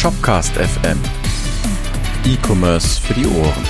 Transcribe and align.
Shopcast 0.00 0.54
FM. 0.54 0.98
E-Commerce 2.24 2.98
für 2.98 3.12
die 3.12 3.26
Ohren. 3.26 3.64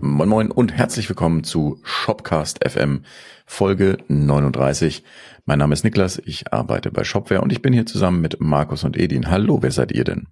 Moin 0.00 0.28
Moin 0.30 0.50
und 0.50 0.72
herzlich 0.72 1.10
willkommen 1.10 1.44
zu 1.44 1.78
Shopcast 1.82 2.66
FM 2.66 3.04
Folge 3.44 3.98
39. 4.08 5.04
Mein 5.44 5.58
Name 5.58 5.74
ist 5.74 5.84
Niklas, 5.84 6.18
ich 6.24 6.50
arbeite 6.54 6.90
bei 6.90 7.04
Shopware 7.04 7.42
und 7.42 7.52
ich 7.52 7.60
bin 7.60 7.74
hier 7.74 7.84
zusammen 7.84 8.22
mit 8.22 8.40
Markus 8.40 8.82
und 8.82 8.96
Edin. 8.96 9.30
Hallo, 9.30 9.58
wer 9.60 9.70
seid 9.70 9.92
ihr 9.92 10.04
denn? 10.04 10.28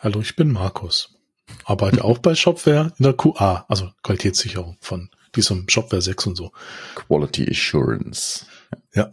Hallo, 0.00 0.20
ich 0.20 0.36
bin 0.36 0.52
Markus. 0.52 1.18
Arbeite 1.64 2.04
auch 2.04 2.18
bei 2.18 2.34
Shopware 2.34 2.92
in 2.98 3.04
der 3.04 3.14
QA, 3.14 3.64
also 3.70 3.90
Qualitätssicherung 4.02 4.76
von 4.82 5.08
diesem 5.34 5.66
Shopware 5.66 6.02
6 6.02 6.26
und 6.26 6.36
so. 6.36 6.52
Quality 6.94 7.48
Assurance. 7.50 8.44
Ja. 8.92 9.10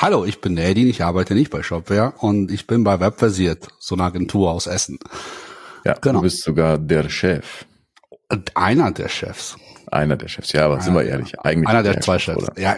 Hallo, 0.00 0.24
ich 0.24 0.40
bin 0.40 0.56
Edin, 0.56 0.86
ich 0.86 1.02
arbeite 1.02 1.34
nicht 1.34 1.50
bei 1.50 1.64
Shopware 1.64 2.14
und 2.18 2.52
ich 2.52 2.68
bin 2.68 2.84
bei 2.84 3.00
Webversiert, 3.00 3.66
so 3.80 3.96
eine 3.96 4.04
Agentur 4.04 4.52
aus 4.52 4.68
Essen. 4.68 5.00
Ja, 5.84 5.94
genau. 5.94 6.18
du 6.18 6.22
bist 6.22 6.44
sogar 6.44 6.78
der 6.78 7.08
Chef. 7.08 7.64
Einer 8.54 8.92
der 8.92 9.08
Chefs. 9.08 9.56
Einer 9.88 10.16
der 10.16 10.28
Chefs, 10.28 10.52
ja, 10.52 10.66
aber 10.66 10.74
einer, 10.74 10.82
sind 10.84 10.94
wir 10.94 11.02
ehrlich, 11.02 11.40
eigentlich. 11.40 11.66
Einer 11.66 11.82
der, 11.82 11.94
der 11.94 12.02
zwei 12.02 12.20
Chefs. 12.20 12.44
Chefs. 12.44 12.60
Ja, 12.60 12.76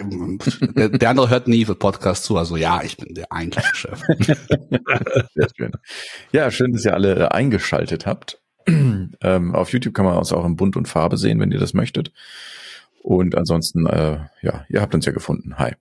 der, 0.62 0.88
der, 0.88 1.10
andere 1.10 1.28
hört 1.28 1.46
nie 1.46 1.66
für 1.66 1.74
Podcast 1.74 2.24
zu, 2.24 2.38
also 2.38 2.56
ja, 2.56 2.80
ich 2.82 2.96
bin 2.96 3.14
der 3.14 3.30
eigentliche 3.30 3.74
Chef. 3.74 4.00
Sehr 5.34 5.48
schön. 5.54 5.72
Ja, 6.32 6.50
schön, 6.50 6.72
dass 6.72 6.86
ihr 6.86 6.94
alle 6.94 7.16
äh, 7.16 7.28
eingeschaltet 7.28 8.06
habt. 8.06 8.40
ähm, 8.66 9.54
auf 9.54 9.74
YouTube 9.74 9.92
kann 9.92 10.06
man 10.06 10.16
uns 10.16 10.32
auch 10.32 10.46
in 10.46 10.56
Bunt 10.56 10.74
und 10.74 10.88
Farbe 10.88 11.18
sehen, 11.18 11.38
wenn 11.38 11.52
ihr 11.52 11.60
das 11.60 11.74
möchtet. 11.74 12.12
Und 13.02 13.36
ansonsten, 13.36 13.86
äh, 13.86 14.20
ja, 14.40 14.64
ihr 14.70 14.80
habt 14.80 14.94
uns 14.94 15.04
ja 15.04 15.12
gefunden. 15.12 15.58
Hi. 15.58 15.74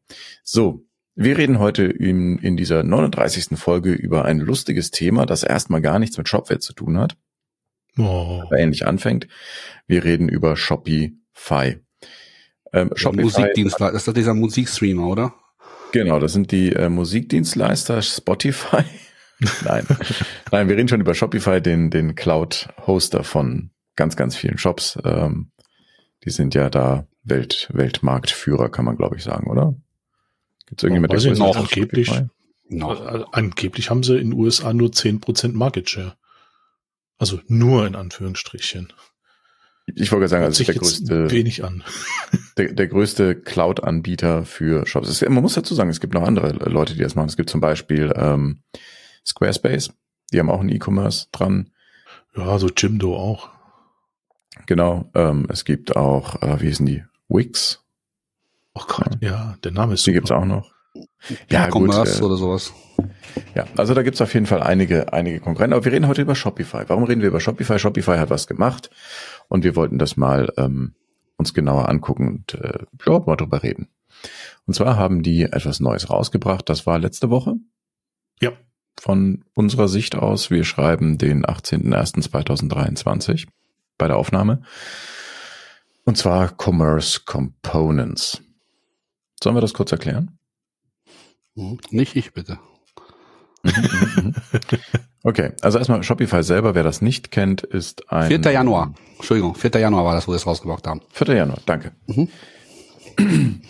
So, 0.44 0.84
wir 1.22 1.38
reden 1.38 1.60
heute 1.60 1.84
in, 1.84 2.38
in 2.38 2.56
dieser 2.56 2.82
39. 2.82 3.60
Folge 3.60 3.92
über 3.92 4.24
ein 4.24 4.40
lustiges 4.40 4.90
Thema, 4.90 5.26
das 5.26 5.44
erstmal 5.44 5.82
gar 5.82 6.00
nichts 6.00 6.18
mit 6.18 6.30
Shopware 6.30 6.60
zu 6.60 6.72
tun 6.72 6.98
hat. 6.98 7.18
Oh. 7.98 8.42
Aber 8.46 8.58
ähnlich 8.58 8.88
anfängt. 8.88 9.28
Wir 9.86 10.06
reden 10.06 10.30
über 10.30 10.56
Shopify. 10.56 11.78
Ähm, 12.72 12.92
Shopify 12.96 13.24
Musikdienstleister, 13.24 13.92
das 13.92 14.08
ist 14.08 14.16
dieser 14.16 14.34
Musikstreamer, 14.34 15.08
oder? 15.08 15.34
Genau, 15.92 16.20
das 16.20 16.32
sind 16.32 16.54
die 16.54 16.72
äh, 16.72 16.88
Musikdienstleister 16.88 18.02
Spotify. 18.02 18.86
Nein. 19.66 19.86
Nein, 20.54 20.70
wir 20.70 20.78
reden 20.78 20.88
schon 20.88 21.02
über 21.02 21.16
Shopify, 21.16 21.62
den, 21.62 21.90
den 21.90 22.16
Cloud-Hoster 22.16 23.26
von 23.26 23.72
ganz, 23.98 24.16
ganz 24.16 24.38
vielen 24.38 24.58
Shops. 24.58 24.98
Ähm, 25.04 25.52
die 26.24 26.30
sind 26.30 26.56
ja 26.56 26.70
da 26.70 27.08
Welt, 27.24 27.70
Weltmarktführer, 27.74 28.70
kann 28.70 28.86
man 28.86 28.96
glaube 28.96 29.18
ich 29.18 29.24
sagen, 29.24 29.50
oder? 29.50 29.76
Gibt 30.70 30.82
es 30.82 30.84
irgendjemand, 30.84 31.24
der 31.24 31.36
noch 31.36 31.56
angeblich, 31.56 32.12
no. 32.70 32.90
also, 32.90 33.26
angeblich 33.32 33.90
haben 33.90 34.04
sie 34.04 34.18
in 34.18 34.32
den 34.32 34.40
USA 34.40 34.72
nur 34.72 34.90
10% 34.90 35.54
Market 35.54 35.90
Share. 35.90 36.16
Also 37.18 37.42
nur 37.48 37.86
in 37.86 37.96
Anführungsstrichen. 37.96 38.94
Ich 39.96 40.12
wollte 40.12 40.28
sagen, 40.28 40.44
also 40.44 40.64
der 40.64 40.76
größte, 40.76 41.32
wenig 41.32 41.64
an. 41.64 41.84
Der, 42.58 42.74
der 42.74 42.88
größte 42.88 43.36
Cloud-Anbieter 43.36 44.44
für 44.44 44.86
Shops. 44.86 45.08
Es, 45.08 45.22
man 45.22 45.42
muss 45.42 45.54
dazu 45.54 45.74
sagen, 45.76 45.90
es 45.90 46.02
gibt 46.02 46.14
noch 46.14 46.24
andere 46.24 46.52
Leute, 46.70 46.94
die 46.94 47.00
das 47.00 47.16
machen. 47.16 47.30
Es 47.30 47.38
gibt 47.38 47.50
zum 47.50 47.62
Beispiel 47.62 48.12
ähm, 48.14 48.64
Squarespace, 49.26 49.94
die 50.34 50.40
haben 50.40 50.50
auch 50.50 50.60
einen 50.60 50.68
E-Commerce 50.68 51.28
dran. 51.32 51.72
Ja, 52.36 52.60
so 52.60 52.68
Jimdo 52.68 53.16
auch. 53.16 53.50
Genau. 54.66 55.10
Ähm, 55.16 55.48
es 55.50 55.64
gibt 55.64 55.96
auch, 55.96 56.42
äh, 56.42 56.62
wie 56.62 56.68
hießen 56.68 56.86
die? 56.86 57.06
Wix. 57.30 57.82
Oh 58.74 58.84
Gott, 58.88 59.18
ja, 59.22 59.30
ja 59.30 59.56
der 59.64 59.72
Name 59.72 59.94
ist. 59.94 60.06
Die 60.06 60.14
gibt's 60.14 60.32
auch 60.32 60.46
noch. 60.46 60.72
Ja, 61.50 61.70
Commerce 61.70 62.20
äh, 62.20 62.24
oder 62.24 62.38
sowas. 62.38 62.74
Ja, 63.56 63.66
also 63.78 63.94
da 63.94 64.04
gibt's 64.04 64.22
auf 64.22 64.34
jeden 64.34 64.46
Fall 64.46 64.62
einige, 64.62 65.14
einige 65.14 65.40
Konkurrenten. 65.40 65.74
Aber 65.74 65.86
wir 65.86 65.92
reden 65.92 66.08
heute 66.08 66.22
über 66.22 66.36
Shopify. 66.36 66.84
Warum 66.88 67.04
reden 67.04 67.22
wir 67.22 67.30
über 67.30 67.40
Shopify? 67.40 67.80
Shopify 67.80 68.18
hat 68.18 68.30
was 68.30 68.48
gemacht 68.48 68.90
und 69.48 69.64
wir 69.64 69.76
wollten 69.76 70.00
das 70.00 70.18
mal 70.18 70.52
ähm, 70.58 70.94
uns 71.38 71.54
genauer 71.54 71.90
angucken 71.90 72.28
und 72.28 72.54
äh, 72.56 72.80
ja, 73.06 73.20
mal 73.20 73.36
drüber 73.36 73.64
reden. 73.64 73.90
Und 74.66 74.74
zwar 74.74 74.98
haben 74.98 75.24
die 75.24 75.44
etwas 75.44 75.80
Neues 75.80 76.10
rausgebracht. 76.10 76.70
Das 76.70 76.86
war 76.86 77.00
letzte 77.00 77.30
Woche. 77.30 77.56
Ja. 78.42 78.52
Von 79.00 79.46
unserer 79.54 79.88
Sicht 79.88 80.16
aus. 80.16 80.52
Wir 80.52 80.66
schreiben 80.66 81.18
den 81.18 81.46
18.01.2023 81.46 83.48
bei 83.98 84.08
der 84.08 84.18
Aufnahme. 84.18 84.64
Und 86.06 86.18
zwar 86.18 86.54
Commerce 86.58 87.22
Components. 87.26 88.42
Sollen 89.42 89.56
wir 89.56 89.62
das 89.62 89.74
kurz 89.74 89.92
erklären? 89.92 90.38
Hm, 91.56 91.80
nicht 91.92 92.16
ich, 92.16 92.34
bitte. 92.34 92.60
Mhm, 93.64 93.72
mhm, 93.74 94.24
mhm. 94.24 94.36
okay, 95.24 95.52
also 95.62 95.78
erstmal 95.78 96.04
Shopify 96.04 96.44
selber, 96.44 96.76
wer 96.76 96.84
das 96.84 97.02
nicht 97.02 97.32
kennt, 97.32 97.62
ist 97.62 98.12
ein... 98.12 98.28
4. 98.28 98.52
Januar, 98.52 98.94
Entschuldigung, 99.18 99.56
4. 99.56 99.72
Januar 99.80 100.06
war 100.06 100.16
das, 100.16 100.28
wo 100.28 100.32
wir 100.32 100.38
es 100.38 100.48
rausgebracht 100.48 100.88
haben. 100.88 101.02
4. 101.12 101.36
Januar, 101.36 101.60
danke. 101.66 101.92
Mhm. 102.08 102.30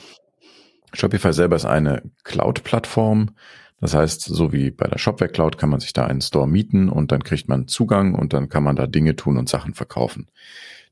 Shopify 0.93 1.33
selber 1.33 1.55
ist 1.55 1.65
eine 1.65 2.03
Cloud-Plattform. 2.23 3.31
Das 3.79 3.93
heißt, 3.93 4.21
so 4.21 4.51
wie 4.51 4.71
bei 4.71 4.87
der 4.87 4.97
Shopware 4.97 5.31
Cloud 5.31 5.57
kann 5.57 5.69
man 5.69 5.79
sich 5.79 5.93
da 5.93 6.05
einen 6.05 6.21
Store 6.21 6.47
mieten 6.47 6.89
und 6.89 7.11
dann 7.11 7.23
kriegt 7.23 7.47
man 7.47 7.67
Zugang 7.67 8.13
und 8.13 8.33
dann 8.33 8.49
kann 8.49 8.63
man 8.63 8.75
da 8.75 8.87
Dinge 8.87 9.15
tun 9.15 9.37
und 9.37 9.47
Sachen 9.47 9.73
verkaufen. 9.73 10.27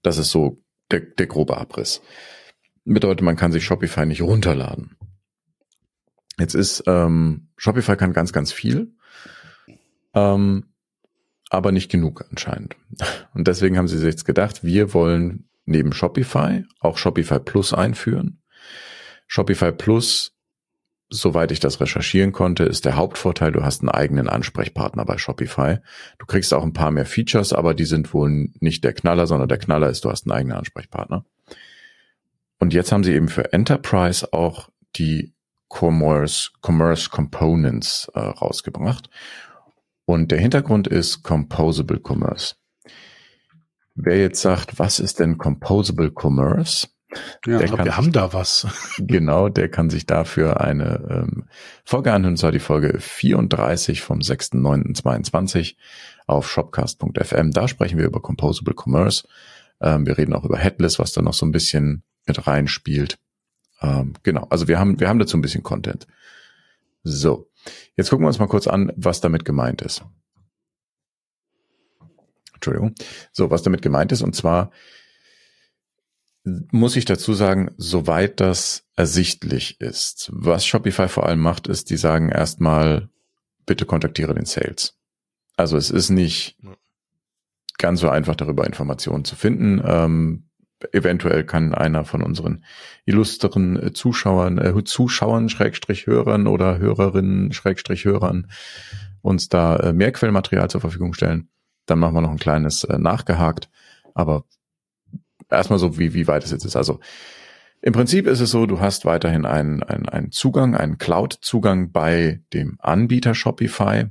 Das 0.04 0.18
ist 0.18 0.32
so 0.32 0.62
der, 0.92 1.02
der 1.02 1.28
grobe 1.28 1.58
Abriss. 1.58 2.02
Bedeutet, 2.94 3.22
man 3.22 3.36
kann 3.36 3.52
sich 3.52 3.66
Shopify 3.66 4.06
nicht 4.06 4.22
runterladen. 4.22 4.98
Jetzt 6.40 6.54
ist 6.54 6.84
ähm, 6.88 7.50
Shopify 7.58 7.98
kann 7.98 8.14
ganz, 8.14 8.32
ganz 8.32 8.52
viel, 8.52 8.94
ähm, 10.14 10.74
aber 11.50 11.72
nicht 11.72 11.92
genug 11.92 12.26
anscheinend. 12.30 12.76
Und 13.34 13.48
deswegen 13.48 13.78
haben 13.78 13.88
sie 13.88 13.98
sich 13.98 14.08
jetzt 14.08 14.26
gedacht, 14.26 14.64
wir 14.64 14.94
wollen 14.94 15.50
neben 15.66 15.92
Shopify 15.92 16.64
auch 16.80 16.98
Shopify 16.98 17.40
Plus 17.40 17.74
einführen. 17.74 18.42
Shopify 19.28 19.72
Plus 19.72 20.38
soweit 21.10 21.52
ich 21.52 21.60
das 21.60 21.80
recherchieren 21.80 22.32
konnte, 22.32 22.64
ist 22.64 22.86
der 22.86 22.96
Hauptvorteil, 22.96 23.52
du 23.52 23.64
hast 23.64 23.82
einen 23.82 23.90
eigenen 23.90 24.28
Ansprechpartner 24.28 25.06
bei 25.06 25.18
Shopify. 25.18 25.78
Du 26.20 26.26
kriegst 26.26 26.54
auch 26.54 26.64
ein 26.64 26.74
paar 26.74 26.92
mehr 26.92 27.06
Features, 27.06 27.54
aber 27.54 27.74
die 27.74 27.86
sind 27.86 28.14
wohl 28.14 28.50
nicht 28.60 28.84
der 28.84 28.94
Knaller, 28.94 29.28
sondern 29.28 29.48
der 29.48 29.58
Knaller 29.58 29.90
ist, 29.90 30.04
du 30.04 30.12
hast 30.12 30.26
einen 30.26 30.38
eigenen 30.38 30.58
Ansprechpartner. 30.58 31.26
Und 32.60 32.74
jetzt 32.74 32.92
haben 32.92 33.04
sie 33.04 33.14
eben 33.14 33.30
für 33.30 33.54
Enterprise 33.54 34.34
auch 34.34 34.70
die 34.96 35.34
Commerce, 35.70 36.52
Commerce 36.62 37.10
Components 37.10 38.10
äh, 38.14 38.20
rausgebracht. 38.20 39.10
Und 40.06 40.32
der 40.32 40.40
Hintergrund 40.40 40.88
ist 40.88 41.24
Composable 41.24 42.00
Commerce. 42.02 42.56
Wer 43.96 44.20
jetzt 44.20 44.42
sagt, 44.42 44.80
was 44.80 45.00
ist 45.00 45.20
denn 45.20 45.38
Composable 45.38 46.12
Commerce? 46.12 46.88
Ja, 47.46 47.58
der 47.60 47.70
kann, 47.70 47.86
wir 47.86 47.98
haben 47.98 48.12
da 48.12 48.34
was. 48.34 48.68
Genau, 49.00 49.50
der 49.50 49.70
kann 49.70 49.90
sich 49.90 50.06
dafür 50.06 50.62
eine 50.62 51.08
ähm, 51.10 51.46
Folge 51.84 52.14
anhören, 52.14 52.34
und 52.34 52.38
zwar 52.38 52.52
die 52.52 52.60
Folge 52.60 53.00
34 53.00 54.02
vom 54.02 54.20
6.9.22 54.20 55.76
auf 56.26 56.50
shopcast.fm. 56.50 57.52
Da 57.52 57.68
sprechen 57.68 57.98
wir 57.98 58.06
über 58.06 58.22
Composable 58.22 58.76
Commerce. 58.76 59.28
Ähm, 59.82 60.06
wir 60.06 60.18
reden 60.18 60.34
auch 60.34 60.44
über 60.44 60.58
Headless, 60.58 61.00
was 61.00 61.14
da 61.14 61.22
noch 61.22 61.34
so 61.34 61.46
ein 61.46 61.52
bisschen 61.52 62.04
mit 62.28 62.48
reinspielt. 62.48 63.18
Ähm, 63.82 64.14
genau, 64.24 64.48
also 64.50 64.68
wir 64.68 64.80
haben, 64.80 65.00
wir 65.00 65.10
haben 65.10 65.20
dazu 65.20 65.38
ein 65.38 65.42
bisschen 65.42 65.64
Content. 65.64 66.08
So, 67.04 67.50
jetzt 67.96 68.10
gucken 68.10 68.26
wir 68.26 68.28
uns 68.28 68.40
mal 68.40 68.48
kurz 68.48 68.68
an, 68.68 68.92
was 68.96 69.22
damit 69.22 69.46
gemeint 69.46 69.82
ist. 69.82 70.04
Entschuldigung. 72.54 72.96
So, 73.32 73.52
was 73.52 73.62
damit 73.64 73.82
gemeint 73.82 74.12
ist, 74.12 74.22
und 74.22 74.36
zwar 74.36 74.72
muss 76.72 76.96
ich 76.96 77.06
dazu 77.06 77.34
sagen, 77.34 77.74
soweit 77.78 78.40
das 78.40 78.86
ersichtlich 78.96 79.82
ist. 79.82 80.30
Was 80.34 80.66
Shopify 80.66 81.08
vor 81.08 81.26
allem 81.26 81.40
macht, 81.40 81.68
ist, 81.68 81.90
die 81.90 81.98
sagen 81.98 82.30
erstmal, 82.30 83.10
bitte 83.66 83.86
kontaktiere 83.86 84.34
den 84.34 84.46
Sales. 84.46 84.98
Also 85.58 85.78
es 85.78 85.92
ist 85.92 86.10
nicht 86.10 86.58
ganz 87.78 88.00
so 88.00 88.10
einfach 88.10 88.36
darüber 88.36 88.66
Informationen 88.66 89.26
zu 89.26 89.36
finden. 89.36 89.82
Ähm, 89.86 90.47
eventuell 90.92 91.44
kann 91.44 91.74
einer 91.74 92.06
von 92.06 92.22
unseren 92.22 92.64
illustren 93.06 93.82
äh, 93.82 93.94
Zuschauern, 93.94 94.58
äh, 94.58 94.84
Zuschauern, 94.84 95.50
Schrägstrich 95.50 96.08
Hörern 96.08 96.48
oder 96.48 96.78
Hörerinnen, 96.78 97.52
Schrägstrich 97.54 98.06
Hörern 98.06 98.48
uns 99.22 99.50
da 99.50 99.76
äh, 99.78 99.94
mehr 99.94 100.12
Quellmaterial 100.12 100.70
zur 100.70 100.82
Verfügung 100.82 101.14
stellen. 101.14 101.50
Dann 101.86 102.00
machen 102.00 102.16
wir 102.16 102.22
noch 102.22 102.32
ein 102.32 102.40
kleines 102.40 102.84
äh, 102.84 102.98
nachgehakt. 102.98 103.70
Aber 104.14 104.46
erstmal 105.50 105.80
so, 105.80 105.98
wie, 105.98 106.14
wie 106.14 106.28
weit 106.28 106.44
es 106.44 106.52
jetzt 106.52 106.66
ist. 106.66 106.76
Also 106.76 107.00
im 107.82 107.94
Prinzip 107.94 108.28
ist 108.28 108.40
es 108.40 108.52
so, 108.52 108.66
du 108.66 108.80
hast 108.80 109.06
weiterhin 109.06 109.46
einen, 109.46 109.84
einen, 109.84 110.10
einen 110.10 110.32
Zugang, 110.32 110.76
einen 110.76 110.98
Cloud-Zugang 110.98 111.92
bei 111.92 112.42
dem 112.54 112.78
Anbieter 112.80 113.36
Shopify, 113.36 114.06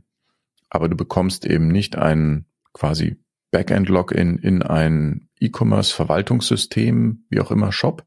aber 0.70 0.88
du 0.88 0.96
bekommst 0.96 1.44
eben 1.44 1.68
nicht 1.68 1.96
ein 1.96 2.46
quasi 2.72 3.16
Backend-Login 3.50 4.38
in 4.38 4.62
ein 4.62 5.25
E-Commerce-Verwaltungssystem, 5.40 7.26
wie 7.28 7.40
auch 7.40 7.50
immer 7.50 7.72
Shop, 7.72 8.04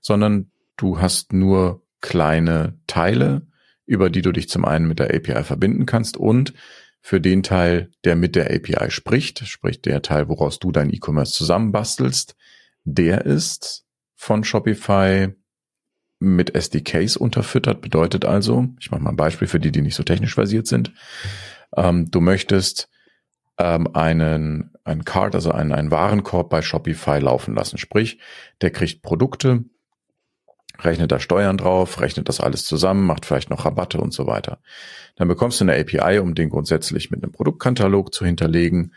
sondern 0.00 0.50
du 0.76 1.00
hast 1.00 1.32
nur 1.32 1.86
kleine 2.00 2.78
Teile 2.86 3.46
über 3.90 4.08
die 4.08 4.22
du 4.22 4.30
dich 4.30 4.48
zum 4.48 4.64
einen 4.64 4.86
mit 4.86 5.00
der 5.00 5.12
API 5.12 5.42
verbinden 5.42 5.84
kannst 5.84 6.16
und 6.16 6.54
für 7.00 7.20
den 7.20 7.42
Teil, 7.42 7.90
der 8.04 8.14
mit 8.14 8.36
der 8.36 8.54
API 8.54 8.88
spricht, 8.92 9.40
sprich 9.48 9.82
der 9.82 10.00
Teil, 10.00 10.28
woraus 10.28 10.60
du 10.60 10.70
dein 10.70 10.94
E-Commerce 10.94 11.32
zusammenbastelst, 11.32 12.36
der 12.84 13.26
ist 13.26 13.84
von 14.14 14.44
Shopify 14.44 15.34
mit 16.20 16.54
SDKs 16.54 17.16
unterfüttert. 17.16 17.80
Bedeutet 17.80 18.24
also, 18.24 18.68
ich 18.78 18.92
mache 18.92 19.02
mal 19.02 19.10
ein 19.10 19.16
Beispiel 19.16 19.48
für 19.48 19.58
die, 19.58 19.72
die 19.72 19.82
nicht 19.82 19.96
so 19.96 20.04
technisch 20.04 20.34
versiert 20.34 20.68
sind. 20.68 20.92
Ähm, 21.76 22.12
du 22.12 22.20
möchtest 22.20 22.88
ähm, 23.58 23.88
einen, 23.92 24.70
einen 24.90 25.04
Card, 25.04 25.34
also 25.34 25.52
einen, 25.52 25.72
einen 25.72 25.90
Warenkorb 25.90 26.50
bei 26.50 26.62
Shopify 26.62 27.18
laufen 27.18 27.54
lassen. 27.54 27.78
Sprich, 27.78 28.18
der 28.60 28.70
kriegt 28.70 29.02
Produkte, 29.02 29.64
rechnet 30.78 31.12
da 31.12 31.20
Steuern 31.20 31.56
drauf, 31.56 32.00
rechnet 32.00 32.28
das 32.28 32.40
alles 32.40 32.64
zusammen, 32.64 33.06
macht 33.06 33.26
vielleicht 33.26 33.50
noch 33.50 33.64
Rabatte 33.64 34.00
und 34.00 34.12
so 34.12 34.26
weiter. 34.26 34.60
Dann 35.16 35.28
bekommst 35.28 35.60
du 35.60 35.64
eine 35.64 35.78
API, 35.78 36.18
um 36.18 36.34
den 36.34 36.50
grundsätzlich 36.50 37.10
mit 37.10 37.22
einem 37.22 37.32
Produktkatalog 37.32 38.12
zu 38.14 38.24
hinterlegen 38.24 38.94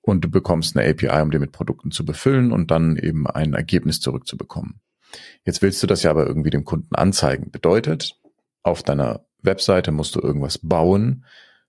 und 0.00 0.24
du 0.24 0.30
bekommst 0.30 0.76
eine 0.76 0.88
API, 0.88 1.20
um 1.22 1.30
den 1.30 1.40
mit 1.40 1.52
Produkten 1.52 1.90
zu 1.90 2.04
befüllen 2.04 2.52
und 2.52 2.70
dann 2.70 2.96
eben 2.96 3.26
ein 3.26 3.54
Ergebnis 3.54 4.00
zurückzubekommen. 4.00 4.80
Jetzt 5.44 5.62
willst 5.62 5.82
du 5.82 5.86
das 5.86 6.02
ja 6.02 6.10
aber 6.10 6.26
irgendwie 6.26 6.50
dem 6.50 6.64
Kunden 6.64 6.94
anzeigen. 6.94 7.50
Bedeutet, 7.50 8.18
auf 8.62 8.82
deiner 8.82 9.26
Webseite 9.42 9.92
musst 9.92 10.14
du 10.14 10.20
irgendwas 10.20 10.58
bauen, 10.58 11.24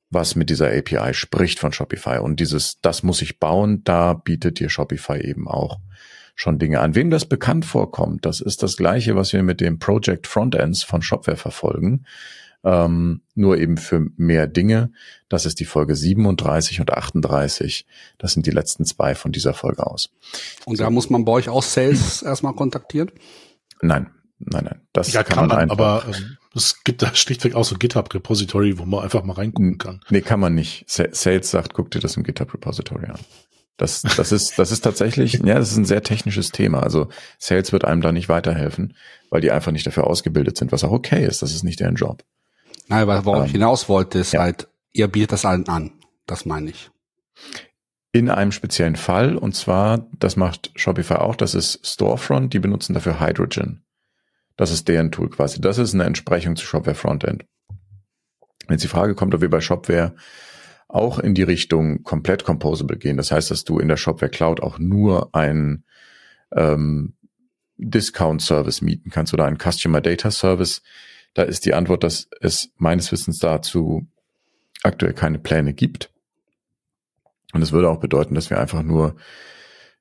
was 0.09 0.35
mit 0.35 0.49
dieser 0.49 0.67
API 0.67 1.13
spricht 1.13 1.59
von 1.59 1.73
Shopify. 1.73 2.19
Und 2.19 2.39
dieses, 2.39 2.79
das 2.81 3.03
muss 3.03 3.21
ich 3.21 3.39
bauen, 3.39 3.83
da 3.83 4.13
bietet 4.13 4.59
dir 4.59 4.69
Shopify 4.69 5.19
eben 5.19 5.47
auch 5.47 5.79
schon 6.35 6.59
Dinge 6.59 6.79
an. 6.79 6.95
Wem 6.95 7.09
das 7.09 7.25
bekannt 7.25 7.65
vorkommt, 7.65 8.25
das 8.25 8.39
ist 8.39 8.63
das 8.63 8.77
gleiche, 8.77 9.15
was 9.15 9.33
wir 9.33 9.43
mit 9.43 9.59
dem 9.59 9.79
Project 9.79 10.27
Frontends 10.27 10.83
von 10.83 11.01
Shopware 11.01 11.37
verfolgen. 11.37 12.05
Ähm, 12.63 13.21
nur 13.35 13.57
eben 13.57 13.77
für 13.77 14.07
mehr 14.17 14.47
Dinge. 14.47 14.91
Das 15.29 15.45
ist 15.45 15.59
die 15.59 15.65
Folge 15.65 15.95
37 15.95 16.79
und 16.79 16.91
38. 16.91 17.85
Das 18.17 18.33
sind 18.33 18.45
die 18.45 18.51
letzten 18.51 18.83
zwei 18.85 19.15
von 19.15 19.31
dieser 19.31 19.53
Folge 19.53 19.85
aus. 19.85 20.09
Und 20.65 20.79
da 20.79 20.89
muss 20.89 21.09
man 21.09 21.23
bei 21.23 21.31
euch 21.33 21.49
auch 21.49 21.63
Sales 21.63 22.21
erstmal 22.23 22.53
kontaktieren? 22.53 23.11
Nein, 23.81 24.09
nein, 24.39 24.65
nein. 24.65 24.81
Das 24.91 25.13
ja, 25.13 25.23
kann, 25.23 25.47
man, 25.47 25.57
einfach. 25.57 25.77
aber 25.77 26.05
ähm, 26.07 26.37
es 26.57 26.83
gibt 26.83 27.01
da 27.01 27.13
schlichtweg 27.15 27.55
auch 27.55 27.63
so 27.63 27.75
ein 27.75 27.79
GitHub-Repository, 27.79 28.77
wo 28.77 28.85
man 28.85 29.03
einfach 29.03 29.23
mal 29.23 29.33
reingucken 29.33 29.77
kann. 29.77 30.01
Nee, 30.09 30.21
kann 30.21 30.39
man 30.39 30.55
nicht. 30.55 30.85
Sales 30.87 31.49
sagt, 31.49 31.73
guck 31.73 31.91
dir 31.91 31.99
das 31.99 32.17
im 32.17 32.23
GitHub-Repository 32.23 33.07
an. 33.07 33.19
Das, 33.77 34.01
das 34.01 34.31
ist, 34.31 34.57
das 34.57 34.71
ist 34.71 34.81
tatsächlich, 34.81 35.33
ja, 35.45 35.55
das 35.55 35.71
ist 35.71 35.77
ein 35.77 35.85
sehr 35.85 36.03
technisches 36.03 36.51
Thema. 36.51 36.81
Also 36.81 37.09
Sales 37.37 37.71
wird 37.71 37.85
einem 37.85 38.01
da 38.01 38.11
nicht 38.11 38.27
weiterhelfen, 38.27 38.95
weil 39.29 39.41
die 39.41 39.51
einfach 39.51 39.71
nicht 39.71 39.85
dafür 39.85 40.07
ausgebildet 40.07 40.57
sind, 40.57 40.71
was 40.71 40.83
auch 40.83 40.91
okay 40.91 41.25
ist. 41.25 41.41
Das 41.41 41.53
ist 41.53 41.63
nicht 41.63 41.79
deren 41.79 41.95
Job. 41.95 42.23
Nein, 42.87 43.03
aber 43.03 43.25
worauf 43.25 43.41
ähm, 43.41 43.45
ich 43.45 43.51
hinaus 43.51 43.87
wollte, 43.87 44.19
ist 44.19 44.33
ja. 44.33 44.41
halt, 44.41 44.67
ihr 44.93 45.07
bietet 45.07 45.33
das 45.33 45.45
allen 45.45 45.67
an. 45.67 45.91
Das 46.25 46.45
meine 46.45 46.71
ich. 46.71 46.89
In 48.11 48.29
einem 48.29 48.51
speziellen 48.51 48.95
Fall, 48.95 49.35
und 49.35 49.55
zwar, 49.55 50.07
das 50.17 50.37
macht 50.37 50.71
Shopify 50.75 51.15
auch, 51.15 51.35
das 51.35 51.53
ist 51.53 51.85
Storefront, 51.85 52.53
die 52.53 52.59
benutzen 52.59 52.93
dafür 52.93 53.19
Hydrogen. 53.19 53.83
Das 54.57 54.71
ist 54.71 54.87
deren 54.87 55.11
Tool 55.11 55.29
quasi. 55.29 55.61
Das 55.61 55.77
ist 55.77 55.93
eine 55.93 56.03
Entsprechung 56.03 56.55
zu 56.55 56.65
Shopware 56.65 56.95
Frontend. 56.95 57.45
Wenn 58.67 58.73
jetzt 58.73 58.83
die 58.83 58.89
Frage 58.89 59.15
kommt, 59.15 59.33
ob 59.33 59.41
wir 59.41 59.49
bei 59.49 59.61
Shopware 59.61 60.15
auch 60.89 61.19
in 61.19 61.33
die 61.33 61.43
Richtung 61.43 62.03
komplett 62.03 62.43
composable 62.43 62.97
gehen, 62.97 63.17
das 63.17 63.31
heißt, 63.31 63.51
dass 63.51 63.63
du 63.63 63.79
in 63.79 63.87
der 63.87 63.97
Shopware 63.97 64.31
Cloud 64.31 64.61
auch 64.61 64.79
nur 64.79 65.33
ein 65.33 65.85
ähm, 66.53 67.13
Discount 67.77 68.41
Service 68.41 68.81
mieten 68.81 69.11
kannst 69.11 69.33
oder 69.33 69.45
ein 69.45 69.57
Customer 69.57 70.01
Data 70.01 70.31
Service, 70.31 70.81
da 71.33 71.43
ist 71.43 71.65
die 71.65 71.75
Antwort, 71.75 72.03
dass 72.03 72.27
es 72.41 72.71
meines 72.77 73.11
Wissens 73.11 73.39
dazu 73.39 74.07
aktuell 74.81 75.13
keine 75.13 75.39
Pläne 75.39 75.73
gibt. 75.73 76.11
Und 77.53 77.61
es 77.61 77.71
würde 77.71 77.89
auch 77.89 77.99
bedeuten, 77.99 78.33
dass 78.33 78.49
wir 78.49 78.59
einfach 78.59 78.81
nur 78.81 79.15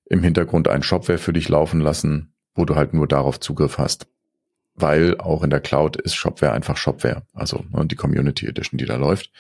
im 0.06 0.22
Hintergrund 0.22 0.68
ein 0.68 0.82
Shopware 0.82 1.18
für 1.18 1.32
dich 1.32 1.48
laufen 1.48 1.80
lassen, 1.80 2.34
wo 2.54 2.64
du 2.64 2.74
halt 2.74 2.94
nur 2.94 3.06
darauf 3.06 3.38
Zugriff 3.38 3.76
hast. 3.76 4.06
Weil 4.76 5.18
auch 5.18 5.42
in 5.42 5.50
der 5.50 5.60
Cloud 5.60 5.96
ist 5.96 6.14
Shopware 6.14 6.52
einfach 6.52 6.76
Shopware. 6.76 7.22
Also 7.32 7.58
und 7.58 7.74
ne, 7.74 7.86
die 7.86 7.96
Community 7.96 8.46
Edition, 8.46 8.78
die 8.78 8.84
da 8.84 8.96
läuft. 8.96 9.30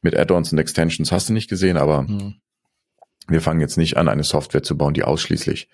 Mit 0.00 0.16
Add-ons 0.16 0.52
und 0.52 0.58
Extensions 0.58 1.12
hast 1.12 1.28
du 1.28 1.32
nicht 1.34 1.50
gesehen, 1.50 1.76
aber 1.76 2.02
mhm. 2.02 2.36
wir 3.28 3.42
fangen 3.42 3.60
jetzt 3.60 3.76
nicht 3.76 3.96
an, 3.96 4.08
eine 4.08 4.24
Software 4.24 4.62
zu 4.62 4.76
bauen, 4.76 4.94
die 4.94 5.04
ausschließlich 5.04 5.68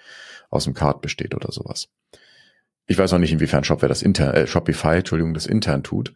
aus 0.51 0.65
dem 0.65 0.75
Card 0.75 1.03
besteht 1.03 1.35
oder 1.35 1.53
sowas. 1.53 1.89
Ich 2.87 2.99
weiß 2.99 3.13
auch 3.13 3.19
nicht, 3.19 3.33
inwiefern 3.33 3.65
Shopware 3.65 3.89
das 3.89 4.03
intern, 4.03 4.35
äh, 4.35 4.47
Shopify, 4.47 4.97
Entschuldigung, 4.97 5.35
das 5.35 5.47
intern 5.47 5.83
tut. 5.83 6.15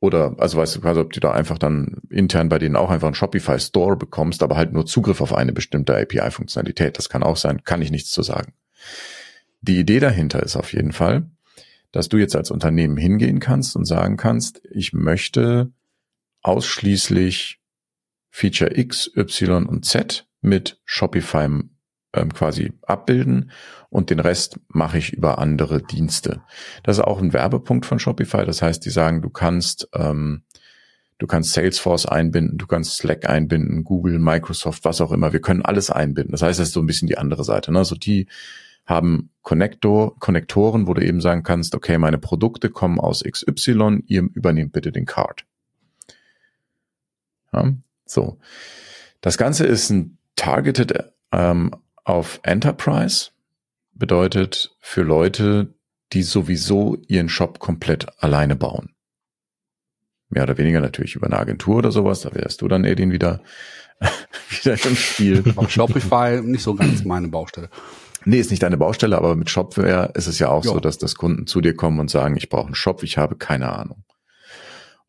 Oder, 0.00 0.34
also 0.38 0.58
weißt 0.58 0.76
du 0.76 0.80
quasi, 0.80 1.00
ob 1.00 1.12
du 1.12 1.20
da 1.20 1.32
einfach 1.32 1.56
dann 1.56 2.02
intern 2.10 2.50
bei 2.50 2.58
denen 2.58 2.76
auch 2.76 2.90
einfach 2.90 3.06
einen 3.06 3.14
Shopify 3.14 3.58
Store 3.58 3.96
bekommst, 3.96 4.42
aber 4.42 4.56
halt 4.56 4.72
nur 4.72 4.84
Zugriff 4.84 5.22
auf 5.22 5.32
eine 5.32 5.52
bestimmte 5.52 5.96
API-Funktionalität. 5.96 6.98
Das 6.98 7.08
kann 7.08 7.22
auch 7.22 7.38
sein, 7.38 7.64
kann 7.64 7.80
ich 7.80 7.90
nichts 7.90 8.10
zu 8.10 8.22
sagen. 8.22 8.52
Die 9.62 9.78
Idee 9.78 10.00
dahinter 10.00 10.42
ist 10.42 10.56
auf 10.56 10.74
jeden 10.74 10.92
Fall, 10.92 11.30
dass 11.94 12.08
du 12.08 12.16
jetzt 12.16 12.34
als 12.34 12.50
Unternehmen 12.50 12.96
hingehen 12.96 13.38
kannst 13.38 13.76
und 13.76 13.84
sagen 13.84 14.16
kannst, 14.16 14.60
ich 14.72 14.92
möchte 14.92 15.70
ausschließlich 16.42 17.60
Feature 18.30 18.76
X, 18.76 19.12
Y 19.16 19.64
und 19.64 19.84
Z 19.84 20.26
mit 20.40 20.80
Shopify 20.84 21.48
ähm, 22.12 22.34
quasi 22.34 22.72
abbilden 22.82 23.52
und 23.90 24.10
den 24.10 24.18
Rest 24.18 24.58
mache 24.66 24.98
ich 24.98 25.12
über 25.12 25.38
andere 25.38 25.80
Dienste. 25.80 26.42
Das 26.82 26.98
ist 26.98 27.04
auch 27.04 27.22
ein 27.22 27.32
Werbepunkt 27.32 27.86
von 27.86 28.00
Shopify. 28.00 28.44
Das 28.44 28.60
heißt, 28.60 28.84
die 28.84 28.90
sagen, 28.90 29.22
du 29.22 29.30
kannst 29.30 29.88
ähm, 29.94 30.42
du 31.18 31.28
kannst 31.28 31.52
Salesforce 31.52 32.06
einbinden, 32.06 32.58
du 32.58 32.66
kannst 32.66 32.96
Slack 32.96 33.30
einbinden, 33.30 33.84
Google, 33.84 34.18
Microsoft, 34.18 34.84
was 34.84 35.00
auch 35.00 35.12
immer. 35.12 35.32
Wir 35.32 35.40
können 35.40 35.62
alles 35.62 35.90
einbinden. 35.90 36.32
Das 36.32 36.42
heißt, 36.42 36.58
das 36.58 36.68
ist 36.68 36.74
so 36.74 36.80
ein 36.80 36.86
bisschen 36.86 37.06
die 37.06 37.18
andere 37.18 37.44
Seite. 37.44 37.70
Ne? 37.70 37.78
Also 37.78 37.94
die 37.94 38.26
haben 38.86 39.30
Connector, 39.42 40.18
Konnektoren, 40.18 40.86
wo 40.86 40.94
du 40.94 41.04
eben 41.04 41.20
sagen 41.20 41.42
kannst, 41.42 41.74
okay, 41.74 41.98
meine 41.98 42.18
Produkte 42.18 42.70
kommen 42.70 42.98
aus 42.98 43.22
XY, 43.22 44.02
ihr 44.06 44.22
übernehmt 44.34 44.72
bitte 44.72 44.92
den 44.92 45.06
Card. 45.06 45.44
Ja, 47.52 47.72
so. 48.04 48.38
Das 49.20 49.38
Ganze 49.38 49.66
ist 49.66 49.90
ein 49.90 50.18
targeted 50.36 51.12
ähm, 51.32 51.70
auf 52.04 52.40
Enterprise 52.42 53.30
bedeutet 53.94 54.76
für 54.80 55.02
Leute, 55.02 55.74
die 56.12 56.22
sowieso 56.22 56.96
ihren 57.08 57.28
Shop 57.28 57.58
komplett 57.58 58.06
alleine 58.22 58.56
bauen. 58.56 58.94
Mehr 60.28 60.42
oder 60.44 60.58
weniger 60.58 60.80
natürlich 60.80 61.14
über 61.14 61.26
eine 61.26 61.38
Agentur 61.38 61.76
oder 61.76 61.92
sowas, 61.92 62.22
da 62.22 62.34
wärst 62.34 62.60
du 62.60 62.68
dann 62.68 62.84
Edin 62.84 63.12
wieder, 63.12 63.42
wieder 64.50 64.84
im 64.84 64.96
Spiel. 64.96 65.44
Auf 65.56 65.70
Shopify 65.70 66.40
nicht 66.42 66.62
so 66.62 66.74
ganz 66.74 67.04
meine 67.04 67.28
Baustelle. 67.28 67.70
Nee, 68.24 68.38
ist 68.38 68.50
nicht 68.50 68.62
deine 68.62 68.76
Baustelle, 68.76 69.16
aber 69.16 69.36
mit 69.36 69.50
Shopware 69.50 70.12
ist 70.14 70.26
es 70.26 70.38
ja 70.38 70.48
auch 70.48 70.64
jo. 70.64 70.72
so, 70.72 70.80
dass 70.80 70.98
das 70.98 71.14
Kunden 71.14 71.46
zu 71.46 71.60
dir 71.60 71.74
kommen 71.74 72.00
und 72.00 72.10
sagen, 72.10 72.36
ich 72.36 72.48
brauche 72.48 72.66
einen 72.66 72.74
Shop, 72.74 73.02
ich 73.02 73.18
habe 73.18 73.36
keine 73.36 73.72
Ahnung. 73.72 74.04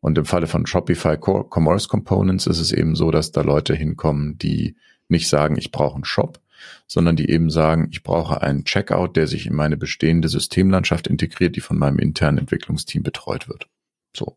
Und 0.00 0.18
im 0.18 0.24
Falle 0.24 0.46
von 0.46 0.66
Shopify 0.66 1.16
Commerce 1.16 1.88
Components 1.88 2.46
ist 2.46 2.60
es 2.60 2.72
eben 2.72 2.94
so, 2.94 3.10
dass 3.10 3.32
da 3.32 3.40
Leute 3.40 3.74
hinkommen, 3.74 4.38
die 4.38 4.76
nicht 5.08 5.28
sagen, 5.28 5.56
ich 5.58 5.72
brauche 5.72 5.94
einen 5.94 6.04
Shop, 6.04 6.40
sondern 6.86 7.16
die 7.16 7.30
eben 7.30 7.50
sagen, 7.50 7.88
ich 7.90 8.02
brauche 8.02 8.42
einen 8.42 8.64
Checkout, 8.64 9.16
der 9.16 9.26
sich 9.26 9.46
in 9.46 9.54
meine 9.54 9.76
bestehende 9.76 10.28
Systemlandschaft 10.28 11.06
integriert, 11.06 11.56
die 11.56 11.60
von 11.60 11.78
meinem 11.78 11.98
internen 11.98 12.38
Entwicklungsteam 12.38 13.02
betreut 13.02 13.48
wird. 13.48 13.68
So. 14.14 14.36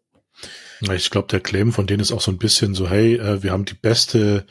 Ich 0.94 1.10
glaube, 1.10 1.28
der 1.28 1.42
Claim 1.42 1.74
von 1.74 1.88
denen 1.88 2.00
ist 2.00 2.12
auch 2.12 2.22
so 2.22 2.32
ein 2.32 2.38
bisschen 2.38 2.74
so, 2.74 2.90
hey, 2.90 3.16
äh, 3.16 3.44
wir 3.44 3.52
haben 3.52 3.66
die 3.66 3.74
beste 3.74 4.46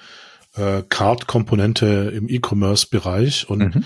äh, 0.54 0.82
Card-Komponente 0.88 2.12
im 2.14 2.28
E-Commerce-Bereich 2.28 3.48
und 3.48 3.74
mhm. 3.74 3.84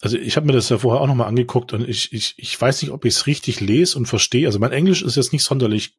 Also 0.00 0.16
ich 0.16 0.36
habe 0.36 0.46
mir 0.46 0.52
das 0.52 0.70
ja 0.70 0.78
vorher 0.78 1.02
auch 1.02 1.06
nochmal 1.06 1.28
angeguckt 1.28 1.72
und 1.74 1.86
ich, 1.86 2.12
ich, 2.12 2.34
ich 2.38 2.58
weiß 2.58 2.80
nicht, 2.82 2.90
ob 2.90 3.04
ich 3.04 3.14
es 3.14 3.26
richtig 3.26 3.60
lese 3.60 3.98
und 3.98 4.06
verstehe. 4.06 4.46
Also 4.46 4.58
mein 4.58 4.72
Englisch 4.72 5.02
ist 5.02 5.16
jetzt 5.16 5.32
nicht 5.32 5.44
sonderlich 5.44 5.98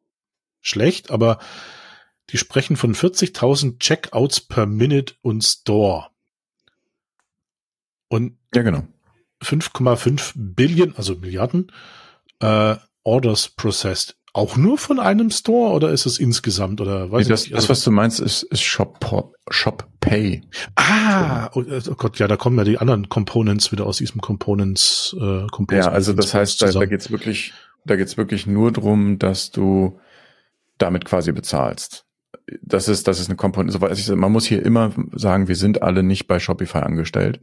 schlecht, 0.60 1.12
aber 1.12 1.38
die 2.32 2.38
sprechen 2.38 2.78
von 2.78 2.96
40.000 2.96 3.80
Checkouts 3.80 4.42
per 4.42 4.66
Minute 4.66 5.16
und 5.22 5.44
Store. 5.44 6.08
Und 8.10 8.38
ja, 8.56 8.64
genau. 8.64 8.88
5,5 9.44 10.34
Billion, 10.36 10.96
also 10.96 11.16
Milliarden, 11.16 11.72
äh, 12.40 12.76
Orders 13.04 13.50
processed. 13.50 14.18
Auch 14.34 14.56
nur 14.56 14.78
von 14.78 15.00
einem 15.00 15.30
Store 15.30 15.74
oder 15.74 15.92
ist 15.92 16.06
es 16.06 16.18
insgesamt 16.18 16.82
oder 16.82 17.12
weiß 17.12 17.26
nee, 17.26 17.30
das, 17.30 17.44
nicht? 17.44 17.54
Also, 17.54 17.68
das, 17.68 17.78
was 17.78 17.84
du 17.84 17.92
meinst, 17.92 18.20
ist, 18.20 18.44
ist 18.44 18.62
Shop, 18.62 19.34
Shop 19.50 19.91
Pay. 20.02 20.42
Ah, 20.76 21.50
oh, 21.54 21.64
oh, 21.70 21.96
Gott, 21.96 22.20
ja, 22.20 22.28
da 22.28 22.36
kommen 22.36 22.58
ja 22.58 22.64
die 22.64 22.80
anderen 22.80 23.08
Components 23.08 23.72
wieder 23.72 23.86
aus 23.86 23.98
diesem 23.98 24.20
Components. 24.20 25.16
Äh, 25.16 25.48
Components 25.52 25.86
ja, 25.86 25.92
also 25.92 26.12
das 26.14 26.34
heißt, 26.34 26.62
da, 26.62 26.72
da 26.72 26.86
geht's 26.86 27.12
wirklich, 27.12 27.54
da 27.86 27.96
geht's 27.96 28.18
wirklich 28.18 28.48
nur 28.48 28.72
drum, 28.72 29.20
dass 29.20 29.52
du 29.52 30.00
damit 30.80 31.06
quasi 31.06 31.32
bezahlst. 31.32 32.06
Das 32.64 32.88
ist, 32.88 33.08
das 33.08 33.20
ist 33.20 33.30
eine 33.30 33.38
Komponente. 33.38 33.80
Also 33.82 34.16
man 34.16 34.32
muss 34.32 34.46
hier 34.46 34.66
immer 34.66 34.92
sagen, 35.14 35.48
wir 35.48 35.56
sind 35.56 35.84
alle 35.84 36.02
nicht 36.02 36.28
bei 36.28 36.40
Shopify 36.40 36.80
angestellt. 36.80 37.40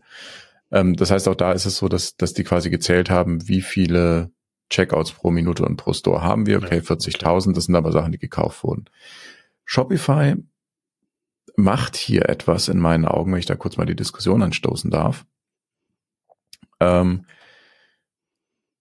Ähm, 0.73 0.97
das 0.97 1.13
heißt, 1.13 1.29
auch 1.29 1.37
da 1.37 1.53
ist 1.53 1.65
es 1.65 1.77
so, 1.77 1.89
dass, 1.89 2.17
dass 2.17 2.35
die 2.35 2.45
quasi 2.45 2.71
gezählt 2.71 3.09
haben, 3.09 3.49
wie 3.49 3.63
viele 3.63 4.33
Checkouts 4.69 5.13
pro 5.13 5.31
Minute 5.31 5.65
und 5.65 5.77
pro 5.77 5.93
Store 5.93 6.23
haben 6.23 6.47
wir. 6.47 6.59
Okay, 6.59 6.81
40.000, 6.81 7.55
das 7.55 7.65
sind 7.65 7.77
aber 7.77 7.93
Sachen, 7.93 8.11
die 8.13 8.19
gekauft 8.19 8.65
wurden. 8.65 8.87
Shopify 9.65 10.35
macht 11.59 11.97
hier 11.97 12.29
etwas 12.29 12.69
in 12.69 12.79
meinen 12.79 13.05
Augen, 13.05 13.33
wenn 13.33 13.41
ich 13.41 13.47
da 13.47 13.57
kurz 13.57 13.77
mal 13.77 13.85
die 13.85 13.97
Diskussion 13.97 14.45
anstoßen 14.45 14.93
darf, 14.93 15.27
ähm, 16.79 17.25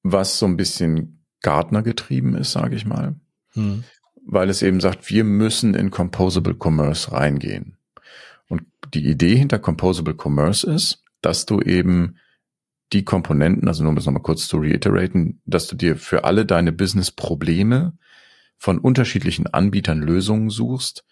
was 0.04 0.38
so 0.38 0.46
ein 0.46 0.58
bisschen 0.58 1.26
Gartner 1.42 1.82
getrieben 1.82 2.36
ist, 2.36 2.52
sage 2.52 2.76
ich 2.76 2.86
mal, 2.86 3.16
hm. 3.54 3.84
weil 4.24 4.52
es 4.52 4.62
eben 4.62 4.80
sagt, 4.80 5.10
wir 5.10 5.24
müssen 5.24 5.74
in 5.74 5.90
Composable 5.90 6.56
Commerce 6.56 7.12
reingehen. 7.12 7.78
Und 8.48 8.62
die 8.94 9.08
Idee 9.08 9.36
hinter 9.36 9.58
Composable 9.58 10.16
Commerce 10.16 10.70
ist, 10.70 11.04
dass 11.22 11.48
du 11.48 11.62
eben 11.62 12.18
die 12.94 13.04
Komponenten, 13.04 13.68
also 13.68 13.82
nur 13.82 13.90
um 13.90 13.96
das 13.96 14.06
nochmal 14.06 14.22
kurz 14.22 14.48
zu 14.48 14.58
reiteraten, 14.60 15.42
dass 15.46 15.66
du 15.66 15.76
dir 15.76 15.96
für 15.96 16.26
alle 16.26 16.46
deine 16.46 16.72
Business-Probleme 16.72 17.98
von 18.56 18.78
unterschiedlichen 18.78 19.48
Anbietern 19.48 20.00
Lösungen 20.00 20.52
suchst, 20.52 21.04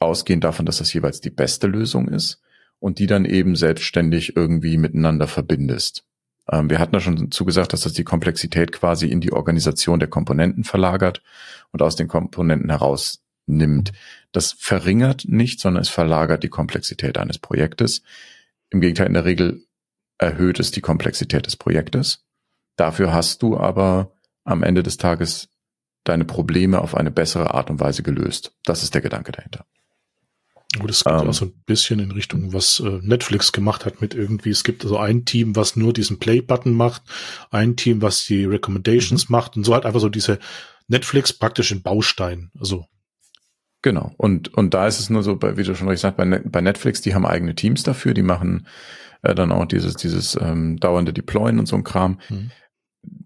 ausgehend 0.00 0.44
davon, 0.44 0.66
dass 0.66 0.78
das 0.78 0.92
jeweils 0.92 1.20
die 1.20 1.30
beste 1.30 1.66
Lösung 1.66 2.08
ist 2.08 2.40
und 2.78 2.98
die 2.98 3.06
dann 3.06 3.24
eben 3.24 3.54
selbstständig 3.54 4.36
irgendwie 4.36 4.78
miteinander 4.78 5.28
verbindest. 5.28 6.04
Ähm, 6.50 6.70
wir 6.70 6.78
hatten 6.78 6.92
da 6.92 7.00
schon 7.00 7.30
zugesagt, 7.30 7.72
dass 7.72 7.82
das 7.82 7.92
die 7.92 8.04
Komplexität 8.04 8.72
quasi 8.72 9.06
in 9.06 9.20
die 9.20 9.32
Organisation 9.32 10.00
der 10.00 10.08
Komponenten 10.08 10.64
verlagert 10.64 11.22
und 11.70 11.82
aus 11.82 11.96
den 11.96 12.08
Komponenten 12.08 12.70
herausnimmt. 12.70 13.92
Das 14.32 14.52
verringert 14.52 15.26
nicht, 15.28 15.60
sondern 15.60 15.82
es 15.82 15.88
verlagert 15.88 16.42
die 16.42 16.48
Komplexität 16.48 17.18
eines 17.18 17.38
Projektes. 17.38 18.02
Im 18.70 18.80
Gegenteil, 18.80 19.06
in 19.06 19.14
der 19.14 19.24
Regel 19.24 19.64
erhöht 20.18 20.60
es 20.60 20.70
die 20.70 20.80
Komplexität 20.80 21.46
des 21.46 21.56
Projektes. 21.56 22.24
Dafür 22.76 23.12
hast 23.12 23.42
du 23.42 23.58
aber 23.58 24.12
am 24.44 24.62
Ende 24.62 24.82
des 24.82 24.96
Tages 24.96 25.48
deine 26.04 26.24
Probleme 26.24 26.80
auf 26.80 26.94
eine 26.94 27.10
bessere 27.10 27.52
Art 27.52 27.70
und 27.70 27.80
Weise 27.80 28.02
gelöst. 28.02 28.54
Das 28.64 28.82
ist 28.82 28.94
der 28.94 29.02
Gedanke 29.02 29.32
dahinter. 29.32 29.66
Gut, 30.78 30.90
es 30.90 31.02
geht 31.02 31.12
um, 31.12 31.28
auch 31.28 31.34
so 31.34 31.46
ein 31.46 31.62
bisschen 31.66 31.98
in 31.98 32.12
Richtung, 32.12 32.52
was 32.52 32.78
äh, 32.80 33.00
Netflix 33.02 33.50
gemacht 33.50 33.84
hat 33.84 34.00
mit 34.00 34.14
irgendwie, 34.14 34.50
es 34.50 34.62
gibt 34.62 34.84
also 34.84 34.98
ein 34.98 35.24
Team, 35.24 35.56
was 35.56 35.74
nur 35.74 35.92
diesen 35.92 36.20
Play-Button 36.20 36.72
macht, 36.72 37.02
ein 37.50 37.74
Team, 37.76 38.02
was 38.02 38.24
die 38.24 38.44
Recommendations 38.44 39.28
mhm. 39.28 39.32
macht 39.32 39.56
und 39.56 39.64
so 39.64 39.74
halt 39.74 39.84
einfach 39.84 40.00
so 40.00 40.08
diese 40.08 40.38
Netflix 40.86 41.32
praktisch 41.32 41.72
in 41.72 41.82
Baustein. 41.82 42.50
Also 42.58 42.86
Genau. 43.82 44.12
Und, 44.18 44.52
und 44.54 44.74
da 44.74 44.86
ist 44.86 45.00
es 45.00 45.08
nur 45.08 45.22
so, 45.22 45.40
wie 45.40 45.62
du 45.62 45.74
schon 45.74 45.88
richtig 45.88 46.02
sagst, 46.02 46.18
bei, 46.18 46.26
bei 46.26 46.60
Netflix, 46.60 47.00
die 47.00 47.14
haben 47.14 47.24
eigene 47.24 47.54
Teams 47.54 47.82
dafür, 47.82 48.12
die 48.12 48.22
machen 48.22 48.66
äh, 49.22 49.34
dann 49.34 49.52
auch 49.52 49.64
dieses, 49.64 49.96
dieses 49.96 50.38
ähm, 50.40 50.78
dauernde 50.78 51.12
Deployen 51.12 51.58
und 51.58 51.66
so 51.66 51.76
ein 51.76 51.84
Kram. 51.84 52.20
Mhm. 52.28 52.50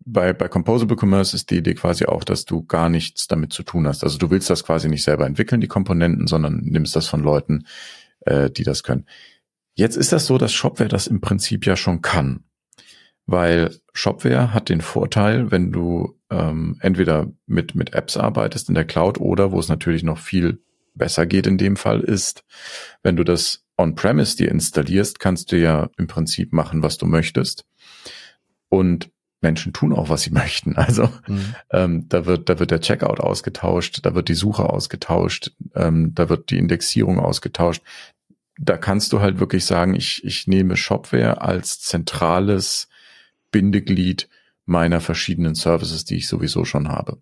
Bei, 0.07 0.33
bei 0.33 0.49
Composable 0.49 0.97
Commerce 1.01 1.35
ist 1.35 1.51
die 1.51 1.57
Idee 1.57 1.75
quasi 1.75 2.07
auch, 2.07 2.25
dass 2.25 2.45
du 2.45 2.65
gar 2.65 2.89
nichts 2.89 3.27
damit 3.27 3.53
zu 3.53 3.63
tun 3.63 3.87
hast. 3.87 4.05
Also 4.05 4.19
du 4.19 4.31
willst 4.31 4.51
das 4.51 4.65
quasi 4.65 4.89
nicht 4.89 5.03
selber 5.03 5.27
entwickeln, 5.27 5.61
die 5.61 5.69
Komponenten, 5.69 6.27
sondern 6.27 6.61
nimmst 6.65 6.95
das 6.95 7.09
von 7.09 7.23
Leuten, 7.23 7.67
äh, 8.21 8.51
die 8.51 8.65
das 8.65 8.83
können. 8.83 9.07
Jetzt 9.75 9.97
ist 9.97 10.13
das 10.13 10.27
so, 10.27 10.39
dass 10.39 10.53
Shopware 10.53 10.89
das 10.89 11.07
im 11.07 11.21
Prinzip 11.21 11.67
ja 11.67 11.77
schon 11.77 12.03
kann. 12.03 12.45
Weil 13.27 13.75
Shopware 13.95 14.53
hat 14.53 14.69
den 14.69 14.83
Vorteil, 14.83 15.51
wenn 15.51 15.73
du 15.73 16.19
ähm, 16.31 16.77
entweder 16.81 17.33
mit, 17.47 17.75
mit 17.75 17.95
Apps 17.95 18.17
arbeitest 18.17 18.69
in 18.69 18.75
der 18.75 18.85
Cloud 18.85 19.19
oder 19.19 19.51
wo 19.51 19.59
es 19.59 19.69
natürlich 19.69 20.03
noch 20.03 20.19
viel 20.19 20.63
besser 20.95 21.27
geht 21.27 21.47
in 21.47 21.59
dem 21.59 21.77
Fall 21.77 22.01
ist, 22.01 22.45
wenn 23.03 23.17
du 23.17 23.25
das 23.25 23.65
on-premise 23.77 24.37
dir 24.37 24.51
installierst, 24.51 25.19
kannst 25.19 25.51
du 25.53 25.59
ja 25.59 25.91
im 25.97 26.07
Prinzip 26.07 26.53
machen, 26.53 26.83
was 26.83 26.99
du 26.99 27.07
möchtest. 27.07 27.65
Und 28.69 29.11
Menschen 29.45 29.73
tun 29.73 29.93
auch, 29.93 30.09
was 30.09 30.23
sie 30.23 30.31
möchten. 30.43 30.77
Also 30.77 31.09
mhm. 31.29 31.55
ähm, 31.71 32.09
da 32.09 32.27
wird 32.27 32.49
da 32.49 32.59
wird 32.59 32.73
der 32.73 32.81
Checkout 32.81 33.21
ausgetauscht, 33.21 34.01
da 34.03 34.15
wird 34.17 34.29
die 34.29 34.35
Suche 34.35 34.69
ausgetauscht, 34.69 35.53
ähm, 35.77 36.13
da 36.15 36.29
wird 36.29 36.51
die 36.51 36.59
Indexierung 36.59 37.21
ausgetauscht. 37.21 37.83
Da 38.59 38.77
kannst 38.77 39.13
du 39.13 39.21
halt 39.21 39.39
wirklich 39.39 39.65
sagen, 39.65 39.95
ich 39.95 40.25
ich 40.25 40.47
nehme 40.47 40.77
Shopware 40.77 41.41
als 41.43 41.81
zentrales 41.81 42.89
Bindeglied 43.53 44.29
meiner 44.67 45.01
verschiedenen 45.01 45.55
Services, 45.55 46.05
die 46.05 46.17
ich 46.17 46.27
sowieso 46.27 46.65
schon 46.65 46.89
habe. 46.89 47.19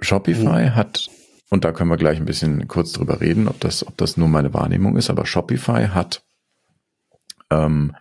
Shopify 0.00 0.66
mhm. 0.66 0.74
hat 0.76 1.10
und 1.50 1.64
da 1.64 1.72
können 1.72 1.90
wir 1.90 1.96
gleich 1.96 2.18
ein 2.18 2.26
bisschen 2.26 2.68
kurz 2.68 2.92
drüber 2.92 3.20
reden, 3.20 3.48
ob 3.48 3.58
das, 3.60 3.86
ob 3.86 3.96
das 3.96 4.16
nur 4.16 4.28
meine 4.28 4.54
Wahrnehmung 4.54 4.96
ist. 4.96 5.10
Aber 5.10 5.26
Shopify 5.26 5.88
hat 5.88 6.22
ähm, 7.50 7.94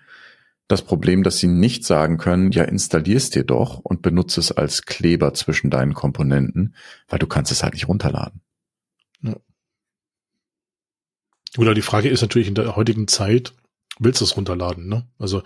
das 0.69 0.83
Problem, 0.83 1.23
dass 1.23 1.39
sie 1.39 1.47
nicht 1.47 1.83
sagen 1.83 2.17
können, 2.17 2.51
ja, 2.51 2.63
installierst 2.63 3.33
dir 3.33 3.43
doch 3.43 3.79
und 3.79 4.03
benutze 4.03 4.39
es 4.39 4.51
als 4.51 4.83
Kleber 4.83 5.33
zwischen 5.33 5.71
deinen 5.71 5.95
Komponenten, 5.95 6.75
weil 7.07 7.17
du 7.17 7.25
kannst 7.25 7.51
es 7.51 7.63
halt 7.63 7.73
nicht 7.73 7.87
runterladen. 7.87 8.41
Ja. 9.23 9.35
Oder 11.57 11.73
die 11.73 11.81
Frage 11.81 12.07
ist 12.07 12.21
natürlich 12.21 12.47
in 12.47 12.53
der 12.53 12.75
heutigen 12.75 13.07
Zeit, 13.07 13.53
willst 13.97 14.21
du 14.21 14.25
es 14.25 14.37
runterladen? 14.37 14.87
Ne? 14.87 15.07
Also 15.17 15.41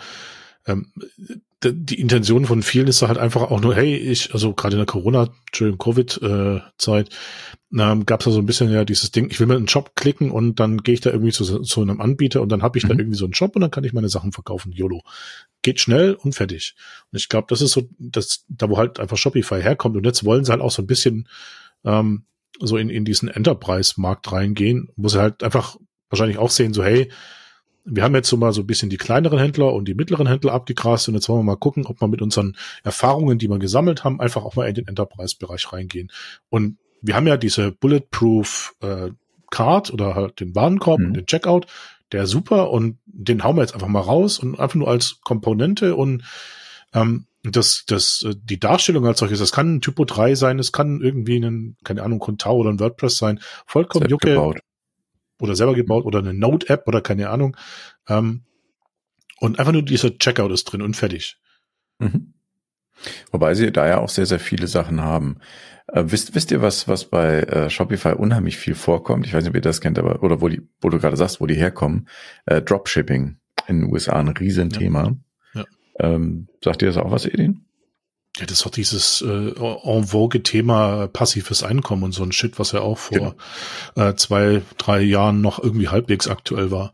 ähm, 0.65 0.91
die 1.63 1.99
Intention 1.99 2.45
von 2.45 2.61
vielen 2.61 2.87
ist 2.87 3.01
halt 3.01 3.17
einfach 3.17 3.43
auch 3.43 3.61
nur, 3.61 3.75
hey, 3.75 3.95
ich, 3.95 4.33
also 4.33 4.53
gerade 4.53 4.75
in 4.75 4.79
der 4.79 4.85
Corona, 4.85 5.29
Entschuldigung, 5.47 5.77
Covid-Zeit, 5.79 7.09
äh, 7.09 7.81
ähm, 7.81 8.05
gab 8.05 8.19
es 8.19 8.25
da 8.25 8.31
so 8.31 8.39
ein 8.39 8.45
bisschen 8.45 8.69
ja 8.69 8.85
dieses 8.85 9.11
Ding, 9.11 9.29
ich 9.31 9.39
will 9.39 9.47
mir 9.47 9.55
einen 9.55 9.65
Job 9.65 9.95
klicken 9.95 10.29
und 10.31 10.59
dann 10.59 10.79
gehe 10.79 10.93
ich 10.93 11.01
da 11.01 11.11
irgendwie 11.11 11.31
zu, 11.31 11.59
zu 11.59 11.81
einem 11.81 12.01
Anbieter 12.01 12.41
und 12.41 12.49
dann 12.49 12.63
habe 12.63 12.77
ich 12.77 12.83
mhm. 12.83 12.89
da 12.89 12.95
irgendwie 12.95 13.17
so 13.17 13.25
einen 13.25 13.33
Job 13.33 13.55
und 13.55 13.61
dann 13.61 13.71
kann 13.71 13.83
ich 13.83 13.93
meine 13.93 14.09
Sachen 14.09 14.31
verkaufen, 14.31 14.71
YOLO. 14.71 15.03
Geht 15.61 15.79
schnell 15.79 16.15
und 16.15 16.35
fertig. 16.35 16.75
Und 17.11 17.17
ich 17.17 17.29
glaube, 17.29 17.47
das 17.49 17.61
ist 17.61 17.71
so, 17.71 17.87
das, 17.97 18.45
da 18.49 18.69
wo 18.69 18.77
halt 18.77 18.99
einfach 18.99 19.17
Shopify 19.17 19.61
herkommt 19.61 19.95
und 19.95 20.05
jetzt 20.05 20.25
wollen 20.25 20.43
sie 20.43 20.51
halt 20.51 20.61
auch 20.61 20.71
so 20.71 20.81
ein 20.81 20.87
bisschen 20.87 21.29
ähm, 21.85 22.25
so 22.59 22.77
in, 22.77 22.89
in 22.89 23.05
diesen 23.05 23.29
Enterprise-Markt 23.29 24.31
reingehen, 24.31 24.89
wo 24.95 25.07
sie 25.07 25.19
halt 25.19 25.43
einfach 25.43 25.77
wahrscheinlich 26.09 26.37
auch 26.37 26.51
sehen, 26.51 26.73
so 26.73 26.83
hey, 26.83 27.09
wir 27.85 28.03
haben 28.03 28.15
jetzt 28.15 28.29
so 28.29 28.37
mal 28.37 28.53
so 28.53 28.61
ein 28.61 28.67
bisschen 28.67 28.89
die 28.89 28.97
kleineren 28.97 29.39
Händler 29.39 29.73
und 29.73 29.87
die 29.87 29.93
mittleren 29.93 30.27
Händler 30.27 30.53
abgegrast 30.53 31.07
und 31.07 31.15
jetzt 31.15 31.27
wollen 31.27 31.39
wir 31.39 31.51
mal 31.51 31.57
gucken, 31.57 31.85
ob 31.85 32.01
wir 32.01 32.07
mit 32.07 32.21
unseren 32.21 32.55
Erfahrungen, 32.83 33.37
die 33.37 33.49
wir 33.49 33.59
gesammelt 33.59 34.03
haben, 34.03 34.21
einfach 34.21 34.43
auch 34.43 34.55
mal 34.55 34.67
in 34.67 34.75
den 34.75 34.87
Enterprise-Bereich 34.87 35.71
reingehen. 35.73 36.11
Und 36.49 36.77
wir 37.01 37.15
haben 37.15 37.27
ja 37.27 37.35
diese 37.35 37.71
Bulletproof 37.71 38.75
äh, 38.81 39.09
Card 39.51 39.91
oder 39.91 40.15
halt 40.15 40.39
den 40.39 40.55
Warenkorb 40.55 40.99
mhm. 40.99 41.07
und 41.07 41.13
den 41.15 41.25
Checkout, 41.25 41.67
der 42.11 42.25
super 42.25 42.71
und 42.71 42.99
den 43.05 43.43
hauen 43.43 43.57
wir 43.57 43.61
jetzt 43.61 43.73
einfach 43.73 43.87
mal 43.87 43.99
raus 43.99 44.39
und 44.39 44.59
einfach 44.59 44.75
nur 44.75 44.87
als 44.87 45.19
Komponente 45.21 45.95
und 45.95 46.23
ähm, 46.93 47.25
das, 47.43 47.83
das, 47.85 48.23
äh, 48.25 48.35
die 48.41 48.59
Darstellung 48.59 49.05
als 49.05 49.19
solches, 49.19 49.39
das 49.39 49.51
kann 49.51 49.75
ein 49.75 49.81
Typo 49.81 50.05
3 50.05 50.35
sein, 50.35 50.59
es 50.59 50.71
kann 50.71 51.01
irgendwie 51.01 51.37
ein, 51.37 51.75
keine 51.83 52.03
Ahnung, 52.03 52.19
Contao 52.19 52.55
oder 52.55 52.69
ein 52.69 52.79
WordPress 52.79 53.17
sein, 53.17 53.41
vollkommen 53.65 54.07
Jucke. 54.07 54.29
Gebaut 54.29 54.59
oder 55.39 55.55
selber 55.55 55.75
gebaut 55.75 56.05
oder 56.05 56.19
eine 56.19 56.33
Node-App 56.33 56.87
oder 56.87 57.01
keine 57.01 57.29
Ahnung. 57.29 57.57
Ähm, 58.07 58.43
und 59.39 59.59
einfach 59.59 59.73
nur 59.73 59.83
dieser 59.83 60.17
Checkout 60.17 60.51
ist 60.51 60.65
drin 60.65 60.81
und 60.81 60.95
fertig. 60.95 61.37
Mhm. 61.99 62.33
Wobei 63.31 63.55
sie 63.55 63.71
da 63.71 63.87
ja 63.87 63.97
auch 63.97 64.09
sehr, 64.09 64.25
sehr 64.25 64.39
viele 64.39 64.67
Sachen 64.67 65.01
haben. 65.01 65.39
Äh, 65.87 66.05
wisst, 66.07 66.35
wisst 66.35 66.51
ihr, 66.51 66.61
was, 66.61 66.87
was 66.87 67.05
bei 67.05 67.41
äh, 67.41 67.69
Shopify 67.69 68.13
unheimlich 68.13 68.57
viel 68.57 68.75
vorkommt? 68.75 69.25
Ich 69.27 69.33
weiß 69.33 69.43
nicht, 69.43 69.49
ob 69.49 69.55
ihr 69.55 69.61
das 69.61 69.81
kennt, 69.81 69.99
aber, 69.99 70.23
oder 70.23 70.41
wo 70.41 70.47
die, 70.47 70.61
wo 70.79 70.89
du 70.89 70.99
gerade 70.99 71.17
sagst, 71.17 71.41
wo 71.41 71.45
die 71.45 71.55
herkommen. 71.55 72.07
Äh, 72.45 72.61
Dropshipping 72.61 73.37
in 73.67 73.81
den 73.81 73.91
USA 73.91 74.19
ein 74.19 74.29
Riesenthema. 74.29 75.15
Ja. 75.53 75.61
ja. 75.61 75.65
Ähm, 75.99 76.47
sagt 76.63 76.81
ihr 76.81 76.87
das 76.87 76.97
auch 76.97 77.11
was, 77.11 77.25
Edin? 77.25 77.62
Ja, 78.37 78.47
das 78.47 78.57
ist 78.57 78.65
doch 78.65 78.71
dieses 78.71 79.21
äh, 79.21 79.51
en 79.51 80.07
vogue 80.07 80.41
Thema 80.41 81.07
passives 81.07 81.61
Einkommen 81.61 82.03
und 82.03 82.13
so 82.13 82.23
ein 82.23 82.31
Shit, 82.31 82.57
was 82.57 82.71
ja 82.71 82.81
auch 82.81 82.97
vor 82.97 83.35
genau. 83.95 84.09
äh, 84.09 84.15
zwei, 84.15 84.63
drei 84.79 85.01
Jahren 85.01 85.41
noch 85.41 85.61
irgendwie 85.61 85.89
halbwegs 85.89 86.27
aktuell 86.27 86.71
war. 86.71 86.93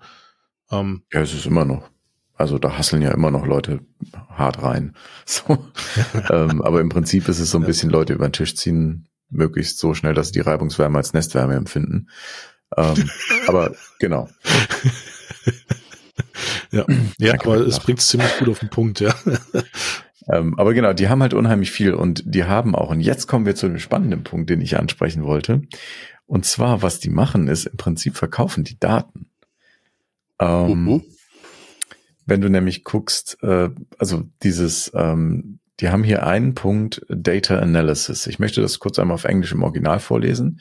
Ähm, 0.70 1.04
ja, 1.14 1.22
es 1.22 1.34
ist 1.34 1.46
immer 1.46 1.64
noch. 1.64 1.90
Also 2.36 2.58
da 2.58 2.78
hasseln 2.78 3.02
ja 3.02 3.12
immer 3.12 3.32
noch 3.32 3.46
Leute 3.46 3.82
hart 4.30 4.62
rein. 4.64 4.96
So. 5.26 5.44
ähm, 6.32 6.62
aber 6.62 6.82
im 6.82 6.90
Prinzip 6.90 7.28
ist 7.28 7.40
es 7.40 7.52
so 7.52 7.60
ein 7.60 7.66
bisschen 7.66 7.92
Leute 7.92 8.14
über 8.14 8.28
den 8.28 8.34
Tisch 8.34 8.56
ziehen, 8.56 9.08
möglichst 9.30 9.78
so 9.78 9.94
schnell, 9.94 10.16
dass 10.16 10.28
sie 10.28 10.34
die 10.34 10.40
Reibungswärme 10.40 10.98
als 10.98 11.14
Nestwärme 11.14 11.56
empfinden. 11.56 12.10
Ähm, 12.76 13.10
aber 13.48 13.76
genau. 14.00 14.28
ja, 16.72 16.86
ja 17.20 17.34
aber 17.36 17.58
es 17.58 17.80
bringt 17.80 18.00
es 18.00 18.08
ziemlich 18.08 18.38
gut 18.40 18.50
auf 18.50 18.60
den 18.60 18.70
Punkt, 18.70 19.00
ja. 19.00 19.14
Ähm, 20.32 20.58
aber 20.60 20.74
genau, 20.74 20.94
die 20.94 21.10
haben 21.10 21.22
halt 21.22 21.34
unheimlich 21.34 21.72
viel 21.72 21.94
und 21.94 22.24
die 22.26 22.44
haben 22.44 22.76
auch, 22.76 22.92
und 22.92 23.02
jetzt 23.02 23.28
kommen 23.28 23.46
wir 23.46 23.56
zu 23.56 23.68
dem 23.68 23.80
spannenden 23.80 24.24
Punkt, 24.24 24.50
den 24.50 24.62
ich 24.62 24.78
ansprechen 24.78 25.24
wollte. 25.24 25.64
Und 26.28 26.46
zwar, 26.46 26.82
was 26.84 27.00
die 27.00 27.10
machen, 27.10 27.48
ist 27.48 27.66
im 27.66 27.78
Prinzip 27.78 28.16
verkaufen 28.16 28.64
die 28.64 28.80
Daten. 28.80 29.28
Ähm, 30.40 30.88
-huh. 30.88 31.04
Wenn 32.26 32.42
du 32.42 32.50
nämlich 32.50 32.84
guckst, 32.84 33.38
äh, 33.42 33.70
also 33.98 34.24
dieses, 34.44 34.92
ähm, 34.94 35.60
die 35.80 35.90
haben 35.90 36.04
hier 36.04 36.28
einen 36.28 36.54
Punkt 36.54 37.02
Data 37.10 37.58
Analysis. 37.58 38.28
Ich 38.28 38.38
möchte 38.38 38.62
das 38.62 38.78
kurz 38.78 39.00
einmal 39.00 39.16
auf 39.16 39.24
Englisch 39.24 39.52
im 39.52 39.64
Original 39.64 40.00
vorlesen. 40.00 40.60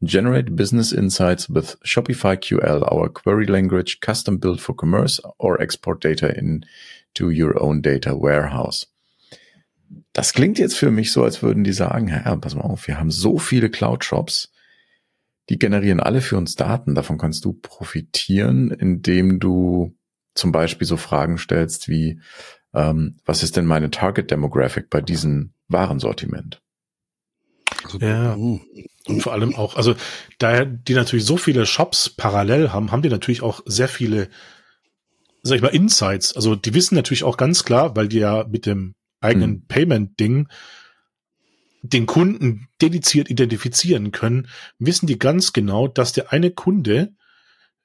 Generate 0.00 0.50
business 0.50 0.90
insights 0.90 1.52
with 1.54 1.78
Shopify 1.82 2.36
QL, 2.36 2.82
our 2.90 3.12
query 3.12 3.44
language, 3.44 3.98
custom 4.00 4.40
built 4.40 4.60
for 4.60 4.74
commerce 4.74 5.22
or 5.38 5.60
export 5.60 6.02
data 6.02 6.28
into 6.28 7.28
your 7.30 7.60
own 7.60 7.82
data 7.82 8.12
warehouse. 8.18 8.91
Das 10.12 10.32
klingt 10.32 10.58
jetzt 10.58 10.76
für 10.76 10.90
mich 10.90 11.12
so, 11.12 11.24
als 11.24 11.42
würden 11.42 11.64
die 11.64 11.72
sagen, 11.72 12.08
ja, 12.08 12.36
pass 12.36 12.54
mal 12.54 12.62
auf, 12.62 12.86
wir 12.86 12.98
haben 12.98 13.10
so 13.10 13.38
viele 13.38 13.70
Cloud-Shops, 13.70 14.52
die 15.48 15.58
generieren 15.58 16.00
alle 16.00 16.20
für 16.20 16.36
uns 16.36 16.54
Daten. 16.54 16.94
Davon 16.94 17.18
kannst 17.18 17.44
du 17.44 17.52
profitieren, 17.52 18.70
indem 18.70 19.40
du 19.40 19.96
zum 20.34 20.52
Beispiel 20.52 20.86
so 20.86 20.96
Fragen 20.96 21.38
stellst 21.38 21.88
wie, 21.88 22.20
ähm, 22.74 23.16
was 23.24 23.42
ist 23.42 23.56
denn 23.56 23.66
meine 23.66 23.90
Target 23.90 24.30
Demographic 24.30 24.88
bei 24.88 25.00
diesem 25.00 25.52
Warensortiment? 25.68 26.62
Also, 27.84 27.98
ja. 27.98 28.36
Uh. 28.36 28.60
Und 29.06 29.20
vor 29.20 29.32
allem 29.32 29.54
auch, 29.56 29.76
also 29.76 29.96
da 30.38 30.64
die 30.64 30.94
natürlich 30.94 31.24
so 31.24 31.36
viele 31.36 31.66
Shops 31.66 32.08
parallel 32.08 32.72
haben, 32.72 32.92
haben 32.92 33.02
die 33.02 33.08
natürlich 33.08 33.42
auch 33.42 33.60
sehr 33.66 33.88
viele, 33.88 34.28
sag 35.42 35.56
ich 35.56 35.62
mal, 35.62 35.74
Insights. 35.74 36.36
Also 36.36 36.54
die 36.54 36.72
wissen 36.72 36.94
natürlich 36.94 37.24
auch 37.24 37.36
ganz 37.36 37.64
klar, 37.64 37.96
weil 37.96 38.06
die 38.08 38.20
ja 38.20 38.46
mit 38.48 38.64
dem 38.64 38.94
eigenen 39.22 39.50
hm. 39.50 39.66
Payment-Ding 39.68 40.48
den 41.82 42.06
Kunden 42.06 42.68
dediziert 42.80 43.28
identifizieren 43.28 44.12
können, 44.12 44.48
wissen 44.78 45.06
die 45.06 45.18
ganz 45.18 45.52
genau, 45.52 45.88
dass 45.88 46.12
der 46.12 46.32
eine 46.32 46.52
Kunde 46.52 47.12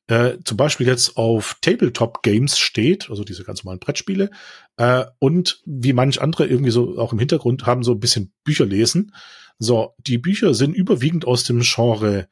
äh, 0.08 0.38
zum 0.46 0.56
Beispiel 0.56 0.88
jetzt 0.88 1.17
auf 1.17 1.58
Tabletop-Games 1.62 2.58
steht, 2.58 3.10
also 3.10 3.24
diese 3.24 3.44
ganz 3.44 3.63
normalen 3.63 3.79
Brettspiele, 3.79 4.29
äh, 4.77 5.06
und 5.20 5.62
wie 5.65 5.94
manch 5.94 6.22
andere 6.22 6.48
irgendwie 6.48 6.72
so 6.72 6.98
auch 6.98 7.12
im 7.12 7.20
Hintergrund 7.20 7.65
haben 7.65 7.84
so 7.84 7.91
ein 7.91 8.00
bisschen 8.00 8.32
Bücher 8.44 8.65
lesen. 8.65 9.13
So, 9.60 9.96
die 9.98 10.17
Bücher 10.17 10.53
sind 10.53 10.75
überwiegend 10.75 11.25
aus 11.25 11.44
dem 11.44 11.62
Genre 11.62 12.27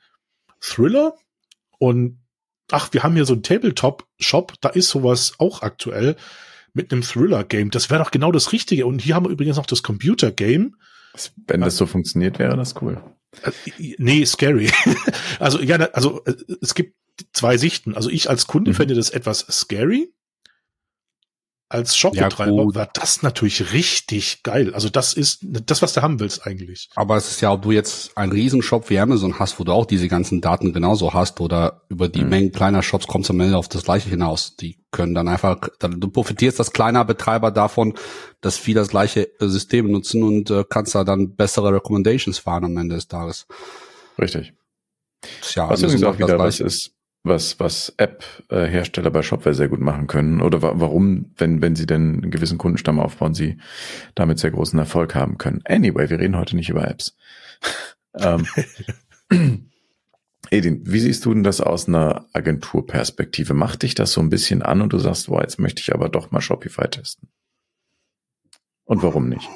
Thriller 0.62 1.15
und 1.79 2.19
ach, 2.71 2.93
wir 2.93 3.03
haben 3.03 3.15
hier 3.15 3.25
so 3.25 3.33
einen 3.33 3.43
Tabletop-Shop, 3.43 4.53
da 4.62 4.69
ist 4.69 4.89
sowas 4.89 5.33
auch 5.39 5.62
aktuell 5.62 6.15
mit 6.75 6.91
einem 6.91 7.01
Thriller-Game. 7.01 7.72
Das 7.72 7.89
wäre 7.89 8.03
doch 8.03 8.12
genau 8.12 8.32
das 8.32 8.51
Richtige. 8.51 8.86
Und 8.86 9.01
hier 9.01 9.15
haben 9.15 9.25
wir 9.25 9.32
übrigens 9.32 9.58
noch 9.58 9.65
das 9.65 9.82
Computer-Game. 9.82 10.75
Wenn 11.48 11.62
das 11.62 11.77
so 11.77 11.86
funktioniert, 11.86 12.39
wäre 12.39 12.58
das 12.58 12.75
cool. 12.82 13.01
Äh, 13.44 13.96
nee, 13.98 14.25
scary. 14.25 14.70
also, 15.39 15.62
ja, 15.62 15.77
also 15.77 16.24
äh, 16.25 16.36
es 16.62 16.75
gibt 16.75 16.96
zwei 17.34 17.58
Sichten. 17.58 17.96
Also 17.96 18.10
ich 18.10 18.29
als 18.29 18.48
Kunde 18.48 18.72
mhm. 18.72 18.75
fände 18.75 18.94
das 18.94 19.10
etwas 19.10 19.39
scary. 19.50 20.13
Als 21.67 21.98
Shopbetreiber 21.98 22.63
ja, 22.63 22.75
war 22.75 22.89
das 22.93 23.24
natürlich 23.24 23.74
richtig 23.74 24.43
geil. 24.43 24.75
Also 24.75 24.89
das 24.89 25.13
ist 25.13 25.39
das, 25.41 25.81
was 25.81 25.93
du 25.93 26.03
haben 26.03 26.19
willst 26.19 26.45
eigentlich. 26.45 26.89
Aber 26.95 27.17
es 27.17 27.31
ist 27.31 27.41
ja, 27.41 27.51
ob 27.51 27.63
du 27.63 27.72
jetzt 27.72 28.15
einen 28.15 28.31
Riesenshop 28.31 28.91
wie 28.91 29.00
Amazon 29.00 29.39
hast, 29.39 29.60
wo 29.60 29.63
du 29.63 29.72
auch 29.72 29.88
diese 29.88 30.07
ganzen 30.07 30.41
Daten 30.41 30.74
genauso 30.74 31.15
hast 31.15 31.41
oder 31.41 31.81
über 31.89 32.07
die 32.07 32.22
mhm. 32.22 32.29
Mengen 32.29 32.51
kleiner 32.51 32.84
Shops 32.84 33.07
kommst 33.07 33.29
du 33.29 33.34
am 33.34 33.39
Ende 33.39 33.57
auf 33.57 33.67
das 33.67 33.84
gleiche 33.84 34.10
hinaus. 34.10 34.55
Die 34.57 34.79
können 34.91 35.15
dann 35.15 35.27
einfach, 35.27 35.57
dann, 35.79 36.00
du 36.00 36.07
profitierst 36.07 36.60
als 36.60 36.72
kleiner 36.72 37.03
Betreiber 37.03 37.50
davon, 37.50 37.95
dass 38.41 38.57
viele 38.57 38.81
das 38.81 38.89
gleiche 38.89 39.27
System 39.39 39.89
nutzen 39.89 40.22
und 40.22 40.51
äh, 40.51 40.65
kannst 40.69 40.93
da 40.93 41.03
dann 41.03 41.36
bessere 41.36 41.74
Recommendations 41.74 42.38
fahren 42.38 42.65
am 42.65 42.77
Ende 42.77 42.93
des 42.93 43.07
Tages. 43.07 43.48
Richtig. 44.19 44.53
Ja, 45.55 45.69
was 45.69 45.81
übrigens 45.81 46.03
auch 46.03 46.17
wieder 46.17 46.38
was 46.38 46.60
ist, 46.60 46.94
was, 47.25 47.60
was 47.60 47.94
App-Hersteller 47.98 49.12
bei 49.12 49.22
Shopware 49.22 49.55
sehr 49.55 49.67
gut 49.67 49.82
machen 49.82 50.08
können 50.08 50.41
oder 50.41 50.62
wa 50.62 50.74
warum, 50.75 51.34
wenn, 51.38 51.62
wenn 51.62 51.75
sie 51.75 51.86
denn 51.86 52.22
einen 52.22 52.32
gewissen 52.32 52.58
Kundenstamm 52.58 53.00
aufbauen, 53.00 53.34
sie 53.34 53.58
damit 54.13 54.39
sehr 54.39 54.51
großen 54.51 54.79
Erfolg 54.79 55.15
haben 55.15 55.38
können. 55.38 55.62
Anyway, 55.65 56.10
wir 56.10 56.20
reden 56.20 56.38
heute 56.38 56.55
nicht 56.55 56.70
über 56.70 56.88
Apps. 56.88 57.17
ähm, 58.17 58.48
Edin, 60.51 60.82
wie 60.86 61.00
siehst 61.00 61.25
du 61.25 61.34
denn 61.34 61.44
das 61.44 61.62
aus 61.62 61.88
einer 61.88 62.27
Agenturperspektive? 62.34 63.53
Macht 63.53 63.84
dich 63.84 63.96
das 63.96 64.12
so 64.12 64.22
ein 64.22 64.29
bisschen 64.29 64.62
an 64.62 64.82
und 64.82 64.94
du 64.94 65.00
sagst, 65.00 65.27
boah, 65.27 65.41
jetzt 65.41 65.60
möchte 65.60 65.82
ich 65.82 65.94
aber 65.94 66.10
doch 66.10 66.32
mal 66.32 66.41
Shopify 66.41 66.88
testen? 66.88 67.29
Und 68.86 69.01
warum 69.01 69.29
nicht? 69.29 69.50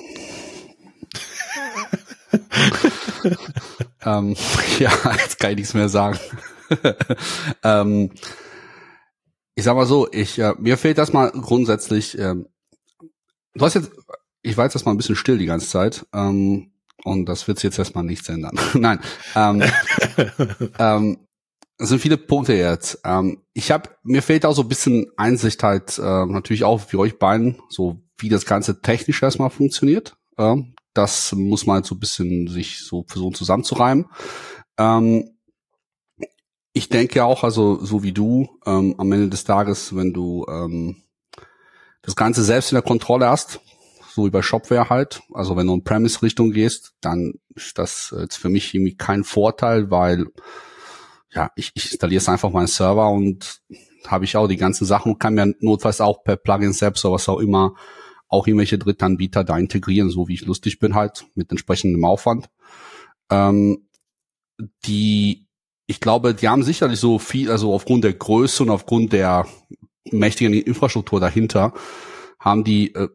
ähm, 4.06 4.36
ja, 4.80 4.92
jetzt 5.18 5.40
kann 5.40 5.52
ich 5.52 5.58
nichts 5.58 5.74
mehr 5.74 5.90
sagen. 5.90 6.20
ähm, 7.64 8.12
ich 9.56 9.64
sag 9.64 9.76
mal 9.76 9.86
so, 9.86 10.08
ich 10.12 10.40
äh, 10.40 10.54
mir 10.58 10.78
fehlt 10.78 10.98
das 10.98 11.14
mal 11.14 11.32
grundsätzlich. 11.32 12.18
Ähm, 12.18 12.48
du 13.54 13.66
hast 13.66 13.74
jetzt, 13.74 13.92
ich 14.42 14.58
war 14.58 14.66
jetzt 14.66 14.76
erstmal 14.76 14.96
ein 14.96 14.98
bisschen 14.98 15.16
still 15.16 15.38
die 15.38 15.46
ganze 15.46 15.68
Zeit. 15.68 16.06
Ähm, 16.14 16.72
und 17.04 17.26
das 17.26 17.48
wird 17.48 17.64
jetzt 17.64 17.80
erstmal 17.80 18.04
nichts 18.04 18.30
ändern. 18.30 18.58
Nein. 18.74 19.00
Ähm, 19.36 19.64
ähm, 20.80 21.18
es 21.78 21.90
sind 21.90 22.00
viele 22.00 22.18
Punkte 22.18 22.54
jetzt. 22.54 23.00
Ähm, 23.06 23.42
ich 23.54 23.72
habe 23.72 23.90
mir 24.04 24.22
fehlt 24.22 24.46
auch 24.46 24.54
so 24.54 24.64
ein 24.64 24.68
bisschen 24.68 25.08
Einsicht 25.18 25.64
halt 25.64 25.98
äh, 25.98 26.26
natürlich 26.26 26.66
auch 26.66 26.82
für 26.82 27.00
euch 27.00 27.18
beiden, 27.18 27.62
so 27.70 28.02
wie 28.18 28.30
das 28.30 28.46
ganze 28.46 28.82
technisch 28.82 29.24
erstmal 29.24 29.50
funktioniert. 29.50 30.18
Äh, 30.38 30.58
das 30.94 31.34
muss 31.34 31.66
man 31.66 31.76
halt 31.76 31.86
so 31.86 31.96
ein 31.96 32.00
bisschen 32.00 32.48
sich 32.48 32.80
so 32.80 33.06
versuchen 33.08 33.34
zusammenzureimen. 33.34 34.08
Ähm, 34.78 35.39
ich 36.74 36.90
denke 36.90 37.24
auch, 37.24 37.44
also 37.44 37.84
so 37.84 38.04
wie 38.04 38.12
du, 38.12 38.48
ähm, 38.66 38.96
am 38.98 39.12
Ende 39.12 39.30
des 39.30 39.44
Tages, 39.44 39.96
wenn 39.96 40.14
du 40.14 40.46
ähm, 40.48 41.04
das 42.02 42.16
Ganze 42.16 42.44
selbst 42.44 42.72
in 42.72 42.76
der 42.76 42.84
Kontrolle 42.84 43.30
hast, 43.30 43.60
so 44.14 44.30
bei 44.30 44.42
Shopware 44.42 44.90
halt, 44.90 45.22
also 45.34 45.56
wenn 45.56 45.68
du 45.68 45.74
in 45.74 45.84
Premise-Richtung 45.84 46.52
gehst, 46.52 46.94
dann 47.02 47.34
ist 47.56 47.78
das 47.78 48.14
jetzt 48.18 48.38
für 48.38 48.50
mich 48.50 48.74
irgendwie 48.74 48.96
kein 48.96 49.24
Vorteil, 49.24 49.92
weil 49.92 50.28
ja, 51.32 51.52
ich, 51.56 51.72
ich 51.76 51.92
installiere 51.92 52.22
es 52.22 52.30
einfach 52.30 52.50
meinen 52.50 52.68
Server 52.68 53.10
und 53.10 53.62
habe 54.08 54.26
ich 54.26 54.36
auch 54.36 54.48
die 54.48 54.58
ganzen 54.58 54.86
Sachen 54.86 55.14
und 55.14 55.20
kann 55.20 55.36
mir 55.36 55.54
notfalls 55.60 56.02
auch 56.02 56.24
per 56.24 56.38
Plugin 56.38 56.74
selbst 56.74 57.06
oder 57.06 57.16
was 57.16 57.30
auch 57.30 57.40
immer 57.40 57.76
auch 58.28 58.46
irgendwelche 58.48 58.78
Drittanbieter 58.78 59.44
da 59.44 59.58
integrieren, 59.58 60.10
so 60.10 60.28
wie 60.28 60.36
ich 60.36 60.46
lustig 60.46 60.80
bin 60.80 60.94
halt, 60.94 61.26
mit 61.34 61.50
entsprechendem 61.50 62.06
Aufwand. 62.06 62.50
Ähm, 63.32 63.90
die 64.86 65.48
ich 65.90 66.00
glaube, 66.00 66.36
die 66.36 66.48
haben 66.48 66.62
sicherlich 66.62 67.00
so 67.00 67.18
viel, 67.18 67.50
also 67.50 67.74
aufgrund 67.74 68.04
der 68.04 68.14
Größe 68.14 68.62
und 68.62 68.70
aufgrund 68.70 69.12
der 69.12 69.48
mächtigen 70.12 70.54
Infrastruktur 70.54 71.20
dahinter, 71.20 71.74
haben 72.40 72.64
die 72.64 72.94
äh, 72.94 73.10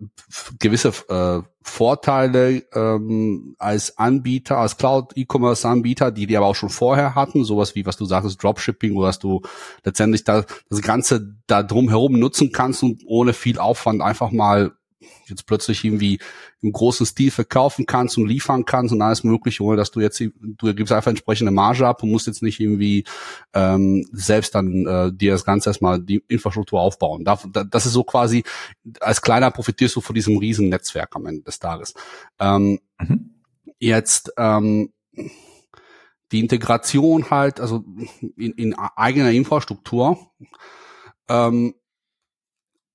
gewisse 0.58 0.88
äh, 1.08 1.40
Vorteile 1.62 2.64
ähm, 2.74 3.54
als 3.58 3.96
Anbieter, 3.96 4.58
als 4.58 4.76
Cloud-E-Commerce-Anbieter, 4.76 6.10
die 6.10 6.26
die 6.26 6.36
aber 6.36 6.46
auch 6.46 6.56
schon 6.56 6.68
vorher 6.68 7.14
hatten, 7.14 7.44
sowas 7.44 7.76
wie 7.76 7.86
was 7.86 7.96
du 7.96 8.06
sagst, 8.06 8.42
Dropshipping, 8.42 8.96
wo 8.96 9.04
dass 9.04 9.20
du 9.20 9.42
letztendlich 9.84 10.24
da, 10.24 10.44
das 10.68 10.82
Ganze 10.82 11.36
da 11.46 11.62
drumherum 11.62 12.18
nutzen 12.18 12.50
kannst 12.50 12.82
und 12.82 13.02
ohne 13.06 13.34
viel 13.34 13.60
Aufwand 13.60 14.02
einfach 14.02 14.32
mal 14.32 14.72
jetzt 15.26 15.46
plötzlich 15.46 15.84
irgendwie 15.84 16.18
im 16.60 16.72
großen 16.72 17.06
Stil 17.06 17.30
verkaufen 17.30 17.86
kannst 17.86 18.18
und 18.18 18.26
liefern 18.26 18.64
kannst 18.64 18.92
und 18.92 19.02
alles 19.02 19.24
mögliche, 19.24 19.62
ohne 19.62 19.76
dass 19.76 19.90
du 19.90 20.00
jetzt, 20.00 20.20
du 20.20 20.74
gibst 20.74 20.92
einfach 20.92 21.10
entsprechende 21.10 21.50
Marge 21.50 21.86
ab 21.86 22.02
und 22.02 22.10
musst 22.10 22.26
jetzt 22.26 22.42
nicht 22.42 22.60
irgendwie 22.60 23.04
ähm, 23.52 24.06
selbst 24.12 24.54
dann 24.54 24.86
äh, 24.86 25.12
dir 25.12 25.32
das 25.32 25.44
Ganze 25.44 25.70
erstmal 25.70 26.00
die 26.00 26.22
Infrastruktur 26.28 26.80
aufbauen. 26.80 27.24
Das, 27.24 27.86
ist 27.86 27.92
so 27.92 28.04
quasi, 28.04 28.44
als 29.00 29.22
kleiner 29.22 29.50
profitierst 29.50 29.96
du 29.96 30.00
von 30.00 30.14
diesem 30.14 30.36
riesen 30.38 30.68
Netzwerk 30.68 31.14
am 31.16 31.26
Ende 31.26 31.42
des 31.42 31.58
Tages. 31.58 31.94
Ähm, 32.38 32.80
mhm. 32.98 33.30
Jetzt 33.78 34.32
ähm, 34.36 34.92
die 36.32 36.40
Integration 36.40 37.30
halt, 37.30 37.60
also 37.60 37.84
in, 38.36 38.52
in 38.52 38.74
eigener 38.74 39.30
Infrastruktur, 39.30 40.18
ähm, 41.28 41.74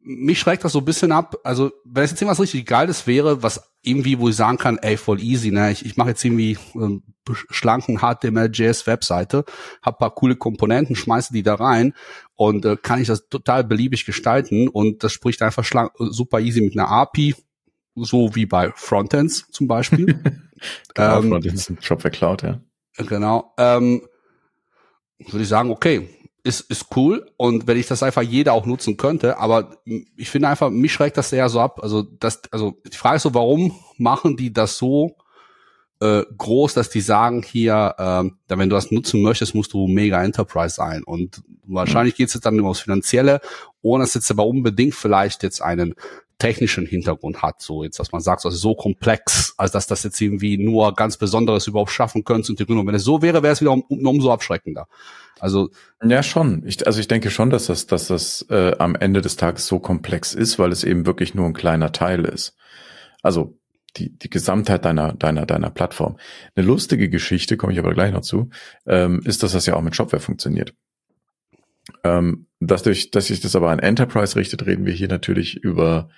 mich 0.02 0.40
schreckt 0.40 0.64
das 0.64 0.72
so 0.72 0.80
ein 0.80 0.86
bisschen 0.86 1.12
ab. 1.12 1.36
Also, 1.44 1.72
wenn 1.84 2.04
es 2.04 2.12
jetzt 2.12 2.22
irgendwas 2.22 2.40
richtig 2.40 2.66
Geiles 2.66 3.06
wäre, 3.06 3.44
was 3.44 3.70
irgendwie, 3.82 4.20
wo 4.20 4.30
ich 4.30 4.36
sagen 4.36 4.58
kann, 4.58 4.78
ey, 4.78 4.98
voll 4.98 5.22
easy, 5.22 5.52
ne? 5.52 5.72
Ich, 5.72 5.86
ich 5.86 5.98
mache 5.98 6.10
jetzt 6.10 6.24
irgendwie 6.24 6.58
ähm, 6.76 7.04
schlanken 7.50 8.00
HTML-JS-Webseite, 8.00 9.46
hab 9.82 10.00
paar 10.00 10.16
coole 10.16 10.36
Komponenten, 10.36 10.96
schmeiße 10.96 11.34
die 11.34 11.44
da 11.44 11.56
rein 11.56 11.94
und 12.36 12.66
äh, 12.66 12.78
kann 12.82 13.02
ich 13.02 13.08
das 13.08 13.30
total 13.30 13.64
beliebig 13.64 14.06
gestalten 14.06 14.68
und 14.68 15.04
das 15.04 15.14
spricht 15.14 15.42
einfach 15.42 15.64
schlank, 15.64 15.92
super 15.98 16.40
easy 16.40 16.62
mit 16.62 16.78
einer 16.78 16.90
API, 16.90 17.36
so 17.96 18.36
wie 18.36 18.46
bei 18.46 18.72
Frontends 18.76 19.48
zum 19.52 19.68
Beispiel. 19.68 20.06
genau, 20.96 21.22
ähm, 21.22 21.30
Frontends 21.30 21.72
Shopware 21.82 22.12
Cloud, 22.12 22.44
ja. 22.44 22.62
Genau. 22.98 23.54
Ähm, 23.58 24.02
würde 25.20 25.44
ich 25.44 25.50
sagen, 25.50 25.72
okay, 25.72 26.10
ist, 26.44 26.62
ist 26.72 26.88
cool 26.96 27.30
und 27.38 27.68
wenn 27.68 27.78
ich 27.78 27.88
das 27.88 28.04
einfach 28.04 28.22
jeder 28.22 28.54
auch 28.54 28.66
nutzen 28.66 28.98
könnte, 28.98 29.38
aber 29.38 29.78
ich 30.16 30.30
finde 30.30 30.48
einfach, 30.48 30.70
mich 30.70 30.94
schreckt 30.94 31.18
das 31.18 31.34
eher 31.34 31.50
so 31.50 31.60
ab. 31.60 31.80
Also 31.82 32.02
das, 32.02 32.42
also 32.52 32.78
die 32.92 32.98
Frage 32.98 33.18
ist 33.18 33.24
so, 33.24 33.34
warum 33.34 33.76
machen 33.98 34.38
die 34.38 34.54
das 34.54 34.78
so 34.78 35.16
äh, 36.02 36.24
groß, 36.38 36.74
dass 36.74 36.90
die 36.90 37.02
sagen 37.02 37.44
hier, 37.44 37.96
äh, 37.98 38.56
wenn 38.56 38.70
du 38.70 38.76
das 38.76 38.92
nutzen 38.92 39.22
möchtest, 39.22 39.54
musst 39.54 39.74
du 39.74 39.88
mega 39.88 40.24
Enterprise 40.24 40.76
sein. 40.76 41.04
Und 41.04 41.42
wahrscheinlich 41.66 42.16
geht 42.16 42.30
es 42.30 42.34
jetzt 42.36 42.46
dann 42.46 42.56
nur 42.56 42.70
aufs 42.70 42.80
Finanzielle, 42.80 43.42
ohne 43.82 44.04
dass 44.04 44.14
jetzt 44.14 44.32
aber 44.32 44.46
unbedingt 44.46 44.96
vielleicht 44.96 45.44
jetzt 45.44 45.62
einen 45.62 45.96
technischen 46.40 46.86
Hintergrund 46.86 47.42
hat, 47.42 47.62
so 47.62 47.84
jetzt, 47.84 48.00
dass 48.00 48.12
man 48.12 48.22
sagt, 48.22 48.46
also 48.46 48.58
so 48.58 48.74
komplex, 48.74 49.54
als 49.58 49.72
dass 49.72 49.88
das 49.88 50.04
jetzt 50.04 50.20
irgendwie 50.20 50.58
nur 50.58 50.96
ganz 50.96 51.18
Besonderes 51.18 51.68
überhaupt 51.68 51.92
schaffen 51.92 52.24
könnte. 52.24 52.54
Und 52.54 52.88
wenn 52.88 52.96
es 52.96 53.04
so 53.04 53.22
wäre, 53.22 53.44
wäre 53.44 53.54
es 53.54 53.62
wieder 53.62 53.74
um, 53.74 53.84
umso 53.84 54.32
abschreckender. 54.32 54.88
Also 55.40 55.70
ja 56.04 56.24
schon. 56.24 56.64
Ich, 56.66 56.88
also 56.88 57.00
ich 57.00 57.08
denke 57.08 57.30
schon, 57.30 57.50
dass 57.50 57.68
das, 57.68 57.88
dass 57.88 58.08
das 58.08 58.46
äh, 58.50 58.76
am 58.80 58.96
Ende 58.96 59.22
des 59.22 59.36
Tages 59.36 59.68
so 59.68 59.80
komplex 59.80 60.34
ist, 60.34 60.58
weil 60.58 60.72
es 60.72 60.84
eben 60.84 61.06
wirklich 61.06 61.36
nur 61.36 61.46
ein 61.46 61.54
kleiner 61.54 61.92
Teil 61.92 62.26
ist. 62.26 62.56
Also 63.22 63.58
die, 63.98 64.18
die 64.18 64.30
Gesamtheit 64.30 64.86
deiner, 64.86 65.14
deiner, 65.14 65.46
deiner 65.46 65.70
Plattform. 65.70 66.18
Eine 66.56 66.66
lustige 66.66 67.10
Geschichte, 67.10 67.58
komme 67.58 67.74
ich 67.74 67.80
aber 67.80 67.94
gleich 67.94 68.14
noch 68.14 68.22
zu, 68.22 68.50
ähm, 68.86 69.22
ist, 69.26 69.44
dass 69.44 69.52
das 69.52 69.66
ja 69.66 69.76
auch 69.76 69.82
mit 69.82 69.96
Shopware 69.96 70.22
funktioniert. 70.22 70.74
Ähm, 72.04 72.48
dass, 72.60 72.84
durch, 72.84 73.12
dass 73.12 73.28
sich 73.28 73.40
das 73.40 73.56
aber 73.56 73.72
an 73.72 73.80
Enterprise 73.80 74.36
richtet, 74.36 74.66
reden 74.66 74.86
wir 74.86 74.94
hier 74.94 75.08
natürlich 75.08 75.58
über 75.58 76.10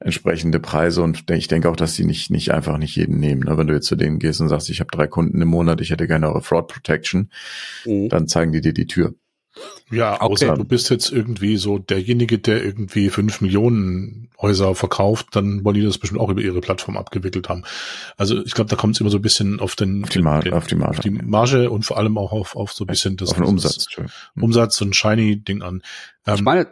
entsprechende 0.00 0.60
Preise 0.60 1.02
und 1.02 1.30
ich 1.30 1.48
denke 1.48 1.70
auch, 1.70 1.76
dass 1.76 1.94
sie 1.94 2.04
nicht, 2.04 2.30
nicht 2.30 2.52
einfach 2.52 2.78
nicht 2.78 2.96
jeden 2.96 3.18
nehmen. 3.18 3.42
Ne? 3.42 3.56
Wenn 3.56 3.68
du 3.68 3.74
jetzt 3.74 3.86
zu 3.86 3.96
denen 3.96 4.18
gehst 4.18 4.40
und 4.40 4.48
sagst, 4.48 4.68
ich 4.68 4.80
habe 4.80 4.90
drei 4.90 5.06
Kunden 5.06 5.40
im 5.40 5.48
Monat, 5.48 5.80
ich 5.80 5.90
hätte 5.90 6.06
gerne 6.06 6.28
eure 6.28 6.42
Fraud 6.42 6.68
Protection, 6.68 7.30
mhm. 7.84 8.08
dann 8.08 8.26
zeigen 8.26 8.52
die 8.52 8.60
dir 8.60 8.74
die 8.74 8.86
Tür. 8.86 9.14
Ja, 9.90 10.20
außer 10.20 10.50
okay. 10.50 10.58
du 10.58 10.64
bist 10.64 10.90
jetzt 10.90 11.12
irgendwie 11.12 11.56
so 11.56 11.78
derjenige, 11.78 12.38
der 12.38 12.64
irgendwie 12.64 13.10
fünf 13.10 13.40
Millionen 13.40 14.30
Häuser 14.40 14.74
verkauft, 14.74 15.28
dann 15.32 15.64
wollen 15.64 15.76
die 15.76 15.82
das 15.82 15.98
bestimmt 15.98 16.20
auch 16.20 16.28
über 16.28 16.40
ihre 16.40 16.60
Plattform 16.60 16.96
abgewickelt 16.96 17.48
haben. 17.48 17.64
Also 18.16 18.44
ich 18.44 18.54
glaube, 18.54 18.70
da 18.70 18.76
kommt 18.76 18.96
es 18.96 19.00
immer 19.00 19.10
so 19.10 19.18
ein 19.18 19.22
bisschen 19.22 19.60
auf 19.60 19.76
den, 19.76 20.04
auf 20.04 20.10
die, 20.10 20.20
Mar 20.20 20.42
den, 20.42 20.54
auf 20.54 20.66
die, 20.66 20.74
Marge, 20.74 20.98
auf 20.98 21.00
die 21.00 21.10
Marge 21.10 21.70
und 21.70 21.84
vor 21.84 21.98
allem 21.98 22.18
auch 22.18 22.32
auf, 22.32 22.56
auf 22.56 22.72
so 22.72 22.84
ein 22.84 22.88
bisschen 22.88 23.16
das, 23.16 23.30
auf 23.30 23.36
den 23.36 23.44
Umsatz, 23.44 23.86
das 23.96 24.10
Umsatz 24.40 24.80
und 24.80 24.96
shiny 24.96 25.36
Ding 25.36 25.62
an. 25.62 25.82
Ähm, 26.26 26.34
ich 26.34 26.42
meine, 26.42 26.66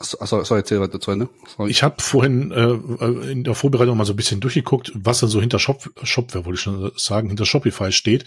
Sorry, 0.00 0.44
sorry, 0.44 0.60
erzähl 0.60 0.80
weiter 0.80 1.00
zu 1.00 1.10
Ende. 1.10 1.28
Sorry. 1.56 1.72
Ich 1.72 1.82
habe 1.82 2.00
vorhin 2.00 2.52
äh, 2.52 3.32
in 3.32 3.42
der 3.42 3.56
Vorbereitung 3.56 3.96
mal 3.96 4.04
so 4.04 4.12
ein 4.12 4.16
bisschen 4.16 4.38
durchgeguckt, 4.38 4.92
was 4.94 5.18
dann 5.18 5.28
so 5.28 5.40
hinter 5.40 5.58
Shop, 5.58 5.90
Shopware, 6.04 6.44
wollte 6.44 6.54
ich 6.54 6.60
schon 6.60 6.92
sagen, 6.94 7.26
hinter 7.26 7.44
Shopify 7.44 7.90
steht. 7.90 8.24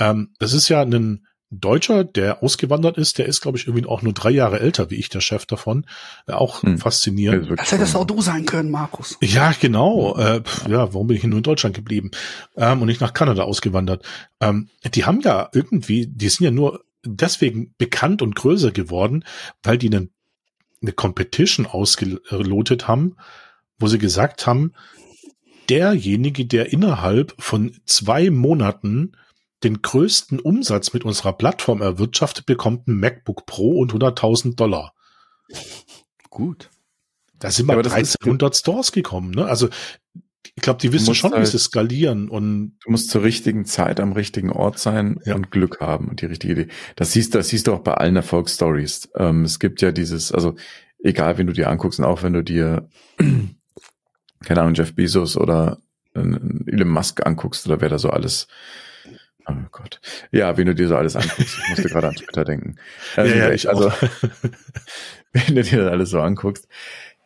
Ähm, 0.00 0.30
das 0.40 0.54
ist 0.54 0.68
ja 0.68 0.82
ein 0.82 1.24
Deutscher, 1.50 2.04
der 2.04 2.42
ausgewandert 2.42 2.98
ist, 2.98 3.18
der 3.18 3.26
ist, 3.26 3.40
glaube 3.40 3.58
ich, 3.58 3.66
irgendwie 3.66 3.86
auch 3.86 4.02
nur 4.02 4.12
drei 4.12 4.30
Jahre 4.30 4.60
älter 4.60 4.90
wie 4.90 4.96
ich, 4.96 5.08
der 5.08 5.20
Chef 5.20 5.46
davon. 5.46 5.86
Äh, 6.26 6.32
auch 6.32 6.62
hm. 6.62 6.78
faszinierend. 6.78 7.58
Das 7.58 7.72
hätte 7.72 7.84
es 7.84 7.94
auch 7.94 8.06
du 8.06 8.20
sein 8.20 8.46
können, 8.46 8.70
Markus. 8.70 9.16
Ja, 9.20 9.52
genau. 9.58 10.16
Äh, 10.16 10.42
ja, 10.68 10.92
warum 10.92 11.06
bin 11.06 11.16
ich 11.16 11.24
nur 11.24 11.38
in 11.38 11.42
Deutschland 11.42 11.74
geblieben 11.74 12.10
ähm, 12.56 12.80
und 12.80 12.88
nicht 12.88 13.00
nach 13.00 13.14
Kanada 13.14 13.42
ausgewandert? 13.42 14.04
Ähm, 14.40 14.68
die 14.94 15.04
haben 15.04 15.20
ja 15.20 15.48
irgendwie, 15.52 16.06
die 16.06 16.28
sind 16.28 16.44
ja 16.44 16.50
nur 16.50 16.84
deswegen 17.04 17.74
bekannt 17.78 18.22
und 18.22 18.34
größer 18.34 18.72
geworden, 18.72 19.24
weil 19.62 19.78
die 19.78 19.88
einen, 19.88 20.10
eine 20.82 20.92
Competition 20.92 21.66
ausgelotet 21.66 22.88
haben, 22.88 23.16
wo 23.78 23.86
sie 23.86 23.98
gesagt 23.98 24.46
haben, 24.46 24.72
derjenige, 25.68 26.46
der 26.46 26.72
innerhalb 26.72 27.34
von 27.38 27.76
zwei 27.86 28.30
Monaten 28.30 29.12
den 29.64 29.82
größten 29.82 30.40
Umsatz 30.40 30.92
mit 30.92 31.04
unserer 31.04 31.32
Plattform 31.32 31.82
erwirtschaftet, 31.82 32.46
bekommt 32.46 32.88
ein 32.88 32.98
MacBook 32.98 33.46
Pro 33.46 33.80
und 33.80 33.92
100.000 33.92 34.56
Dollar. 34.56 34.94
Gut. 36.30 36.70
Da 37.38 37.50
sind 37.50 37.66
wir 37.66 37.74
ja, 37.74 37.80
1300 37.80 38.56
Stores 38.56 38.92
gekommen. 38.92 39.30
Ne? 39.30 39.44
Also 39.44 39.68
ich 40.56 40.62
glaube, 40.62 40.80
die 40.80 40.92
wissen 40.92 41.14
schon, 41.14 41.32
halt, 41.32 41.42
wie 41.42 41.46
sie 41.46 41.58
skalieren 41.58 42.28
und 42.28 42.76
du 42.84 42.90
musst 42.90 43.10
zur 43.10 43.22
richtigen 43.22 43.64
Zeit 43.64 43.98
am 43.98 44.12
richtigen 44.12 44.50
Ort 44.50 44.78
sein 44.78 45.18
ja. 45.24 45.34
und 45.34 45.50
Glück 45.50 45.80
haben 45.80 46.08
und 46.08 46.20
die 46.20 46.26
richtige 46.26 46.52
Idee. 46.52 46.68
Das 46.96 47.12
siehst 47.12 47.34
du, 47.34 47.38
das 47.38 47.48
siehst 47.48 47.66
du 47.66 47.72
auch 47.72 47.80
bei 47.80 47.94
allen 47.94 48.16
Erfolgsstories. 48.16 49.10
Ähm, 49.16 49.44
es 49.44 49.58
gibt 49.58 49.82
ja 49.82 49.90
dieses, 49.90 50.30
also 50.30 50.54
egal, 51.02 51.38
wenn 51.38 51.46
du 51.46 51.52
dir 51.52 51.70
anguckst 51.70 51.98
und 51.98 52.04
auch 52.04 52.22
wenn 52.22 52.34
du 52.34 52.44
dir 52.44 52.88
keine 54.44 54.60
Ahnung 54.60 54.74
Jeff 54.74 54.94
Bezos 54.94 55.36
oder 55.36 55.78
Elon 56.14 56.88
Musk 56.88 57.26
anguckst 57.26 57.66
oder 57.66 57.80
wer 57.80 57.88
da 57.88 57.98
so 57.98 58.10
alles 58.10 58.46
Oh 59.46 59.52
Gott. 59.72 60.00
Ja, 60.32 60.56
wenn 60.56 60.66
du 60.66 60.74
dir 60.74 60.88
so 60.88 60.96
alles 60.96 61.16
anguckst, 61.16 61.58
ich 61.58 61.68
musste 61.68 61.88
gerade 61.88 62.08
an 62.08 62.14
Twitter 62.14 62.44
denken. 62.44 62.76
Also, 63.16 63.34
ja, 63.34 63.44
ja, 63.44 63.52
ich 63.52 63.68
also, 63.68 63.92
wenn 65.32 65.54
du 65.54 65.62
dir 65.62 65.84
das 65.84 65.92
alles 65.92 66.10
so 66.10 66.20
anguckst, 66.20 66.66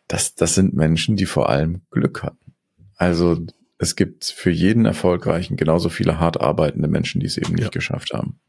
das, 0.07 0.35
das 0.35 0.55
sind 0.55 0.73
Menschen, 0.73 1.15
die 1.15 1.25
vor 1.25 1.49
allem 1.49 1.81
Glück 1.91 2.23
hatten. 2.23 2.53
Also, 2.97 3.39
es 3.77 3.95
gibt 3.95 4.25
für 4.25 4.51
jeden 4.51 4.85
Erfolgreichen 4.85 5.55
genauso 5.55 5.89
viele 5.89 6.19
hart 6.19 6.41
arbeitende 6.41 6.89
Menschen, 6.89 7.21
die 7.21 7.27
es 7.27 7.37
eben 7.37 7.53
nicht 7.53 7.65
ja. 7.65 7.69
geschafft 7.69 8.11
haben. 8.13 8.39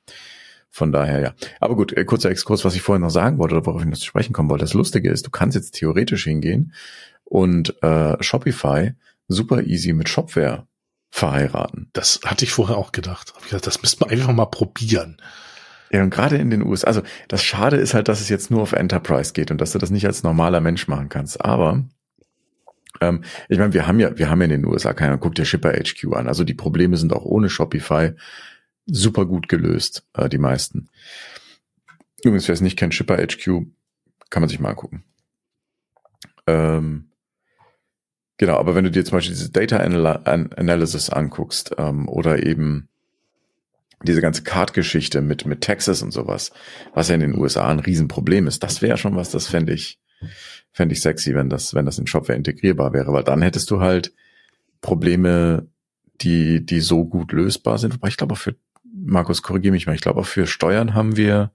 Von 0.70 0.92
daher, 0.92 1.20
ja. 1.20 1.34
Aber 1.60 1.76
gut, 1.76 1.92
äh, 1.96 2.04
kurzer 2.04 2.30
Exkurs, 2.30 2.64
was 2.64 2.74
ich 2.74 2.82
vorhin 2.82 3.02
noch 3.02 3.10
sagen 3.10 3.38
wollte, 3.38 3.56
oder 3.56 3.66
worauf 3.66 3.82
ich 3.82 3.88
noch 3.88 3.98
zu 3.98 4.06
sprechen 4.06 4.32
kommen 4.32 4.50
wollte. 4.50 4.64
Das 4.64 4.74
Lustige 4.74 5.10
ist, 5.10 5.26
du 5.26 5.30
kannst 5.30 5.56
jetzt 5.56 5.72
theoretisch 5.72 6.24
hingehen 6.24 6.72
und 7.24 7.80
äh, 7.82 8.22
Shopify 8.22 8.94
super 9.28 9.62
easy 9.62 9.92
mit 9.92 10.08
Shopware 10.08 10.66
verheiraten. 11.10 11.90
Das 11.92 12.20
hatte 12.24 12.44
ich 12.44 12.52
vorher 12.52 12.76
auch 12.76 12.92
gedacht. 12.92 13.32
Hab 13.34 13.42
ich 13.42 13.50
gedacht, 13.50 13.66
das 13.66 13.82
müsste 13.82 14.00
man 14.00 14.10
einfach 14.10 14.32
mal 14.32 14.46
probieren. 14.46 15.20
Ja, 15.90 16.02
und 16.02 16.10
gerade 16.10 16.36
in 16.36 16.50
den 16.50 16.62
USA, 16.62 16.86
also 16.86 17.02
das 17.26 17.42
Schade 17.42 17.76
ist 17.76 17.94
halt, 17.94 18.08
dass 18.08 18.20
es 18.20 18.28
jetzt 18.28 18.50
nur 18.50 18.62
auf 18.62 18.72
Enterprise 18.72 19.32
geht 19.32 19.50
und 19.50 19.60
dass 19.60 19.72
du 19.72 19.78
das 19.78 19.90
nicht 19.90 20.06
als 20.06 20.22
normaler 20.22 20.60
Mensch 20.60 20.86
machen 20.86 21.08
kannst. 21.08 21.44
Aber 21.44 21.84
ähm, 23.00 23.24
ich 23.48 23.58
meine, 23.58 23.72
wir 23.72 23.86
haben 23.86 23.98
ja, 23.98 24.16
wir 24.16 24.30
haben 24.30 24.40
ja 24.40 24.44
in 24.44 24.50
den 24.50 24.66
USA 24.66 24.92
keiner, 24.92 25.18
guck 25.18 25.34
dir 25.34 25.44
Shipper 25.44 25.72
HQ 25.72 26.14
an. 26.14 26.28
Also 26.28 26.44
die 26.44 26.54
Probleme 26.54 26.96
sind 26.96 27.12
auch 27.12 27.24
ohne 27.24 27.50
Shopify 27.50 28.12
super 28.86 29.26
gut 29.26 29.48
gelöst, 29.48 30.06
äh, 30.14 30.28
die 30.28 30.38
meisten. 30.38 30.90
Übrigens, 32.22 32.46
wer 32.46 32.52
es 32.52 32.60
nicht 32.60 32.78
kennt, 32.78 32.94
Shipper 32.94 33.16
HQ, 33.16 33.66
kann 34.30 34.42
man 34.42 34.48
sich 34.48 34.60
mal 34.60 34.70
angucken. 34.70 35.04
Ähm, 36.46 37.09
Genau, 38.40 38.56
aber 38.56 38.74
wenn 38.74 38.84
du 38.84 38.90
dir 38.90 39.04
zum 39.04 39.18
Beispiel 39.18 39.34
diese 39.34 39.50
Data 39.50 39.76
Analysis 39.76 41.10
anguckst 41.10 41.72
ähm, 41.76 42.08
oder 42.08 42.42
eben 42.42 42.88
diese 44.02 44.22
ganze 44.22 44.44
Card-Geschichte 44.44 45.20
mit, 45.20 45.44
mit 45.44 45.60
Texas 45.60 46.00
und 46.00 46.10
sowas, 46.10 46.50
was 46.94 47.08
ja 47.08 47.16
in 47.16 47.20
den 47.20 47.36
USA 47.36 47.68
ein 47.68 47.80
Riesenproblem 47.80 48.46
ist, 48.46 48.62
das 48.62 48.80
wäre 48.80 48.96
schon 48.96 49.14
was, 49.14 49.30
das 49.30 49.46
fände 49.46 49.74
ich, 49.74 50.00
fände 50.72 50.94
ich 50.94 51.02
sexy, 51.02 51.34
wenn 51.34 51.50
das, 51.50 51.74
wenn 51.74 51.84
das 51.84 51.98
in 51.98 52.06
Shopware 52.06 52.38
integrierbar 52.38 52.94
wäre, 52.94 53.12
weil 53.12 53.24
dann 53.24 53.42
hättest 53.42 53.70
du 53.70 53.80
halt 53.80 54.14
Probleme, 54.80 55.66
die, 56.22 56.64
die 56.64 56.80
so 56.80 57.04
gut 57.04 57.32
lösbar 57.32 57.76
sind. 57.76 57.92
Wobei 57.92 58.08
ich 58.08 58.16
glaube 58.16 58.32
auch 58.32 58.38
für, 58.38 58.56
Markus, 58.90 59.42
korrigiere 59.42 59.72
mich 59.72 59.86
mal, 59.86 59.94
ich 59.94 60.00
glaube 60.00 60.18
auch 60.18 60.26
für 60.26 60.46
Steuern 60.46 60.94
haben 60.94 61.18
wir 61.18 61.50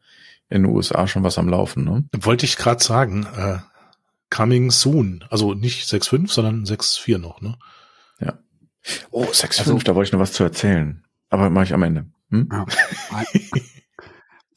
in 0.49 0.61
den 0.61 0.71
USA 0.71 1.07
schon 1.07 1.23
was 1.23 1.39
am 1.39 1.49
Laufen, 1.49 1.83
ne? 1.83 2.05
Wollte 2.15 2.45
ich 2.45 2.57
gerade 2.57 2.83
sagen, 2.83 3.25
äh, 3.35 3.57
Coming 4.29 4.71
Soon. 4.71 5.23
Also 5.29 5.53
nicht 5.53 5.87
6.5, 5.87 6.31
sondern 6.31 6.63
6.4 6.65 7.17
noch, 7.17 7.41
ne? 7.41 7.57
Ja. 8.19 8.39
Oh, 9.11 9.23
6.5, 9.23 9.59
also, 9.59 9.77
da 9.79 9.95
wollte 9.95 10.09
ich 10.09 10.13
noch 10.13 10.19
was 10.19 10.33
zu 10.33 10.43
erzählen. 10.43 11.03
Aber 11.29 11.49
mache 11.49 11.65
ich 11.65 11.73
am 11.73 11.83
Ende. 11.83 12.05
Hm? 12.29 12.49
Ja. 12.51 12.65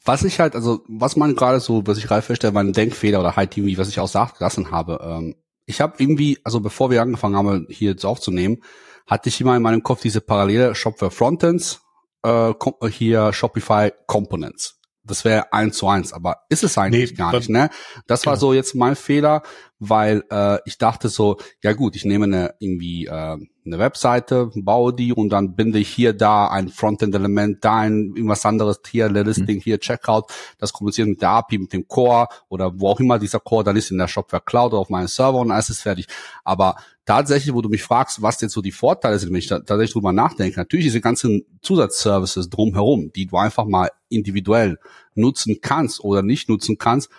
was 0.05 0.23
ich 0.23 0.39
halt, 0.39 0.55
also 0.55 0.83
was 0.87 1.15
man 1.15 1.35
gerade 1.35 1.59
so, 1.59 1.85
was 1.85 1.97
ich 1.97 2.07
gerade 2.07 2.21
feststelle, 2.21 2.53
mein 2.53 2.73
Denkfehler 2.73 3.19
oder 3.19 3.35
halt 3.35 3.55
irgendwie, 3.57 3.77
was 3.77 3.89
ich 3.89 3.99
auch 3.99 4.07
sagen 4.07 4.35
lassen 4.39 4.71
habe, 4.71 4.99
ähm, 5.03 5.35
ich 5.65 5.81
habe 5.81 5.95
irgendwie, 5.99 6.39
also 6.43 6.61
bevor 6.61 6.89
wir 6.89 7.01
angefangen 7.01 7.35
haben, 7.35 7.67
hier 7.69 7.91
jetzt 7.91 8.05
aufzunehmen, 8.05 8.63
hatte 9.05 9.29
ich 9.29 9.39
immer 9.39 9.55
in 9.55 9.61
meinem 9.61 9.83
Kopf 9.83 10.01
diese 10.01 10.21
parallele 10.21 10.73
Shopware 10.73 11.11
Frontends, 11.11 11.81
äh, 12.23 12.53
hier 12.89 13.33
Shopify 13.33 13.91
Components 14.07 14.78
das 15.09 15.25
wäre 15.25 15.51
eins 15.53 15.77
zu 15.77 15.87
eins, 15.87 16.13
aber 16.13 16.43
ist 16.49 16.63
es 16.63 16.77
eigentlich 16.77 17.11
nee, 17.11 17.17
gar 17.17 17.33
nicht, 17.33 17.49
ne? 17.49 17.69
Das 18.07 18.25
war 18.25 18.33
genau. 18.33 18.41
so 18.41 18.53
jetzt 18.53 18.75
mein 18.75 18.95
Fehler, 18.95 19.43
weil 19.79 20.23
äh, 20.29 20.59
ich 20.65 20.77
dachte 20.77 21.09
so, 21.09 21.37
ja 21.63 21.73
gut, 21.73 21.95
ich 21.95 22.05
nehme 22.05 22.25
eine 22.25 22.55
irgendwie 22.59 23.05
äh, 23.05 23.11
eine 23.11 23.79
Webseite, 23.79 24.51
baue 24.55 24.93
die 24.93 25.13
und 25.13 25.29
dann 25.29 25.55
binde 25.55 25.79
ich 25.79 25.89
hier 25.89 26.13
da 26.13 26.47
ein 26.47 26.69
Frontend-Element, 26.69 27.63
da 27.63 27.77
ein 27.77 28.13
irgendwas 28.15 28.45
anderes, 28.45 28.81
hier 28.89 29.09
Listing, 29.09 29.57
mhm. 29.57 29.61
hier 29.61 29.79
Checkout, 29.79 30.25
das 30.57 30.73
kommuniziert 30.73 31.07
mit 31.07 31.21
der 31.21 31.29
API, 31.29 31.59
mit 31.59 31.73
dem 31.73 31.87
Core 31.87 32.27
oder 32.49 32.79
wo 32.79 32.89
auch 32.89 32.99
immer 32.99 33.19
dieser 33.19 33.39
Core 33.39 33.63
dann 33.63 33.77
ist 33.77 33.91
in 33.91 33.97
der 33.97 34.07
Shopware 34.07 34.43
Cloud 34.45 34.73
oder 34.73 34.81
auf 34.81 34.89
meinem 34.89 35.07
Server 35.07 35.39
und 35.39 35.51
alles 35.51 35.69
ist 35.69 35.81
fertig. 35.81 36.07
Aber 36.43 36.75
tatsächlich, 37.09 37.55
wo 37.55 37.63
du 37.63 37.69
mich 37.69 37.81
fragst, 37.81 38.21
was 38.21 38.39
jetzt 38.39 38.53
so 38.53 38.61
die 38.61 38.71
Vorteile 38.71 39.17
sind, 39.17 39.31
wenn 39.31 39.39
ich 39.39 39.47
da 39.47 39.57
tatsächlich 39.57 39.93
drüber 39.93 40.13
nachdenke, 40.13 40.59
natürlich 40.59 40.85
diese 40.85 41.01
ganzen 41.01 41.43
Zusatzservices 41.63 42.51
drumherum, 42.51 43.11
die 43.15 43.25
du 43.25 43.35
einfach 43.37 43.65
mal 43.65 43.89
individuell 44.09 44.77
nutzen 45.15 45.57
kannst 45.59 46.03
oder 46.03 46.21
nicht 46.21 46.49
nutzen 46.49 46.77
kannst, 46.77 47.09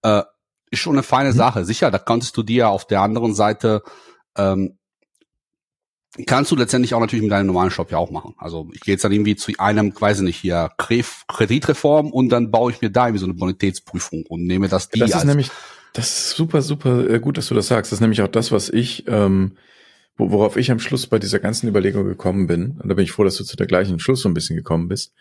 äh, 0.00 0.22
ist 0.70 0.78
schon 0.78 0.94
eine 0.94 1.02
feine 1.02 1.32
mhm. 1.32 1.36
Sache. 1.36 1.66
Sicher, 1.66 1.90
da 1.90 1.98
kannst 1.98 2.34
du 2.38 2.42
dir 2.42 2.70
auf 2.70 2.86
der 2.86 3.02
anderen 3.02 3.34
Seite 3.34 3.82
ähm, 4.34 4.78
kannst 6.26 6.50
du 6.50 6.56
letztendlich 6.56 6.94
auch 6.94 7.00
natürlich 7.00 7.22
mit 7.22 7.32
deinem 7.32 7.48
normalen 7.48 7.70
Shop 7.70 7.90
ja 7.90 7.98
auch 7.98 8.10
machen. 8.10 8.34
Also 8.38 8.70
ich 8.72 8.80
gehe 8.80 8.94
jetzt 8.94 9.04
dann 9.04 9.12
irgendwie 9.12 9.36
zu 9.36 9.52
einem, 9.58 9.92
weiß 9.94 10.18
ich 10.18 10.24
nicht, 10.24 10.40
hier 10.40 10.70
Kreditreform 10.78 12.10
und 12.10 12.30
dann 12.30 12.50
baue 12.50 12.72
ich 12.72 12.80
mir 12.80 12.90
da 12.90 13.08
irgendwie 13.08 13.20
so 13.20 13.26
eine 13.26 13.34
Bonitätsprüfung 13.34 14.24
und 14.26 14.46
nehme 14.46 14.68
das 14.68 14.88
die 14.88 15.00
Das 15.00 15.14
ist 15.14 15.24
nämlich 15.24 15.50
das 15.94 16.08
ist 16.10 16.30
super, 16.30 16.60
super 16.60 17.08
äh, 17.08 17.20
gut, 17.20 17.38
dass 17.38 17.48
du 17.48 17.54
das 17.54 17.68
sagst. 17.68 17.90
Das 17.90 17.98
ist 17.98 18.00
nämlich 18.00 18.20
auch 18.20 18.28
das, 18.28 18.52
was 18.52 18.68
ich, 18.68 19.04
ähm, 19.06 19.56
worauf 20.16 20.56
ich 20.56 20.70
am 20.70 20.80
Schluss 20.80 21.06
bei 21.06 21.18
dieser 21.18 21.38
ganzen 21.38 21.68
Überlegung 21.68 22.04
gekommen 22.04 22.46
bin. 22.48 22.72
Und 22.72 22.88
da 22.88 22.94
bin 22.94 23.04
ich 23.04 23.12
froh, 23.12 23.24
dass 23.24 23.36
du 23.36 23.44
zu 23.44 23.56
der 23.56 23.68
gleichen 23.68 23.98
Schluss 24.00 24.20
so 24.20 24.28
ein 24.28 24.34
bisschen 24.34 24.56
gekommen 24.56 24.88
bist. 24.88 25.14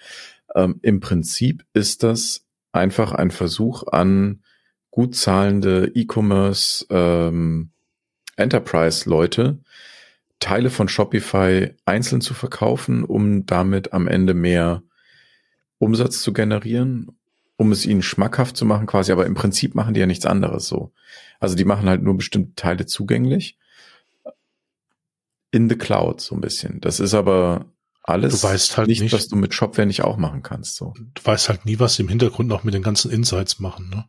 Ähm, 0.56 0.80
Im 0.82 1.00
Prinzip 1.00 1.64
ist 1.74 2.02
das 2.02 2.46
einfach 2.72 3.12
ein 3.12 3.30
Versuch 3.30 3.84
an 3.88 4.42
gut 4.90 5.16
zahlende 5.16 5.92
E-Commerce 5.94 6.86
ähm, 6.90 7.70
Enterprise-Leute, 8.36 9.60
Teile 10.40 10.72
von 10.72 10.88
Shopify 10.88 11.70
einzeln 11.86 12.22
zu 12.22 12.34
verkaufen, 12.34 13.04
um 13.04 13.46
damit 13.46 13.94
am 13.94 14.08
Ende 14.08 14.34
mehr 14.34 14.82
Umsatz 15.78 16.22
zu 16.24 16.34
generieren 16.34 17.12
um 17.58 17.72
es 17.72 17.86
ihnen 17.86 18.02
schmackhaft 18.02 18.58
zu 18.58 18.66
machen 18.66 18.88
quasi, 18.88 19.12
aber 19.12 19.26
im 19.26 19.36
Prinzip 19.36 19.76
machen 19.76 19.94
die 19.94 20.00
ja 20.00 20.06
nichts 20.06 20.26
anderes 20.26 20.68
so. 20.68 20.92
Also 21.40 21.56
die 21.56 21.66
machen 21.66 21.88
halt 21.88 22.02
nur 22.02 22.16
bestimmte 22.18 22.56
Teile 22.56 22.86
zugänglich. 22.86 23.58
in 25.52 25.70
the 25.70 25.76
cloud 25.76 26.20
so 26.20 26.36
ein 26.36 26.42
bisschen. 26.42 26.82
Das 26.82 27.00
ist 27.00 27.14
aber 27.14 27.66
alles 28.02 28.42
du 28.42 28.48
weißt 28.48 28.76
halt 28.78 28.90
nicht, 28.90 29.02
nicht, 29.02 29.14
was 29.14 29.30
du 29.30 29.38
mit 29.38 29.54
Shopware 29.54 29.86
nicht 29.86 30.04
auch 30.04 30.18
machen 30.18 30.44
kannst. 30.44 30.76
So. 30.76 30.94
Du 30.98 31.24
weißt 31.24 31.48
halt 31.48 31.66
nie, 31.66 31.80
was 31.80 31.96
sie 31.96 32.02
im 32.02 32.10
Hintergrund 32.10 32.50
noch 32.50 32.64
mit 32.64 32.74
den 32.74 32.84
ganzen 32.84 33.10
Insights 33.12 33.60
machen. 33.60 33.90
Ne? 33.90 34.06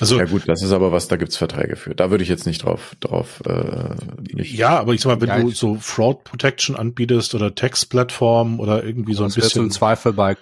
Also 0.00 0.16
ja 0.16 0.24
gut, 0.24 0.48
das 0.48 0.62
ist 0.62 0.72
aber 0.72 0.92
was, 0.92 1.08
da 1.08 1.16
gibt's 1.16 1.36
Verträge 1.36 1.76
für. 1.76 1.94
Da 1.94 2.10
würde 2.10 2.22
ich 2.22 2.30
jetzt 2.30 2.46
nicht 2.46 2.64
drauf, 2.64 2.96
drauf. 3.00 3.42
Äh, 3.44 3.96
nicht 4.32 4.54
ja, 4.54 4.78
aber 4.78 4.94
ich 4.94 5.02
sag 5.02 5.10
mal, 5.10 5.20
wenn 5.20 5.28
ja, 5.28 5.40
du 5.40 5.50
so 5.50 5.74
Fraud 5.74 6.24
Protection 6.24 6.76
anbietest 6.76 7.34
oder 7.34 7.54
Textplattform 7.54 8.58
oder 8.58 8.84
irgendwie 8.84 9.14
so 9.14 9.24
ein 9.24 9.26
bisschen. 9.26 9.42
Das 9.42 9.48
wirst 9.48 9.56
du 9.56 9.62
im 9.62 9.70
Zweifel 9.70 10.12
bei 10.14 10.36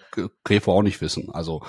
Grefo 0.44 0.72
auch 0.72 0.83
nicht 0.83 1.00
wissen. 1.00 1.30
Also 1.33 1.62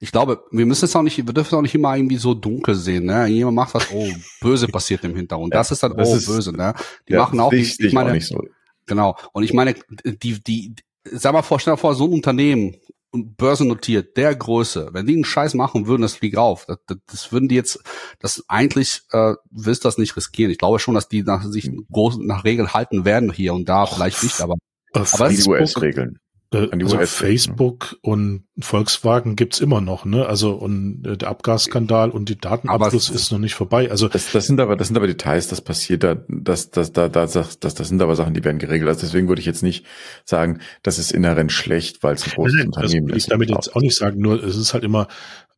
ich 0.00 0.12
glaube, 0.12 0.44
wir 0.50 0.66
müssen 0.66 0.84
es 0.84 0.94
auch 0.94 1.02
nicht, 1.02 1.16
wir 1.16 1.24
dürfen 1.24 1.48
es 1.48 1.54
auch 1.54 1.62
nicht 1.62 1.74
immer 1.74 1.96
irgendwie 1.96 2.16
so 2.16 2.34
dunkel 2.34 2.74
sehen, 2.74 3.06
ne? 3.06 3.26
Jemand 3.26 3.56
macht 3.56 3.74
was, 3.74 3.90
oh, 3.92 4.08
böse 4.40 4.68
passiert 4.72 5.02
im 5.04 5.16
Hintergrund. 5.16 5.54
Das 5.54 5.70
ist 5.70 5.82
dann, 5.82 5.96
das 5.96 6.08
oh, 6.08 6.16
ist, 6.16 6.26
böse, 6.26 6.52
ne? 6.52 6.74
Die 7.08 7.14
ja, 7.14 7.20
machen 7.20 7.40
auch, 7.40 7.52
ich, 7.52 7.80
ich 7.80 7.92
meine, 7.92 8.10
auch 8.10 8.14
nicht 8.14 8.26
so. 8.26 8.42
Genau. 8.86 9.16
Und 9.32 9.42
ich 9.42 9.52
meine, 9.52 9.74
die, 10.04 10.42
die, 10.42 10.74
sag 11.04 11.32
mal 11.32 11.42
vor, 11.42 11.58
stell 11.58 11.74
dir 11.74 11.78
vor, 11.78 11.94
so 11.94 12.06
ein 12.06 12.12
Unternehmen, 12.12 12.76
börsennotiert, 13.12 14.16
der 14.16 14.34
Größe, 14.34 14.90
wenn 14.92 15.06
die 15.06 15.14
einen 15.14 15.24
Scheiß 15.24 15.54
machen 15.54 15.86
würden, 15.86 16.02
das 16.02 16.14
fliegt 16.14 16.36
auf. 16.36 16.66
Das, 16.66 16.78
das, 16.86 16.98
das 17.06 17.32
würden 17.32 17.48
die 17.48 17.54
jetzt, 17.54 17.82
das 18.18 18.44
eigentlich 18.48 19.02
äh, 19.12 19.34
willst 19.50 19.84
das 19.84 19.98
nicht 19.98 20.16
riskieren. 20.16 20.50
Ich 20.50 20.58
glaube 20.58 20.78
schon, 20.78 20.94
dass 20.94 21.08
die 21.08 21.22
nach 21.22 21.42
sich 21.44 21.70
groß 21.90 22.18
nach 22.20 22.44
Regeln 22.44 22.72
halten 22.72 23.04
werden 23.04 23.32
hier 23.32 23.54
und 23.54 23.68
da, 23.68 23.86
vielleicht 23.86 24.22
nicht, 24.22 24.40
aber, 24.40 24.56
aber 24.92 25.28
die 25.30 25.42
US-Regeln. 25.42 26.18
Äh, 26.52 26.68
also 26.72 26.98
Facebook 26.98 27.98
und 28.00 28.44
Volkswagen 28.58 29.36
gibt's 29.36 29.60
immer 29.60 29.80
noch, 29.80 30.04
ne? 30.06 30.26
Also 30.26 30.52
und 30.52 31.04
äh, 31.06 31.16
der 31.18 31.28
Abgasskandal 31.28 32.10
und 32.10 32.28
die 32.30 32.38
Datenabfluss 32.38 33.10
ist 33.10 33.30
noch 33.30 33.38
nicht 33.38 33.54
vorbei. 33.54 33.90
Also 33.90 34.08
das, 34.08 34.32
das 34.32 34.46
sind 34.46 34.58
aber 34.58 34.76
das 34.76 34.88
sind 34.88 34.96
aber 34.96 35.06
Details, 35.06 35.48
das 35.48 35.60
passiert 35.60 36.02
da, 36.04 36.16
das 36.28 36.70
das 36.70 36.92
da 36.92 37.08
da 37.08 37.26
das, 37.26 37.58
das 37.58 37.74
das 37.74 37.88
sind 37.88 38.00
aber 38.00 38.16
Sachen, 38.16 38.32
die 38.32 38.44
werden 38.44 38.58
geregelt. 38.58 38.88
Also 38.88 39.02
deswegen 39.02 39.28
würde 39.28 39.40
ich 39.40 39.46
jetzt 39.46 39.62
nicht 39.62 39.84
sagen, 40.24 40.60
das 40.82 40.98
ist 40.98 41.12
inhärent 41.12 41.52
schlecht, 41.52 42.02
weil 42.02 42.14
es 42.14 42.24
ein 42.24 42.32
großes 42.32 42.56
nein, 42.56 42.66
Unternehmen 42.68 43.08
das 43.08 43.16
ist. 43.18 43.24
Ich 43.24 43.30
damit 43.30 43.50
jetzt 43.50 43.76
auch 43.76 43.82
nicht 43.82 43.96
sagen. 43.96 44.18
Nur 44.18 44.42
es 44.42 44.56
ist 44.56 44.72
halt 44.72 44.84
immer 44.84 45.08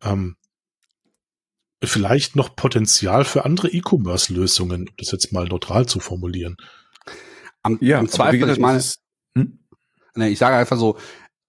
ähm, 0.03 0.35
vielleicht 1.83 2.35
noch 2.35 2.57
Potenzial 2.57 3.25
für 3.25 3.45
andere 3.45 3.69
E-Commerce-Lösungen, 3.69 4.91
das 4.99 5.13
jetzt 5.13 5.33
mal 5.33 5.47
neutral 5.47 5.87
zu 5.87 6.01
formulieren. 6.01 6.57
Am, 7.63 7.79
ja, 7.81 8.01
im 8.01 8.09
Zweifel, 8.09 8.51
ich 8.51 8.59
meine, 8.59 8.81
hm? 8.81 8.91
Ne, 10.21 10.29
ich 10.29 10.39
sage 10.39 10.57
einfach 10.57 10.77
so, 10.77 10.97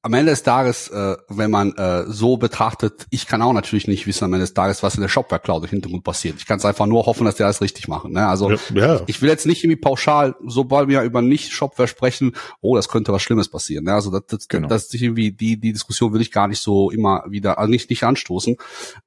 am 0.04 0.14
Ende 0.14 0.32
des 0.32 0.42
Tages, 0.42 0.88
äh, 0.88 1.16
wenn 1.30 1.52
man 1.52 1.74
äh, 1.74 2.06
so 2.08 2.38
betrachtet, 2.38 3.06
ich 3.12 3.28
kann 3.28 3.42
auch 3.42 3.54
natürlich 3.54 3.88
nicht 3.88 4.08
wissen 4.08 4.26
am 4.26 4.34
Ende 4.34 4.46
des 4.46 4.56
Tages, 4.56 4.82
was 4.82 4.96
in 4.96 5.02
der 5.02 5.10
Shopware 5.10 5.40
Cloud 5.40 5.64
im 5.64 5.70
Hintergrund 5.70 6.04
passiert. 6.04 6.38
Ich 6.40 6.48
kann 6.48 6.58
es 6.58 6.66
einfach 6.66 6.88
nur 6.88 7.06
hoffen, 7.06 7.26
dass 7.26 7.36
die 7.36 7.44
alles 7.44 7.62
richtig 7.62 7.88
machen. 7.88 8.14
Ne? 8.14 8.26
Also 8.26 8.50
ja, 8.50 8.58
ja. 8.74 9.02
ich 9.06 9.22
will 9.22 9.30
jetzt 9.30 9.46
nicht 9.46 9.64
irgendwie 9.64 9.80
pauschal, 9.80 10.36
sobald 10.44 10.88
wir 10.88 11.04
über 11.04 11.22
nicht 11.22 11.52
Shopware 11.52 11.88
sprechen, 11.88 12.36
oh, 12.62 12.76
das 12.76 12.90
könnte 12.90 13.14
was 13.14 13.22
Schlimmes 13.22 13.50
passieren. 13.50 13.86
Ne? 13.86 13.94
Also 13.94 14.10
das, 14.10 14.24
das, 14.28 14.48
genau. 14.48 14.68
das 14.68 14.86
ist 14.86 14.96
irgendwie 14.96 15.32
die 15.32 15.60
die 15.60 15.72
Diskussion 15.72 16.14
will 16.14 16.22
ich 16.22 16.32
gar 16.32 16.48
nicht 16.48 16.62
so 16.62 16.90
immer 16.90 17.24
wieder, 17.28 17.60
also 17.60 17.70
nicht 17.70 17.90
nicht 17.92 18.04
anstoßen. 18.04 18.58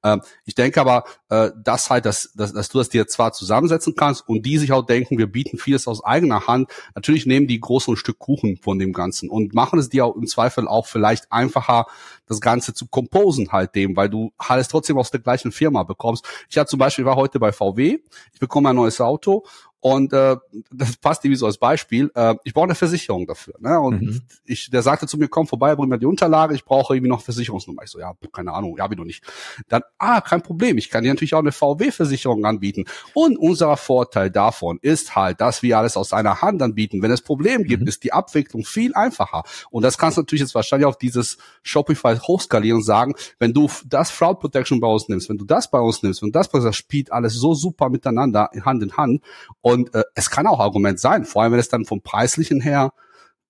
Ähm, 0.03 0.21
ich 0.45 0.55
denke 0.55 0.79
aber, 0.79 1.03
äh, 1.29 1.51
dass 1.61 1.89
halt, 1.89 2.05
dass, 2.05 2.31
dass, 2.35 2.53
dass 2.53 2.69
du 2.69 2.77
das 2.77 2.89
dir 2.89 3.05
zwar 3.07 3.33
zusammensetzen 3.33 3.95
kannst 3.95 4.27
und 4.27 4.45
die 4.45 4.57
sich 4.57 4.71
auch 4.71 4.85
denken, 4.85 5.17
wir 5.17 5.27
bieten 5.27 5.57
vieles 5.57 5.87
aus 5.87 6.03
eigener 6.03 6.47
Hand. 6.47 6.69
Natürlich 6.95 7.25
nehmen 7.25 7.47
die 7.47 7.59
groß 7.59 7.89
ein 7.89 7.97
Stück 7.97 8.19
Kuchen 8.19 8.57
von 8.57 8.79
dem 8.79 8.93
Ganzen 8.93 9.29
und 9.29 9.53
machen 9.53 9.77
es 9.79 9.89
dir 9.89 10.05
auch 10.05 10.15
im 10.15 10.27
Zweifel 10.27 10.67
auch 10.67 10.84
vielleicht 10.85 11.31
einfacher, 11.31 11.85
das 12.27 12.41
Ganze 12.41 12.73
zu 12.73 12.87
composen 12.87 13.51
halt 13.51 13.75
dem, 13.75 13.95
weil 13.95 14.09
du 14.09 14.31
alles 14.37 14.67
trotzdem 14.67 14.97
aus 14.97 15.11
der 15.11 15.19
gleichen 15.19 15.51
Firma 15.51 15.83
bekommst. 15.83 16.25
Ich 16.49 16.57
hatte 16.57 16.69
zum 16.69 16.79
Beispiel, 16.79 17.05
war 17.05 17.15
heute 17.15 17.39
bei 17.39 17.51
VW, 17.51 17.99
ich 18.33 18.39
bekomme 18.39 18.69
ein 18.69 18.75
neues 18.75 18.99
Auto 19.01 19.43
und 19.85 20.13
äh, 20.13 20.35
das 20.71 20.97
passt 20.97 21.23
irgendwie 21.23 21.37
so 21.37 21.45
als 21.45 21.59
Beispiel. 21.59 22.09
Äh, 22.15 22.33
ich 22.43 22.55
brauche 22.55 22.63
eine 22.63 22.73
Versicherung 22.73 23.27
dafür. 23.27 23.53
Ne? 23.59 23.79
Und 23.79 24.01
mhm. 24.01 24.21
ich, 24.43 24.71
der 24.71 24.81
sagte 24.81 25.05
zu 25.05 25.15
mir, 25.15 25.27
komm 25.27 25.45
vorbei, 25.45 25.75
bring 25.75 25.89
mir 25.89 25.99
die 25.99 26.07
Unterlage, 26.07 26.55
ich 26.55 26.65
brauche 26.65 26.95
irgendwie 26.95 27.11
noch 27.11 27.21
Versicherungsnummer. 27.21 27.83
Ich 27.83 27.91
so, 27.91 27.99
ja, 27.99 28.15
keine 28.33 28.51
Ahnung, 28.53 28.75
ja, 28.77 28.83
habe 28.83 28.95
ich 28.95 28.97
noch 28.97 29.05
nicht. 29.05 29.23
Dann, 29.67 29.83
ah, 29.99 30.21
kein 30.21 30.41
Problem, 30.41 30.79
ich 30.79 30.89
kann 30.89 31.03
dir 31.03 31.09
natürlich 31.13 31.35
auch 31.35 31.39
eine 31.41 31.51
VW-Versicherung 31.51 32.43
anbieten. 32.45 32.85
Und 33.13 33.37
unser 33.37 33.77
Vorteil 33.77 34.31
davon 34.31 34.79
ist 34.81 35.15
halt, 35.15 35.39
dass 35.39 35.61
wir 35.61 35.77
alles 35.77 35.97
aus 35.97 36.13
einer 36.13 36.41
Hand 36.41 36.63
anbieten. 36.63 37.03
Wenn 37.03 37.11
es 37.11 37.21
Problem 37.21 37.63
gibt, 37.63 37.83
mhm. 37.83 37.87
ist 37.87 38.03
die 38.03 38.11
Abwicklung 38.11 38.65
viel 38.65 38.95
einfacher. 38.95 39.43
Und 39.69 39.83
das 39.83 39.99
kannst 39.99 40.17
du 40.17 40.21
natürlich 40.21 40.41
jetzt 40.41 40.55
wahrscheinlich 40.55 40.87
auf 40.87 40.97
dieses 40.97 41.37
Shopify 41.61 42.14
hochskalieren 42.23 42.77
und 42.77 42.83
sagen, 42.83 43.13
wenn 43.39 43.53
du 43.53 43.69
das 43.85 44.11
Fraud 44.11 44.39
Protection 44.39 44.79
bei 44.79 44.87
uns 44.87 45.07
nimmst, 45.07 45.29
wenn 45.29 45.37
du 45.37 45.45
das 45.45 45.69
bei 45.69 45.79
uns 45.79 46.03
nimmst, 46.03 46.21
wenn 46.21 46.31
das 46.31 46.49
bei 46.49 46.57
uns, 46.57 46.65
das 46.65 46.75
spielt 46.75 47.11
alles 47.11 47.35
so 47.35 47.53
super 47.53 47.89
miteinander, 47.89 48.49
Hand 48.65 48.83
in 48.83 48.97
Hand. 48.97 49.21
Und 49.61 49.75
und 49.75 49.93
äh, 49.93 50.03
es 50.15 50.29
kann 50.29 50.47
auch 50.47 50.59
Argument 50.59 50.99
sein, 50.99 51.25
vor 51.25 51.43
allem 51.43 51.51
wenn 51.51 51.59
es 51.59 51.69
dann 51.69 51.85
vom 51.85 52.01
preislichen 52.01 52.61
her 52.61 52.93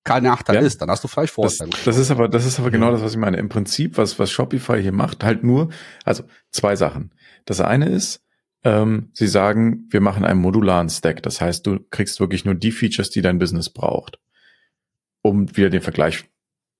kein 0.03 0.23
Nachteil 0.23 0.57
ja. 0.57 0.61
ist, 0.61 0.81
dann 0.81 0.89
hast 0.89 1.03
du 1.03 1.07
vielleicht 1.07 1.33
Vorteile. 1.33 1.71
Das, 1.71 1.83
das 1.83 1.97
ist 1.97 2.11
aber, 2.11 2.27
das 2.27 2.45
ist 2.45 2.59
aber 2.59 2.69
genau 2.69 2.91
das, 2.91 3.01
was 3.01 3.13
ich 3.13 3.17
meine. 3.17 3.37
Im 3.37 3.49
Prinzip, 3.49 3.97
was, 3.97 4.19
was 4.19 4.29
Shopify 4.29 4.79
hier 4.81 4.91
macht, 4.91 5.23
halt 5.23 5.43
nur, 5.43 5.69
also 6.03 6.23
zwei 6.51 6.75
Sachen. 6.75 7.11
Das 7.45 7.59
eine 7.59 7.89
ist, 7.89 8.21
ähm, 8.63 9.09
sie 9.13 9.27
sagen, 9.27 9.87
wir 9.89 10.01
machen 10.01 10.23
einen 10.23 10.41
modularen 10.41 10.89
Stack. 10.89 11.23
Das 11.23 11.41
heißt, 11.41 11.65
du 11.65 11.79
kriegst 11.89 12.19
wirklich 12.19 12.45
nur 12.45 12.53
die 12.53 12.71
Features, 12.71 13.09
die 13.09 13.21
dein 13.21 13.39
Business 13.39 13.69
braucht. 13.71 14.19
Um 15.23 15.55
wieder 15.57 15.71
den 15.71 15.81
Vergleich 15.81 16.25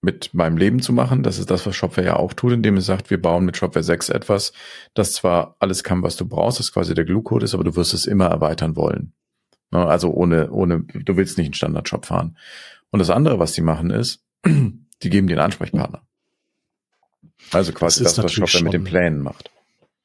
mit 0.06 0.34
meinem 0.36 0.56
Leben 0.56 0.82
zu 0.82 0.94
machen. 0.94 1.24
Das 1.24 1.40
ist 1.40 1.50
das, 1.50 1.66
was 1.66 1.76
Shopware 1.76 2.06
ja 2.06 2.16
auch 2.16 2.34
tut, 2.34 2.54
indem 2.54 2.78
es 2.78 2.86
sagt, 2.86 3.10
wir 3.10 3.20
bauen 3.20 3.44
mit 3.44 3.58
Shopware 3.58 3.84
6 3.84 4.10
etwas, 4.10 4.54
das 4.94 5.14
zwar 5.14 5.56
alles 5.60 5.84
kann, 5.84 6.04
was 6.04 6.16
du 6.16 6.28
brauchst, 6.28 6.60
das 6.60 6.72
quasi 6.72 6.94
der 6.94 7.06
Glue-Code 7.06 7.44
ist, 7.44 7.56
aber 7.56 7.64
du 7.64 7.76
wirst 7.76 7.94
es 7.94 8.06
immer 8.06 8.28
erweitern 8.28 8.76
wollen. 8.76 9.14
Ne, 9.72 9.86
also 9.86 10.12
ohne, 10.12 10.52
ohne, 10.52 10.82
du 10.82 11.18
willst 11.18 11.40
nicht 11.40 11.48
einen 11.48 11.54
Standard-Shop 11.56 12.06
fahren. 12.06 12.38
Und 12.92 13.00
das 13.00 13.10
andere, 13.10 13.40
was 13.40 13.54
die 13.54 13.62
machen, 13.62 13.90
ist, 13.90 14.24
die 14.46 15.10
geben 15.10 15.28
dir 15.28 15.34
einen 15.34 15.46
Ansprechpartner. 15.46 16.04
Also 17.52 17.74
quasi 17.74 18.04
das, 18.04 18.14
das 18.14 18.26
was 18.26 18.32
Shopware 18.32 18.64
mit 18.64 18.74
den 18.74 18.84
Plänen 18.84 19.22
macht. 19.22 19.50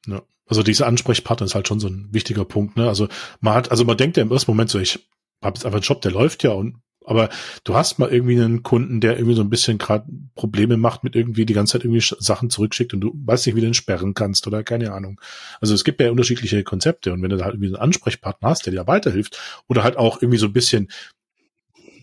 Ja. 0.07 0.23
Also 0.47 0.63
dieser 0.63 0.87
Ansprechpartner 0.87 1.45
ist 1.45 1.53
halt 1.55 1.67
schon 1.67 1.79
so 1.79 1.87
ein 1.87 2.09
wichtiger 2.11 2.43
Punkt. 2.43 2.75
Ne? 2.75 2.87
Also 2.87 3.07
man 3.39 3.53
hat, 3.53 3.69
also 3.69 3.85
man 3.85 3.97
denkt 3.97 4.17
ja 4.17 4.23
im 4.23 4.31
ersten 4.31 4.49
Moment 4.49 4.71
so, 4.71 4.79
ich 4.79 5.07
habe 5.43 5.55
jetzt 5.55 5.65
einfach 5.65 5.77
einen 5.77 5.83
Job, 5.83 6.01
der 6.01 6.11
läuft 6.11 6.43
ja 6.43 6.51
und 6.51 6.81
aber 7.05 7.29
du 7.63 7.75
hast 7.75 7.99
mal 7.99 8.09
irgendwie 8.09 8.39
einen 8.39 8.63
Kunden, 8.63 9.01
der 9.01 9.17
irgendwie 9.17 9.35
so 9.35 9.41
ein 9.41 9.49
bisschen 9.49 9.77
gerade 9.77 10.05
Probleme 10.35 10.77
macht 10.77 11.03
mit 11.03 11.15
irgendwie 11.15 11.45
die 11.45 11.53
ganze 11.53 11.73
Zeit 11.73 11.83
irgendwie 11.83 12.15
Sachen 12.19 12.49
zurückschickt 12.49 12.93
und 12.93 13.01
du 13.01 13.11
weißt 13.15 13.45
nicht, 13.45 13.55
wie 13.55 13.61
du 13.61 13.67
den 13.67 13.73
sperren 13.73 14.13
kannst 14.13 14.47
oder 14.47 14.63
keine 14.63 14.93
Ahnung. 14.93 15.19
Also 15.59 15.73
es 15.73 15.83
gibt 15.83 15.99
ja 15.99 16.11
unterschiedliche 16.11 16.63
Konzepte 16.63 17.13
und 17.13 17.21
wenn 17.21 17.29
du 17.29 17.37
da 17.37 17.45
halt 17.45 17.55
irgendwie 17.55 17.67
einen 17.67 17.83
Ansprechpartner 17.83 18.49
hast, 18.49 18.65
der 18.65 18.73
dir 18.73 18.87
weiterhilft 18.87 19.39
oder 19.67 19.83
halt 19.83 19.97
auch 19.97 20.21
irgendwie 20.21 20.37
so 20.37 20.47
ein 20.47 20.53
bisschen 20.53 20.89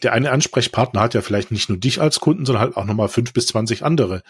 der 0.03 0.13
eine 0.13 0.31
Ansprechpartner 0.31 1.01
hat 1.01 1.15
ja 1.15 1.23
vielleicht 1.23 1.51
nicht 1.51 1.69
nur 1.69 1.79
dich 1.79 2.01
als 2.01 2.21
Kunden, 2.21 2.47
sondern 2.47 2.63
halt 2.63 2.77
auch 2.77 2.85
nochmal 2.85 3.09
fünf 3.09 3.33
bis 3.33 3.47
zwanzig 3.47 3.85
andere 3.85 4.23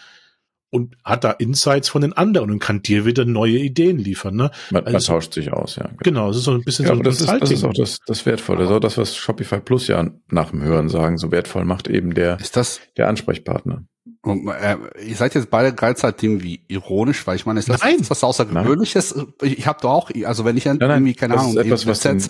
und 0.71 0.95
hat 1.03 1.23
da 1.23 1.31
Insights 1.31 1.89
von 1.89 2.01
den 2.01 2.13
anderen 2.13 2.51
und 2.51 2.59
kann 2.59 2.81
dir 2.81 3.05
wieder 3.05 3.25
neue 3.25 3.57
Ideen 3.57 3.97
liefern. 3.97 4.35
Ne? 4.35 4.51
Man, 4.69 4.85
also, 4.85 4.93
man 4.93 5.01
tauscht 5.01 5.33
sich 5.33 5.51
aus, 5.51 5.75
ja. 5.77 5.89
Genau, 6.03 6.27
das 6.27 6.37
ist 6.37 6.43
so 6.43 6.51
ein 6.51 6.63
bisschen 6.63 6.85
ja, 6.85 6.93
so 6.93 6.99
ein 6.99 7.03
das, 7.03 7.21
ist, 7.21 7.29
das 7.29 7.51
ist 7.51 7.63
auch 7.63 7.73
das, 7.73 7.97
das 8.05 8.25
Wertvolle. 8.25 8.59
Das 8.59 8.69
ist 8.69 8.75
auch 8.75 8.79
das, 8.79 8.97
was 8.97 9.15
Shopify 9.15 9.59
Plus 9.59 9.87
ja 9.87 10.09
nach 10.29 10.51
dem 10.51 10.61
Hören 10.61 10.89
sagen, 10.89 11.17
so 11.17 11.31
wertvoll 11.31 11.65
macht 11.65 11.87
eben 11.87 12.13
der, 12.13 12.39
ist 12.39 12.55
das, 12.55 12.81
der 12.97 13.07
Ansprechpartner. 13.07 13.85
Und, 14.21 14.47
äh, 14.49 14.77
ihr 15.05 15.15
seid 15.15 15.33
jetzt 15.35 15.49
beide 15.49 15.73
Gleichzeitig 15.73 16.23
irgendwie 16.23 16.65
ironisch, 16.67 17.25
weil 17.25 17.35
ich 17.35 17.45
meine, 17.45 17.59
ist 17.59 17.69
das, 17.69 17.81
Nein. 17.81 17.95
ist 17.99 18.09
was 18.09 18.23
Außergewöhnliches? 18.23 19.15
Nein. 19.15 19.27
Ich 19.41 19.65
habe 19.65 19.79
doch 19.81 19.91
auch, 19.91 20.11
also 20.25 20.45
wenn 20.45 20.57
ich 20.57 20.65
nein, 20.65 20.77
nein, 20.77 20.89
irgendwie, 20.91 21.13
keine 21.13 21.37
Ahnung, 21.37 21.57
etwas, 21.57 21.87
was 21.87 22.01
den, 22.01 22.21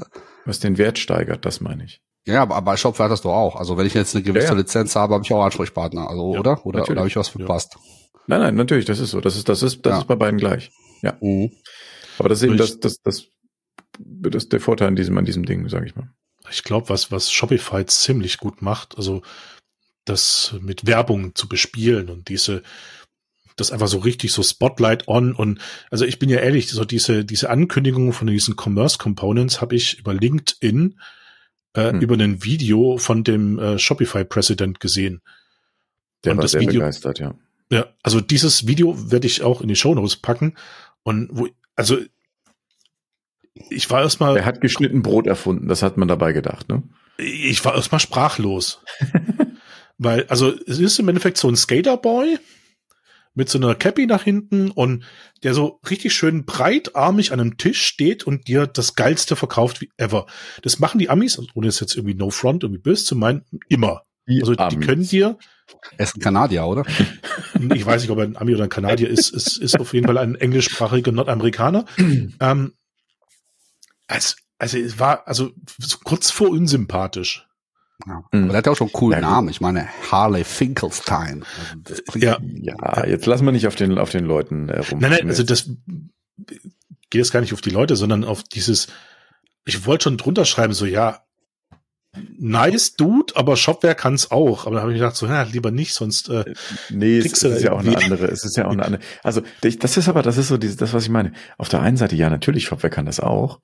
was 0.45 0.59
den 0.59 0.77
Wert 0.77 0.99
steigert, 0.99 1.45
das 1.45 1.61
meine 1.61 1.85
ich. 1.85 2.01
Ja, 2.25 2.43
aber 2.43 2.61
bei 2.61 2.77
Shopware 2.77 3.05
hat 3.05 3.11
das 3.11 3.21
doch 3.21 3.33
auch. 3.33 3.55
Also 3.55 3.77
wenn 3.77 3.87
ich 3.87 3.93
jetzt 3.93 4.15
eine 4.15 4.23
gewisse 4.23 4.47
ja, 4.47 4.53
ja. 4.53 4.59
Lizenz 4.59 4.95
habe, 4.95 5.15
habe 5.15 5.23
ich 5.23 5.33
auch 5.33 5.43
Ansprechpartner. 5.43 6.09
Also, 6.09 6.33
ja, 6.33 6.39
oder? 6.39 6.65
Oder, 6.65 6.83
oder 6.83 6.97
habe 6.97 7.07
ich 7.07 7.15
was 7.15 7.29
verpasst? 7.29 7.77
Nein, 8.29 8.41
nein, 8.41 8.55
natürlich, 8.55 8.85
das 8.85 8.99
ist 8.99 9.09
so. 9.09 9.21
Das 9.21 9.35
ist, 9.35 9.49
das 9.49 9.63
ist, 9.63 9.83
das 9.83 9.91
ja. 9.91 9.97
ist 9.97 10.07
bei 10.07 10.15
beiden 10.15 10.37
gleich. 10.37 10.71
Ja. 11.01 11.17
Mhm. 11.19 11.51
Aber 12.19 12.29
das 12.29 12.39
ist 12.39 12.43
eben 12.43 12.57
das, 12.57 12.79
das, 12.79 13.01
das, 13.01 13.25
das 13.97 14.43
ist 14.43 14.53
der 14.53 14.61
Vorteil 14.61 14.87
an 14.87 14.95
diesem, 14.95 15.17
an 15.17 15.25
diesem 15.25 15.45
Ding, 15.45 15.67
sage 15.67 15.87
ich 15.87 15.95
mal. 15.95 16.11
Ich 16.51 16.63
glaube, 16.63 16.89
was, 16.89 17.11
was 17.11 17.31
Shopify 17.31 17.87
ziemlich 17.87 18.37
gut 18.37 18.61
macht, 18.61 18.95
also 18.97 19.23
das 20.05 20.53
mit 20.61 20.85
Werbung 20.85 21.33
zu 21.33 21.49
bespielen 21.49 22.09
und 22.09 22.29
diese, 22.29 22.61
das 23.55 23.71
einfach 23.71 23.87
so 23.87 23.97
richtig 23.97 24.31
so 24.31 24.43
Spotlight 24.43 25.07
on 25.07 25.33
und 25.33 25.59
also 25.89 26.05
ich 26.05 26.19
bin 26.19 26.29
ja 26.29 26.39
ehrlich, 26.39 26.69
so 26.69 26.85
diese 26.85 27.25
diese 27.25 27.49
Ankündigungen 27.49 28.13
von 28.13 28.27
diesen 28.27 28.55
Commerce 28.55 28.99
Components 28.99 29.59
habe 29.59 29.75
ich 29.75 29.97
über 29.97 30.13
LinkedIn 30.13 30.99
äh, 31.73 31.91
hm. 31.91 32.01
über 32.01 32.15
ein 32.15 32.43
Video 32.43 32.97
von 32.97 33.23
dem 33.23 33.57
äh, 33.57 33.79
Shopify 33.79 34.23
President 34.23 34.79
gesehen. 34.79 35.21
Der 36.23 36.33
und 36.33 36.39
war 36.39 36.47
sehr 36.47 36.61
Video, 36.61 36.81
begeistert, 36.81 37.19
ja. 37.19 37.33
Ja, 37.71 37.87
also 38.01 38.19
dieses 38.19 38.67
Video 38.67 39.11
werde 39.11 39.27
ich 39.27 39.43
auch 39.43 39.61
in 39.61 39.67
die 39.67 39.75
Show 39.75 39.93
Notes 39.93 40.15
packen. 40.15 40.55
Und 41.03 41.29
wo, 41.31 41.47
also 41.75 41.97
ich 43.69 43.89
war 43.89 44.01
erstmal. 44.01 44.37
Er 44.37 44.45
hat 44.45 44.61
geschnitten 44.61 45.01
Brot 45.01 45.27
erfunden, 45.27 45.67
das 45.67 45.83
hat 45.83 45.97
man 45.97 46.07
dabei 46.07 46.33
gedacht, 46.33 46.69
ne? 46.69 46.83
Ich 47.17 47.63
war 47.65 47.75
erstmal 47.75 47.99
sprachlos. 47.99 48.81
Weil, 49.97 50.25
also 50.27 50.53
es 50.65 50.79
ist 50.79 50.97
im 50.99 51.09
Endeffekt 51.09 51.37
so 51.37 51.49
ein 51.49 51.57
Skaterboy 51.57 52.39
mit 53.33 53.49
so 53.49 53.57
einer 53.57 53.75
Cappy 53.75 54.05
nach 54.05 54.23
hinten 54.23 54.71
und 54.71 55.03
der 55.43 55.53
so 55.53 55.79
richtig 55.89 56.13
schön 56.13 56.45
breitarmig 56.45 57.31
an 57.31 57.39
einem 57.39 57.57
Tisch 57.57 57.81
steht 57.83 58.23
und 58.23 58.47
dir 58.47 58.65
das 58.65 58.95
geilste 58.95 59.35
verkauft 59.35 59.81
wie 59.81 59.91
ever. 59.97 60.25
Das 60.61 60.79
machen 60.79 60.99
die 60.99 61.09
Amis, 61.09 61.39
ohne 61.53 61.67
es 61.67 61.79
jetzt 61.79 61.95
irgendwie 61.95 62.15
No 62.15 62.29
Front 62.29 62.63
irgendwie 62.63 62.81
böse 62.81 63.05
zu 63.05 63.15
meinen, 63.15 63.43
immer. 63.67 64.03
Die 64.27 64.41
also 64.41 64.53
die 64.53 64.59
Amis. 64.59 64.85
können 64.85 65.07
dir, 65.07 65.37
Er 65.97 66.03
ist 66.05 66.15
ein 66.17 66.21
Kanadier, 66.21 66.65
oder? 66.65 66.83
ich 67.73 67.85
weiß 67.85 68.01
nicht, 68.01 68.11
ob 68.11 68.17
er 68.19 68.25
ein 68.25 68.37
Ami 68.37 68.53
oder 68.55 68.63
ein 68.65 68.69
Kanadier 68.69 69.09
ist, 69.09 69.29
ist, 69.29 69.57
ist 69.57 69.79
auf 69.79 69.93
jeden 69.93 70.07
Fall 70.07 70.17
ein 70.17 70.35
englischsprachiger 70.35 71.11
Nordamerikaner. 71.11 71.85
ähm, 71.97 72.73
als, 74.07 74.37
also 74.57 74.77
es 74.77 74.99
war 74.99 75.27
also 75.27 75.51
so 75.77 75.97
kurz 76.03 76.31
vor 76.31 76.49
unsympathisch. 76.49 77.45
Ja. 78.07 78.23
Mhm. 78.31 78.43
Aber 78.45 78.47
der 78.49 78.57
hat 78.59 78.65
ja 78.65 78.71
auch 78.71 78.77
schon 78.77 78.87
einen 78.87 78.93
coolen 78.93 79.21
Ja. 79.21 79.29
Namen. 79.29 79.49
Ich 79.49 79.61
meine, 79.61 79.87
Harley 80.11 80.43
Finkelstein. 80.43 81.43
Also 81.87 82.01
Ja, 82.15 82.37
Ja, 82.41 83.05
jetzt 83.05 83.25
lassen 83.25 83.45
wir 83.45 83.51
nicht 83.51 83.67
auf 83.67 83.75
den, 83.75 83.97
auf 83.97 84.09
den 84.09 84.25
Leuten 84.25 84.69
äh, 84.69 84.79
rum. 84.79 84.99
nein, 84.99 85.11
nein, 85.11 85.27
also 85.27 85.43
das 85.43 85.69
geht 86.37 87.19
jetzt 87.19 87.31
gar 87.31 87.41
nicht 87.41 87.53
auf 87.53 87.61
die 87.61 87.71
Leute, 87.71 87.95
sondern 87.95 88.23
auf 88.23 88.43
dieses, 88.43 88.87
ich 89.65 89.85
wollte 89.85 90.03
schon 90.05 90.17
drunter 90.17 90.45
schreiben, 90.45 90.73
so 90.73 90.85
ja, 90.85 91.23
nice 92.37 92.95
Dude, 92.95 93.35
aber 93.35 93.55
Shopware 93.55 93.95
kann's 93.95 94.31
auch. 94.31 94.65
Aber 94.65 94.75
da 94.77 94.81
habe 94.81 94.91
ich 94.93 94.97
gedacht, 94.99 95.15
so, 95.15 95.27
ja, 95.27 95.43
lieber 95.43 95.71
nicht, 95.71 95.93
sonst 95.93 96.29
äh, 96.29 96.53
Nee, 96.89 97.19
es, 97.19 97.25
es 97.33 97.43
ist 97.43 97.63
ja 97.63 97.73
auch 97.73 97.79
eine 97.79 97.95
andere, 97.97 98.25
es 98.27 98.43
ist 98.43 98.57
ja 98.57 98.65
auch 98.67 98.71
eine 98.71 98.83
andere. 98.85 99.03
Also 99.23 99.41
das 99.61 99.97
ist 99.97 100.09
aber, 100.09 100.21
das 100.23 100.37
ist 100.37 100.47
so 100.47 100.57
dieses, 100.57 100.77
das, 100.77 100.93
was 100.93 101.03
ich 101.03 101.09
meine. 101.09 101.33
Auf 101.57 101.69
der 101.69 101.81
einen 101.81 101.97
Seite, 101.97 102.15
ja, 102.15 102.29
natürlich, 102.29 102.65
Shopware 102.65 102.89
kann 102.91 103.05
das 103.05 103.19
auch, 103.19 103.59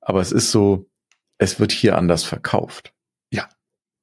aber 0.00 0.20
es 0.20 0.32
ist 0.32 0.50
so, 0.50 0.88
es 1.38 1.60
wird 1.60 1.72
hier 1.72 1.96
anders 1.96 2.24
verkauft. 2.24 2.92
Ja. 3.30 3.48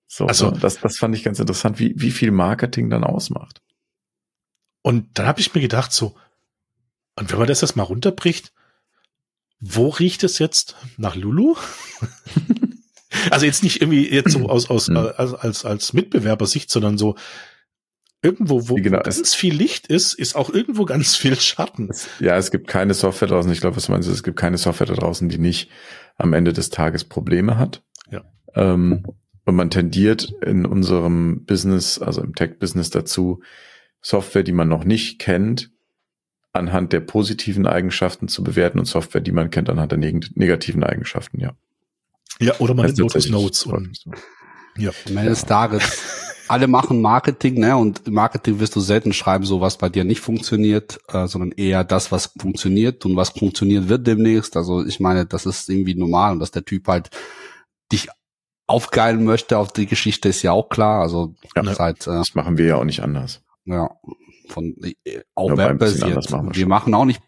So, 0.07 0.27
Also- 0.27 0.47
also 0.47 0.59
das, 0.59 0.79
das 0.79 0.97
fand 0.97 1.15
ich 1.15 1.23
ganz 1.23 1.39
interessant, 1.39 1.79
wie, 1.79 1.93
wie 1.97 2.11
viel 2.11 2.31
Marketing 2.31 2.89
dann 2.89 3.03
ausmacht. 3.03 3.61
Und 4.81 5.17
dann 5.17 5.27
habe 5.27 5.39
ich 5.39 5.53
mir 5.53 5.61
gedacht, 5.61 5.91
so, 5.93 6.15
und 7.15 7.31
wenn 7.31 7.39
man 7.39 7.47
das 7.47 7.61
jetzt 7.61 7.75
mal 7.75 7.83
runterbricht, 7.83 8.53
wo 9.59 9.89
riecht 9.89 10.23
es 10.23 10.39
jetzt 10.39 10.75
nach 10.97 11.15
Lulu? 11.15 11.55
also 13.31 13.45
jetzt 13.45 13.63
nicht 13.63 13.81
irgendwie 13.81 14.09
jetzt 14.09 14.31
so 14.31 14.49
aus, 14.49 14.69
aus 14.69 14.89
Mhm. 14.89 14.97
äh, 14.97 14.99
als, 15.17 15.33
als, 15.33 15.65
als 15.65 15.93
Mitbewerbersicht, 15.93 16.69
sondern 16.69 16.97
so 16.97 17.15
irgendwo, 18.21 18.69
wo, 18.69 18.75
genau 18.75 19.01
ganz 19.01 19.35
viel 19.35 19.53
Licht 19.53 19.87
ist, 19.87 20.13
ist 20.13 20.35
auch 20.35 20.49
irgendwo 20.49 20.85
ganz 20.93 21.15
viel 21.15 21.35
Schatten. 21.39 21.89
Ja, 22.19 22.37
es 22.37 22.51
gibt 22.51 22.67
keine 22.67 22.93
Software 22.93 23.27
draußen, 23.27 23.51
ich 23.51 23.59
glaube, 23.61 23.75
was 23.75 23.87
du 23.87 23.91
meinst, 23.91 24.09
es 24.09 24.23
gibt 24.23 24.37
keine 24.37 24.57
Software 24.57 24.87
da 24.87 24.93
draußen, 24.93 25.29
die 25.29 25.37
nicht 25.37 25.69
am 26.17 26.33
Ende 26.33 26.53
des 26.53 26.69
Tages 26.69 27.03
Probleme 27.03 27.57
hat. 27.57 27.83
Ja. 28.09 28.23
Ähm, 28.55 29.05
und 29.45 29.55
man 29.55 29.69
tendiert 29.69 30.33
in 30.41 30.65
unserem 30.65 31.43
Business, 31.45 31.99
also 31.99 32.21
im 32.23 32.33
Tech-Business 32.33 32.91
dazu, 32.91 33.41
Software, 34.01 34.43
die 34.43 34.53
man 34.53 34.69
noch 34.69 34.85
nicht 34.85 35.19
kennt, 35.19 35.71
anhand 36.53 36.93
der 36.93 37.01
positiven 37.01 37.65
Eigenschaften 37.67 38.27
zu 38.27 38.43
bewerten 38.43 38.79
und 38.79 38.85
Software, 38.85 39.21
die 39.21 39.31
man 39.31 39.49
kennt, 39.49 39.69
anhand 39.69 39.91
der 39.91 39.99
neg 39.99 40.37
negativen 40.37 40.83
Eigenschaften, 40.83 41.39
ja. 41.39 41.55
Ja, 42.39 42.53
oder 42.59 42.73
man 42.73 42.87
Das 42.87 42.97
nimmt 42.97 43.15
ist 43.15 43.29
Lotus 43.29 43.65
Notes 43.65 44.05
und 44.05 44.17
ja. 44.77 44.91
Am 45.07 45.17
Ende 45.17 45.29
des 45.29 45.45
Tages, 45.45 46.01
alle 46.47 46.67
machen 46.67 46.99
Marketing, 47.01 47.59
ne? 47.59 47.77
Und 47.77 48.07
im 48.07 48.13
Marketing 48.15 48.59
wirst 48.59 48.75
du 48.75 48.79
selten 48.79 49.13
schreiben, 49.13 49.45
so 49.45 49.61
was 49.61 49.77
bei 49.77 49.89
dir 49.89 50.03
nicht 50.03 50.19
funktioniert, 50.21 50.99
äh, 51.09 51.27
sondern 51.27 51.51
eher 51.51 51.83
das, 51.83 52.11
was 52.11 52.31
funktioniert 52.39 53.05
und 53.05 53.15
was 53.15 53.29
funktioniert 53.29 53.87
wird 53.87 54.07
demnächst. 54.07 54.57
Also 54.57 54.83
ich 54.83 54.99
meine, 54.99 55.25
das 55.27 55.45
ist 55.45 55.69
irgendwie 55.69 55.93
normal 55.95 56.33
und 56.33 56.39
dass 56.39 56.51
der 56.51 56.65
Typ 56.65 56.87
halt 56.87 57.11
dich 57.91 58.07
aufgeilen 58.65 59.23
möchte 59.25 59.57
auf 59.59 59.71
die 59.73 59.85
Geschichte 59.85 60.29
ist 60.29 60.41
ja 60.41 60.53
auch 60.53 60.69
klar. 60.69 61.01
Also 61.01 61.35
Ja. 61.55 61.61
das 61.61 61.73
ist 61.73 61.79
halt, 61.79 62.01
äh, 62.07 62.11
Das 62.11 62.33
machen 62.33 62.57
wir 62.57 62.65
ja 62.65 62.75
auch 62.77 62.85
nicht 62.85 63.01
anders. 63.03 63.41
ja, 63.65 63.89
von 64.49 64.75
äh, 64.81 65.21
auch 65.35 65.49
Nur 65.49 65.57
webbasiert. 65.59 66.29
machen 66.31 66.47
wir 66.49 66.55
Wir 66.55 66.67
machen 66.67 66.93
auch 66.95 67.05
nicht 67.05 67.21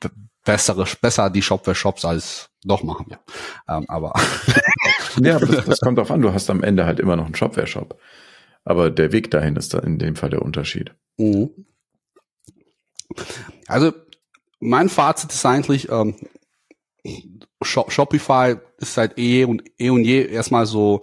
bessere, 0.44 0.86
besser 1.02 1.30
die 1.30 1.42
Shopware-Shops 1.44 2.06
als 2.06 2.50
doch 2.64 2.82
machen 2.84 3.06
wir. 3.10 3.20
Ähm, 3.70 3.86
aber 3.88 4.14
Ja, 5.22 5.40
das, 5.40 5.66
das 5.66 5.80
kommt 5.82 5.98
drauf 5.98 6.12
an, 6.12 6.22
du 6.22 6.34
hast 6.34 6.50
am 6.50 6.64
Ende 6.64 6.86
halt 6.86 7.00
immer 7.00 7.16
noch 7.16 7.26
einen 7.26 7.36
Shopware-Shop. 7.36 8.00
Aber 8.64 8.90
der 8.90 9.12
Weg 9.12 9.30
dahin 9.32 9.56
ist 9.56 9.74
da 9.74 9.80
in 9.80 10.00
dem 10.00 10.16
Fall 10.16 10.32
der 10.32 10.42
Unterschied. 10.42 10.94
Mhm. 11.18 11.52
Also 13.68 13.94
mein 14.60 14.90
Fazit 14.90 15.32
ist 15.32 15.46
eigentlich, 15.46 15.90
ähm, 15.90 16.16
Shop 17.62 17.92
Shopify 17.92 18.56
ist 18.78 18.96
seit 18.96 19.18
eh 19.20 19.46
und 19.46 19.64
eh 19.78 19.90
und 19.90 20.04
je 20.04 20.26
erstmal 20.26 20.66
so 20.66 21.02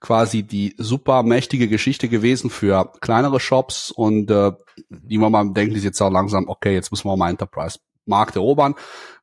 quasi 0.00 0.42
die 0.42 0.74
super 0.78 1.22
mächtige 1.22 1.68
Geschichte 1.68 2.08
gewesen 2.08 2.50
für 2.50 2.92
kleinere 3.00 3.38
Shops 3.38 3.90
und 3.90 4.30
äh, 4.30 4.52
die 4.88 5.18
man 5.18 5.30
mal 5.30 5.52
denken, 5.52 5.74
die 5.74 5.80
jetzt 5.80 6.00
auch 6.00 6.10
langsam, 6.10 6.48
okay, 6.48 6.74
jetzt 6.74 6.90
müssen 6.90 7.08
wir 7.08 7.16
mal 7.16 7.30
Enterprise-Markt 7.30 8.36
erobern. 8.36 8.74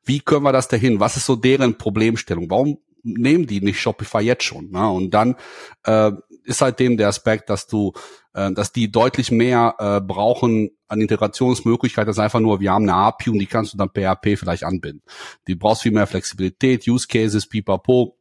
Wie 0.05 0.19
können 0.19 0.43
wir 0.43 0.53
das 0.53 0.69
dahin? 0.69 0.99
Was 0.99 1.17
ist 1.17 1.25
so 1.25 1.35
deren 1.35 1.77
Problemstellung? 1.77 2.49
Warum 2.49 2.77
nehmen 3.03 3.47
die 3.47 3.61
nicht 3.61 3.79
Shopify 3.79 4.19
jetzt 4.19 4.43
schon? 4.43 4.71
Ne? 4.71 4.89
Und 4.89 5.13
dann 5.13 5.35
äh, 5.85 6.11
ist 6.43 6.61
halt 6.61 6.79
dem 6.79 6.97
der 6.97 7.07
Aspekt, 7.07 7.49
dass 7.49 7.67
du, 7.67 7.93
äh, 8.33 8.51
dass 8.51 8.71
die 8.71 8.91
deutlich 8.91 9.31
mehr 9.31 9.75
äh, 9.79 10.01
brauchen 10.01 10.71
an 10.87 11.01
Integrationsmöglichkeiten 11.01 12.09
als 12.09 12.19
einfach 12.19 12.39
nur, 12.39 12.59
wir 12.59 12.71
haben 12.71 12.89
eine 12.89 12.95
API 12.95 13.29
und 13.29 13.39
die 13.39 13.45
kannst 13.45 13.73
du 13.73 13.77
dann 13.77 13.89
PHP 13.89 14.37
vielleicht 14.37 14.63
anbinden. 14.63 15.03
Die 15.47 15.55
brauchst 15.55 15.83
viel 15.83 15.91
mehr 15.91 16.07
Flexibilität, 16.07 16.87
Use 16.87 17.07
Cases, 17.07 17.47
pipapo. 17.47 18.17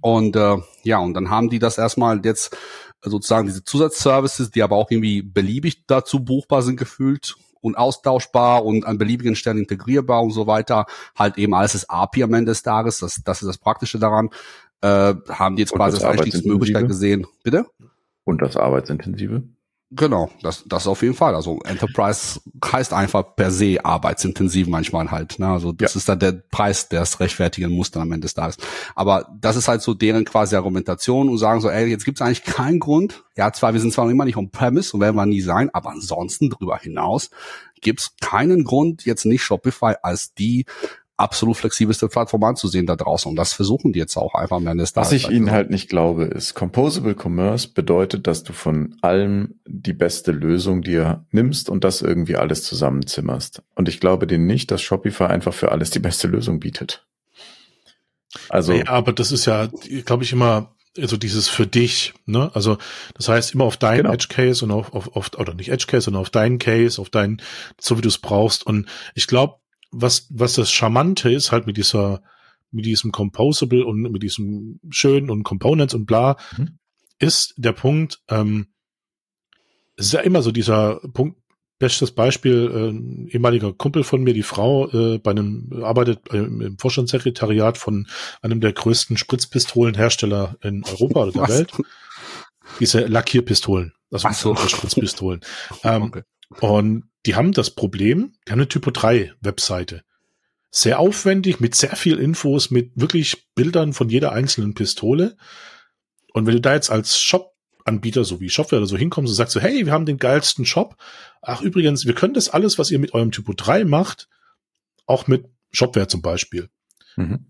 Und 0.00 0.36
äh, 0.36 0.56
ja, 0.84 0.98
und 0.98 1.14
dann 1.14 1.30
haben 1.30 1.50
die 1.50 1.58
das 1.58 1.78
erstmal 1.78 2.24
jetzt 2.24 2.56
sozusagen 3.02 3.46
diese 3.46 3.64
Zusatzservices, 3.64 4.50
die 4.50 4.62
aber 4.62 4.76
auch 4.76 4.90
irgendwie 4.90 5.22
beliebig 5.22 5.86
dazu 5.86 6.20
buchbar 6.24 6.62
sind 6.62 6.76
gefühlt 6.76 7.36
und 7.60 7.76
austauschbar 7.76 8.64
und 8.64 8.86
an 8.86 8.98
beliebigen 8.98 9.36
Stellen 9.36 9.58
integrierbar 9.58 10.22
und 10.22 10.30
so 10.30 10.46
weiter. 10.46 10.86
Halt 11.16 11.38
eben 11.38 11.54
alles 11.54 11.74
ist 11.74 11.90
API 11.90 12.24
am 12.24 12.34
Ende 12.34 12.50
des 12.50 12.62
Tages. 12.62 12.98
Das, 12.98 13.22
das 13.24 13.42
ist 13.42 13.48
das 13.48 13.58
Praktische 13.58 13.98
daran. 13.98 14.30
Äh, 14.82 15.14
haben 15.28 15.56
die 15.56 15.62
jetzt 15.62 15.72
Und 15.72 15.78
quasi 15.78 15.98
das 15.98 16.04
als 16.04 16.20
Einstiegsmöglichkeit 16.20 16.88
gesehen. 16.88 17.26
Bitte? 17.42 17.66
Und 18.24 18.42
das 18.42 18.56
Arbeitsintensive? 18.56 19.42
Genau, 19.92 20.30
das, 20.40 20.62
das 20.66 20.86
auf 20.86 21.02
jeden 21.02 21.14
Fall. 21.14 21.34
Also 21.34 21.58
Enterprise 21.64 22.40
heißt 22.64 22.92
einfach 22.92 23.34
per 23.34 23.50
se 23.50 23.84
arbeitsintensiv 23.84 24.68
manchmal 24.68 25.10
halt. 25.10 25.40
Ne? 25.40 25.48
Also 25.48 25.72
das 25.72 25.94
Ja. 25.94 25.98
ist 25.98 26.08
dann 26.08 26.20
der 26.20 26.30
Preis, 26.32 26.88
der 26.88 27.02
es 27.02 27.18
rechtfertigen 27.18 27.72
muss 27.72 27.90
dann 27.90 28.02
am 28.02 28.12
Ende 28.12 28.26
des 28.26 28.34
Tages. 28.34 28.56
Aber 28.94 29.26
das 29.40 29.56
ist 29.56 29.66
halt 29.66 29.82
so 29.82 29.92
deren 29.94 30.24
quasi 30.24 30.54
Argumentation 30.54 31.28
und 31.28 31.38
sagen 31.38 31.60
so, 31.60 31.68
ey, 31.68 31.86
jetzt 31.88 32.04
gibt 32.04 32.20
es 32.20 32.22
eigentlich 32.26 32.44
keinen 32.44 32.78
Grund. 32.78 33.24
Ja, 33.36 33.52
zwar, 33.52 33.72
wir 33.72 33.80
sind 33.80 33.92
zwar 33.92 34.04
noch 34.04 34.12
immer 34.12 34.24
nicht 34.26 34.36
on-premise 34.36 34.92
und 34.94 35.00
werden 35.00 35.16
wir 35.16 35.26
nie 35.26 35.40
sein, 35.40 35.70
aber 35.72 35.90
ansonsten 35.90 36.50
darüber 36.50 36.78
hinaus 36.78 37.30
gibt 37.80 38.00
es 38.00 38.12
keinen 38.20 38.62
Grund, 38.64 39.06
jetzt 39.06 39.24
nicht 39.24 39.42
Shopify 39.42 39.94
als 40.02 40.34
die 40.34 40.66
absolut 41.20 41.56
flexibelste 41.56 42.08
Plattform 42.08 42.42
anzusehen 42.44 42.86
da 42.86 42.96
draußen. 42.96 43.28
Und 43.30 43.36
das 43.36 43.52
versuchen 43.52 43.92
die 43.92 43.98
jetzt 43.98 44.16
auch 44.16 44.34
einfach 44.34 44.56
am 44.56 44.66
Ende 44.66 44.82
des 44.82 44.96
Was 44.96 45.10
Tages. 45.10 45.24
ich 45.24 45.30
Ihnen 45.30 45.50
halt 45.50 45.70
nicht 45.70 45.88
glaube, 45.88 46.24
ist, 46.24 46.54
Composable 46.54 47.14
Commerce 47.14 47.68
bedeutet, 47.68 48.26
dass 48.26 48.42
du 48.42 48.52
von 48.52 48.96
allem 49.02 49.60
die 49.66 49.92
beste 49.92 50.32
Lösung 50.32 50.82
dir 50.82 51.24
nimmst 51.30 51.70
und 51.70 51.84
das 51.84 52.02
irgendwie 52.02 52.36
alles 52.36 52.64
zusammenzimmerst. 52.64 53.62
Und 53.74 53.88
ich 53.88 54.00
glaube 54.00 54.26
denen 54.26 54.46
nicht, 54.46 54.70
dass 54.70 54.82
Shopify 54.82 55.24
einfach 55.24 55.54
für 55.54 55.70
alles 55.70 55.90
die 55.90 56.00
beste 56.00 56.26
Lösung 56.26 56.60
bietet. 56.60 57.06
Also, 58.48 58.72
Ja, 58.72 58.88
aber 58.88 59.12
das 59.12 59.32
ist 59.32 59.46
ja, 59.46 59.68
glaube 60.04 60.24
ich, 60.24 60.32
immer 60.32 60.74
also 60.98 61.16
dieses 61.16 61.48
für 61.48 61.66
dich, 61.68 62.14
ne? 62.26 62.50
Also 62.52 62.76
das 63.14 63.28
heißt 63.28 63.54
immer 63.54 63.64
auf 63.64 63.76
deinen 63.76 63.98
Genau. 63.98 64.12
Edge 64.12 64.26
Case 64.28 64.64
und 64.64 64.72
auf, 64.72 64.92
auf, 64.92 65.14
auf 65.14 65.30
oder 65.38 65.54
nicht 65.54 65.70
Edge 65.70 65.86
Case, 65.86 66.06
sondern 66.06 66.22
auf 66.22 66.30
deinen 66.30 66.58
Case, 66.58 67.00
auf 67.00 67.10
deinen, 67.10 67.40
so 67.80 67.96
wie 67.96 68.02
du 68.02 68.08
es 68.08 68.18
brauchst. 68.18 68.66
Und 68.66 68.88
ich 69.14 69.28
glaube, 69.28 69.60
was 69.90 70.26
was 70.30 70.54
das 70.54 70.70
Charmante 70.70 71.30
ist 71.32 71.52
halt 71.52 71.66
mit 71.66 71.76
dieser 71.76 72.22
mit 72.70 72.84
diesem 72.84 73.10
Composable 73.12 73.84
und 73.84 74.00
mit 74.02 74.22
diesem 74.22 74.78
schönen 74.90 75.28
und 75.30 75.42
Components 75.42 75.94
und 75.94 76.06
bla, 76.06 76.36
Mhm. 76.56 76.78
ist 77.18 77.54
der 77.56 77.72
Punkt. 77.72 78.20
Ähm, 78.28 78.68
es 79.96 80.06
ist 80.06 80.12
ja 80.12 80.20
immer 80.20 80.42
so 80.42 80.52
dieser 80.52 81.00
Punkt. 81.12 81.36
Bestes 81.80 82.10
Beispiel, 82.12 82.70
äh, 82.74 82.90
ein 82.90 83.28
ehemaliger 83.28 83.72
Kumpel 83.72 84.04
von 84.04 84.22
mir, 84.22 84.34
die 84.34 84.42
Frau, 84.42 84.90
äh, 84.90 85.16
bei 85.18 85.30
einem, 85.30 85.82
arbeitet 85.82 86.30
äh, 86.30 86.36
im 86.36 86.76
Vorstandssekretariat 86.78 87.78
von 87.78 88.06
einem 88.42 88.60
der 88.60 88.74
größten 88.74 89.16
Spritzpistolenhersteller 89.16 90.58
in 90.62 90.84
Europa 90.84 91.22
oder 91.22 91.32
der 91.32 91.42
Was? 91.42 91.48
Welt. 91.48 91.72
Diese 92.80 93.06
Lackierpistolen, 93.06 93.94
also 94.12 94.28
so. 94.32 94.54
Spritzpistolen. 94.56 95.40
ähm, 95.82 96.02
Okay. 96.02 96.22
Und 96.58 97.04
die 97.26 97.34
haben 97.34 97.52
das 97.52 97.70
Problem, 97.70 98.32
die 98.46 98.52
haben 98.52 98.58
eine 98.60 98.68
Typo 98.68 98.90
3 98.90 99.32
Webseite. 99.40 100.02
Sehr 100.70 100.98
aufwendig, 100.98 101.60
mit 101.60 101.74
sehr 101.74 101.96
viel 101.96 102.18
Infos, 102.18 102.70
mit 102.70 102.92
wirklich 102.94 103.48
Bildern 103.54 103.92
von 103.92 104.08
jeder 104.08 104.32
einzelnen 104.32 104.74
Pistole. 104.74 105.36
Und 106.32 106.46
wenn 106.46 106.54
du 106.54 106.60
da 106.60 106.74
jetzt 106.74 106.90
als 106.90 107.20
Shop-Anbieter, 107.20 108.24
so 108.24 108.40
wie 108.40 108.48
Shopware 108.50 108.80
oder 108.80 108.86
so 108.86 108.96
hinkommst 108.96 109.30
und 109.30 109.34
sagst 109.36 109.52
so, 109.52 109.60
hey, 109.60 109.84
wir 109.84 109.92
haben 109.92 110.06
den 110.06 110.18
geilsten 110.18 110.64
Shop. 110.64 110.96
Ach, 111.42 111.60
übrigens, 111.60 112.06
wir 112.06 112.14
können 112.14 112.34
das 112.34 112.48
alles, 112.48 112.78
was 112.78 112.90
ihr 112.90 112.98
mit 112.98 113.14
eurem 113.14 113.32
Typo 113.32 113.52
3 113.52 113.84
macht, 113.84 114.28
auch 115.06 115.26
mit 115.26 115.46
Shopware 115.72 116.08
zum 116.08 116.22
Beispiel. 116.22 116.68
mhm. 117.16 117.46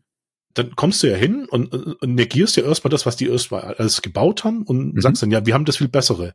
Dann 0.54 0.74
kommst 0.74 1.02
du 1.02 1.08
ja 1.08 1.16
hin 1.16 1.46
und, 1.48 1.72
und 1.72 2.14
negierst 2.16 2.56
ja 2.56 2.64
erstmal 2.64 2.90
das, 2.90 3.06
was 3.06 3.14
die 3.16 3.28
erstmal 3.28 3.62
alles 3.62 4.02
gebaut 4.02 4.42
haben 4.42 4.62
und 4.62 4.94
Mhm. 4.94 5.00
sagst 5.00 5.22
dann, 5.22 5.30
ja, 5.30 5.46
wir 5.46 5.54
haben 5.54 5.64
das 5.64 5.76
viel 5.76 5.86
bessere. 5.88 6.34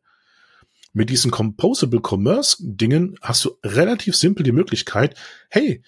Mit 0.95 1.09
diesen 1.09 1.29
Composable 1.29 2.01
Commerce 2.01 2.57
Dingen 2.59 3.17
hast 3.21 3.43
du 3.45 3.57
relativ 3.63 4.15
simpel 4.15 4.43
die 4.43 4.53
Möglichkeit, 4.53 5.15
hey, 5.49 5.83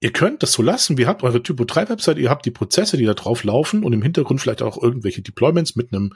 ihr 0.00 0.12
könnt 0.12 0.42
das 0.42 0.52
so 0.52 0.62
lassen, 0.62 0.98
ihr 0.98 1.06
habt 1.06 1.22
eure 1.22 1.42
Typo 1.42 1.64
3 1.64 1.88
Website, 1.88 2.18
ihr 2.18 2.28
habt 2.28 2.44
die 2.44 2.50
Prozesse, 2.50 2.96
die 2.96 3.04
da 3.04 3.14
drauf 3.14 3.44
laufen 3.44 3.84
und 3.84 3.92
im 3.92 4.02
Hintergrund 4.02 4.40
vielleicht 4.40 4.62
auch 4.62 4.82
irgendwelche 4.82 5.22
Deployments 5.22 5.76
mit 5.76 5.92
einem 5.92 6.04
mhm. 6.04 6.12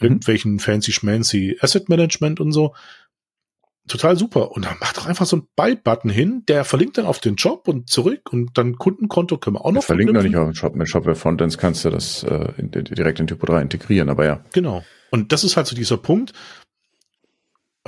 irgendwelchen 0.00 0.58
fancy 0.58 0.92
schmancy 0.92 1.56
Asset 1.60 1.88
Management 1.88 2.40
und 2.40 2.50
so 2.52 2.74
total 3.86 4.16
super. 4.16 4.50
Und 4.50 4.64
dann 4.64 4.76
macht 4.80 4.96
doch 4.96 5.06
einfach 5.06 5.24
so 5.24 5.36
ein 5.36 5.48
Buy-Button 5.54 6.10
hin, 6.10 6.42
der 6.48 6.64
verlinkt 6.64 6.98
dann 6.98 7.06
auf 7.06 7.20
den 7.20 7.36
Job 7.36 7.68
und 7.68 7.88
zurück 7.88 8.32
und 8.32 8.58
dann 8.58 8.76
Kundenkonto 8.76 9.38
können 9.38 9.56
wir 9.56 9.64
auch 9.64 9.72
noch 9.72 9.84
Verlinkt 9.84 10.12
noch 10.12 10.22
nicht 10.22 10.36
auf 10.36 10.48
den 10.48 10.54
Shop. 10.54 10.74
Mit 10.74 10.88
Shopware 10.88 11.16
Frontends 11.16 11.56
kannst 11.56 11.84
du 11.84 11.90
das 11.90 12.24
äh, 12.24 12.52
in, 12.58 12.70
direkt 12.72 13.20
in 13.20 13.28
Typo 13.28 13.46
3 13.46 13.62
integrieren, 13.62 14.08
aber 14.08 14.26
ja. 14.26 14.44
Genau. 14.52 14.84
Und 15.10 15.32
das 15.32 15.44
ist 15.44 15.56
halt 15.56 15.66
so 15.68 15.74
dieser 15.74 15.96
Punkt. 15.96 16.32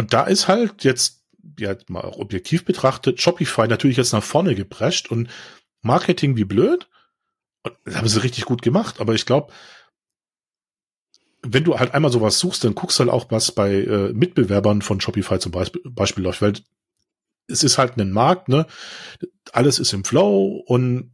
Und 0.01 0.15
da 0.15 0.23
ist 0.23 0.49
halt 0.49 0.83
jetzt, 0.83 1.27
ja, 1.59 1.77
mal 1.89 2.01
auch 2.01 2.17
objektiv 2.17 2.65
betrachtet, 2.65 3.21
Shopify 3.21 3.69
natürlich 3.69 3.99
jetzt 3.99 4.15
nach 4.15 4.23
vorne 4.23 4.55
geprescht 4.55 5.11
und 5.11 5.29
Marketing 5.83 6.39
wie 6.39 6.47
blöd. 6.47 6.89
Und 7.65 7.75
das 7.85 7.97
haben 7.97 8.09
sie 8.09 8.23
richtig 8.23 8.47
gut 8.47 8.63
gemacht, 8.63 8.99
aber 8.99 9.15
ich 9.15 9.27
glaube, 9.27 9.53
wenn 11.43 11.65
du 11.65 11.79
halt 11.79 11.93
einmal 11.93 12.11
sowas 12.11 12.39
suchst, 12.39 12.65
dann 12.65 12.75
guckst 12.75 12.99
du 12.99 13.03
halt 13.03 13.13
auch, 13.13 13.31
was 13.31 13.53
bei 13.53 13.75
äh, 13.75 14.15
Mitbewerbern 14.15 14.81
von 14.81 15.03
Shopify 15.03 15.39
zum 15.39 15.53
Beispiel, 15.53 15.83
Beispiel 15.85 16.25
läuft, 16.25 16.41
weil 16.41 16.55
es 17.47 17.63
ist 17.63 17.77
halt 17.77 17.99
ein 17.99 18.11
Markt, 18.11 18.49
ne? 18.49 18.67
Alles 19.53 19.79
ist 19.79 19.93
im 19.93 20.05
Flow 20.05 20.65
und 20.67 21.13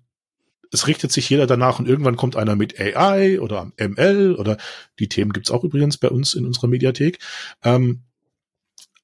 es 0.70 0.86
richtet 0.86 1.10
sich 1.10 1.28
jeder 1.28 1.48
danach 1.48 1.80
und 1.80 1.88
irgendwann 1.88 2.14
kommt 2.14 2.36
einer 2.36 2.54
mit 2.54 2.78
AI 2.78 3.40
oder 3.40 3.72
ML 3.78 4.36
oder 4.38 4.58
die 5.00 5.08
Themen 5.08 5.32
gibt's 5.32 5.50
auch 5.50 5.64
übrigens 5.64 5.98
bei 5.98 6.08
uns 6.08 6.34
in 6.34 6.46
unserer 6.46 6.68
Mediathek. 6.68 7.18
Ähm, 7.64 8.05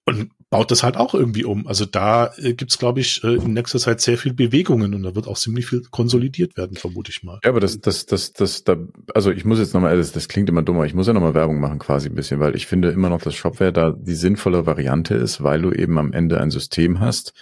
und 0.04 0.30
baut 0.50 0.70
das 0.70 0.82
halt 0.82 0.96
auch 0.96 1.14
irgendwie 1.14 1.44
um. 1.44 1.66
Also 1.66 1.84
da 1.84 2.32
äh, 2.36 2.54
gibt's 2.54 2.78
glaube 2.78 3.00
ich, 3.00 3.22
äh, 3.22 3.34
in 3.34 3.52
nächster 3.52 3.78
Zeit 3.78 4.00
sehr 4.00 4.18
viel 4.18 4.34
Bewegungen 4.34 4.94
und 4.94 5.02
da 5.02 5.14
wird 5.14 5.28
auch 5.28 5.38
ziemlich 5.38 5.66
viel 5.66 5.82
konsolidiert 5.90 6.56
werden, 6.56 6.76
vermute 6.76 7.10
ich 7.10 7.22
mal. 7.22 7.38
Ja, 7.44 7.50
aber 7.50 7.60
das, 7.60 7.80
das, 7.80 8.06
das, 8.06 8.32
das, 8.32 8.64
da, 8.64 8.76
also 9.14 9.30
ich 9.30 9.44
muss 9.44 9.58
jetzt 9.58 9.74
nochmal, 9.74 9.96
das, 9.96 10.12
das 10.12 10.28
klingt 10.28 10.48
immer 10.48 10.62
dummer, 10.62 10.84
ich 10.84 10.94
muss 10.94 11.06
ja 11.06 11.12
nochmal 11.12 11.34
Werbung 11.34 11.60
machen 11.60 11.78
quasi 11.78 12.08
ein 12.08 12.14
bisschen, 12.14 12.40
weil 12.40 12.56
ich 12.56 12.66
finde 12.66 12.90
immer 12.90 13.08
noch, 13.08 13.22
dass 13.22 13.34
Shopware 13.34 13.72
da 13.72 13.92
die 13.92 14.14
sinnvolle 14.14 14.66
Variante 14.66 15.14
ist, 15.14 15.42
weil 15.42 15.62
du 15.62 15.72
eben 15.72 15.98
am 15.98 16.12
Ende 16.12 16.40
ein 16.40 16.50
System 16.50 17.00
hast, 17.00 17.32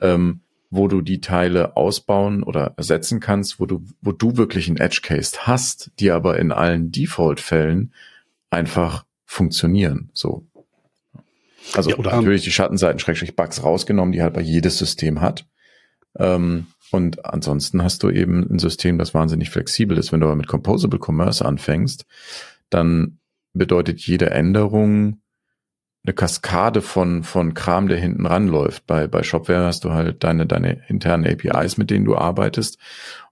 ähm, 0.00 0.40
wo 0.70 0.88
du 0.88 1.00
die 1.00 1.20
Teile 1.20 1.76
ausbauen 1.76 2.42
oder 2.42 2.74
ersetzen 2.76 3.20
kannst, 3.20 3.60
wo 3.60 3.66
du, 3.66 3.82
wo 4.02 4.12
du 4.12 4.36
wirklich 4.36 4.68
einen 4.68 4.76
Edge 4.76 5.00
Case 5.02 5.38
hast, 5.40 5.90
die 5.98 6.10
aber 6.10 6.38
in 6.38 6.52
allen 6.52 6.92
Default-Fällen 6.92 7.92
einfach 8.50 9.04
funktionieren. 9.24 10.10
So, 10.12 10.46
also 11.72 11.90
ja, 11.90 11.96
oder 11.96 12.12
natürlich 12.12 12.44
die 12.44 12.52
Schattenseiten, 12.52 12.98
Schrägstrich 12.98 13.36
Bugs 13.36 13.62
rausgenommen, 13.62 14.12
die 14.12 14.22
halt 14.22 14.34
bei 14.34 14.40
jedes 14.40 14.78
System 14.78 15.20
hat. 15.20 15.46
Ähm, 16.18 16.66
und 16.90 17.24
ansonsten 17.24 17.82
hast 17.82 18.02
du 18.02 18.10
eben 18.10 18.48
ein 18.50 18.58
System, 18.58 18.98
das 18.98 19.14
wahnsinnig 19.14 19.50
flexibel 19.50 19.98
ist. 19.98 20.12
Wenn 20.12 20.20
du 20.20 20.26
aber 20.26 20.36
mit 20.36 20.46
Composable 20.46 21.00
Commerce 21.04 21.44
anfängst, 21.44 22.04
dann 22.70 23.18
bedeutet 23.52 24.00
jede 24.00 24.30
Änderung 24.30 25.20
eine 26.04 26.12
Kaskade 26.12 26.82
von, 26.82 27.22
von 27.22 27.54
Kram, 27.54 27.88
der 27.88 27.98
hinten 27.98 28.26
ranläuft. 28.26 28.86
Bei, 28.86 29.06
bei 29.06 29.22
Shopware 29.22 29.64
hast 29.64 29.84
du 29.84 29.92
halt 29.92 30.22
deine, 30.22 30.46
deine 30.46 30.82
internen 30.88 31.26
APIs, 31.26 31.78
mit 31.78 31.90
denen 31.90 32.04
du 32.04 32.14
arbeitest. 32.14 32.78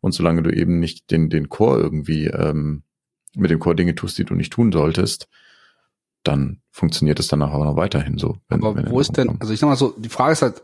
Und 0.00 0.12
solange 0.12 0.42
du 0.42 0.50
eben 0.50 0.80
nicht 0.80 1.10
den, 1.10 1.28
den 1.28 1.50
Core 1.50 1.80
irgendwie 1.80 2.26
ähm, 2.28 2.82
mit 3.34 3.50
dem 3.50 3.58
Core 3.58 3.76
Dinge 3.76 3.94
tust, 3.94 4.16
die 4.16 4.24
du 4.24 4.34
nicht 4.34 4.52
tun 4.52 4.72
solltest, 4.72 5.28
dann 6.22 6.62
funktioniert 6.70 7.20
es 7.20 7.28
danach 7.28 7.52
auch 7.52 7.64
noch 7.64 7.76
weiterhin 7.76 8.18
so. 8.18 8.36
Wenn, 8.48 8.62
Aber 8.62 8.76
wenn 8.76 8.90
wo 8.90 9.00
ist 9.00 9.16
denn, 9.16 9.28
kommt. 9.28 9.42
also 9.42 9.52
ich 9.52 9.60
sag 9.60 9.68
mal 9.68 9.76
so, 9.76 9.94
die 9.96 10.08
Frage 10.08 10.32
ist 10.32 10.42
halt, 10.42 10.62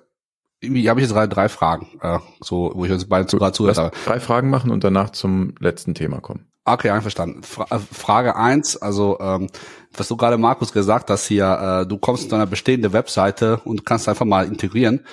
irgendwie 0.61 0.89
habe 0.91 1.01
ich 1.01 1.07
jetzt 1.07 1.15
drei, 1.15 1.27
drei 1.27 1.49
Fragen, 1.49 1.99
äh, 2.01 2.19
so, 2.41 2.73
wo 2.75 2.85
ich 2.85 2.91
uns 2.93 3.09
beide 3.09 3.27
gerade 3.27 3.53
zuhört 3.53 3.79
habe. 3.79 3.97
Drei 4.07 4.19
Fragen 4.19 4.51
machen 4.51 4.71
und 4.71 4.83
danach 4.83 5.11
zum 5.11 5.55
letzten 5.61 5.95
Thema 5.95 6.21
kommen. 6.21 6.47
Okay, 6.65 6.91
einverstanden. 6.91 7.43
Fra 7.43 7.67
äh, 7.71 7.79
Frage 7.79 8.37
eins, 8.37 8.77
also 8.77 9.19
ähm, 9.21 9.49
was 9.97 10.09
du 10.09 10.17
gerade 10.17 10.37
Markus 10.37 10.73
gesagt 10.73 11.11
hast 11.11 11.27
hier, 11.27 11.83
äh, 11.83 11.87
du 11.87 11.99
kommst 11.99 12.29
zu 12.29 12.35
einer 12.35 12.47
bestehenden 12.47 12.93
Webseite 12.93 13.59
und 13.65 13.87
kannst 13.87 14.09
einfach 14.09 14.27
mal 14.27 14.47
integrieren 14.47 15.05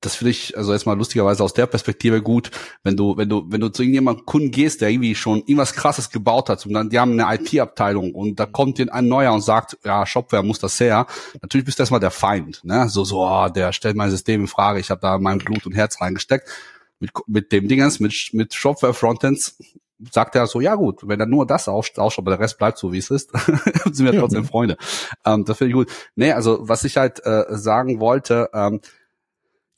das 0.00 0.16
finde 0.16 0.30
ich 0.30 0.56
also 0.56 0.72
erstmal 0.72 0.96
lustigerweise 0.96 1.44
aus 1.44 1.52
der 1.52 1.66
Perspektive 1.66 2.22
gut, 2.22 2.50
wenn 2.82 2.96
du, 2.96 3.16
wenn 3.16 3.28
du, 3.28 3.44
wenn 3.48 3.60
du 3.60 3.68
zu 3.68 3.82
irgendjemandem 3.82 4.24
Kunden 4.24 4.50
gehst, 4.50 4.80
der 4.80 4.88
irgendwie 4.88 5.14
schon 5.14 5.40
irgendwas 5.40 5.74
krasses 5.74 6.10
gebaut 6.10 6.48
hat 6.48 6.64
und 6.64 6.72
dann, 6.72 6.88
die 6.88 6.98
haben 6.98 7.18
eine 7.18 7.34
IT-Abteilung 7.34 8.14
und 8.14 8.40
da 8.40 8.46
kommt 8.46 8.78
dir 8.78 8.92
ein 8.92 9.08
neuer 9.08 9.32
und 9.32 9.42
sagt, 9.42 9.76
ja, 9.84 10.06
Shopware 10.06 10.42
muss 10.42 10.58
das 10.58 10.80
her. 10.80 11.06
Natürlich 11.42 11.66
bist 11.66 11.78
du 11.78 11.82
erstmal 11.82 12.00
der 12.00 12.10
Feind, 12.10 12.64
ne? 12.64 12.88
So, 12.88 13.04
so, 13.04 13.26
oh, 13.26 13.48
der 13.48 13.72
stellt 13.72 13.96
mein 13.96 14.10
System 14.10 14.42
in 14.42 14.48
Frage, 14.48 14.80
ich 14.80 14.90
habe 14.90 15.00
da 15.00 15.18
mein 15.18 15.38
Blut 15.38 15.66
und 15.66 15.72
Herz 15.72 16.00
reingesteckt. 16.00 16.48
Mit, 16.98 17.12
mit 17.26 17.52
dem 17.52 17.66
Dingens, 17.66 17.98
mit, 17.98 18.30
mit 18.32 18.52
Shopware 18.54 18.92
Frontends 18.92 19.56
sagt 20.10 20.34
er 20.34 20.46
so, 20.46 20.60
ja 20.60 20.74
gut, 20.74 21.06
wenn 21.06 21.20
er 21.20 21.26
nur 21.26 21.46
das 21.46 21.68
ausschaut, 21.68 22.18
aber 22.18 22.30
der 22.30 22.40
Rest 22.40 22.58
bleibt 22.58 22.78
so, 22.78 22.92
wie 22.92 22.98
es 22.98 23.10
ist, 23.10 23.30
sind 23.92 24.04
wir 24.06 24.18
trotzdem 24.18 24.42
ja. 24.42 24.48
Freunde. 24.48 24.76
Ähm, 25.24 25.44
das 25.44 25.58
finde 25.58 25.70
ich 25.70 25.74
gut. 25.74 25.90
Nee, 26.14 26.32
also 26.32 26.58
was 26.68 26.84
ich 26.84 26.96
halt 26.96 27.24
äh, 27.24 27.44
sagen 27.50 28.00
wollte, 28.00 28.48
ähm, 28.54 28.80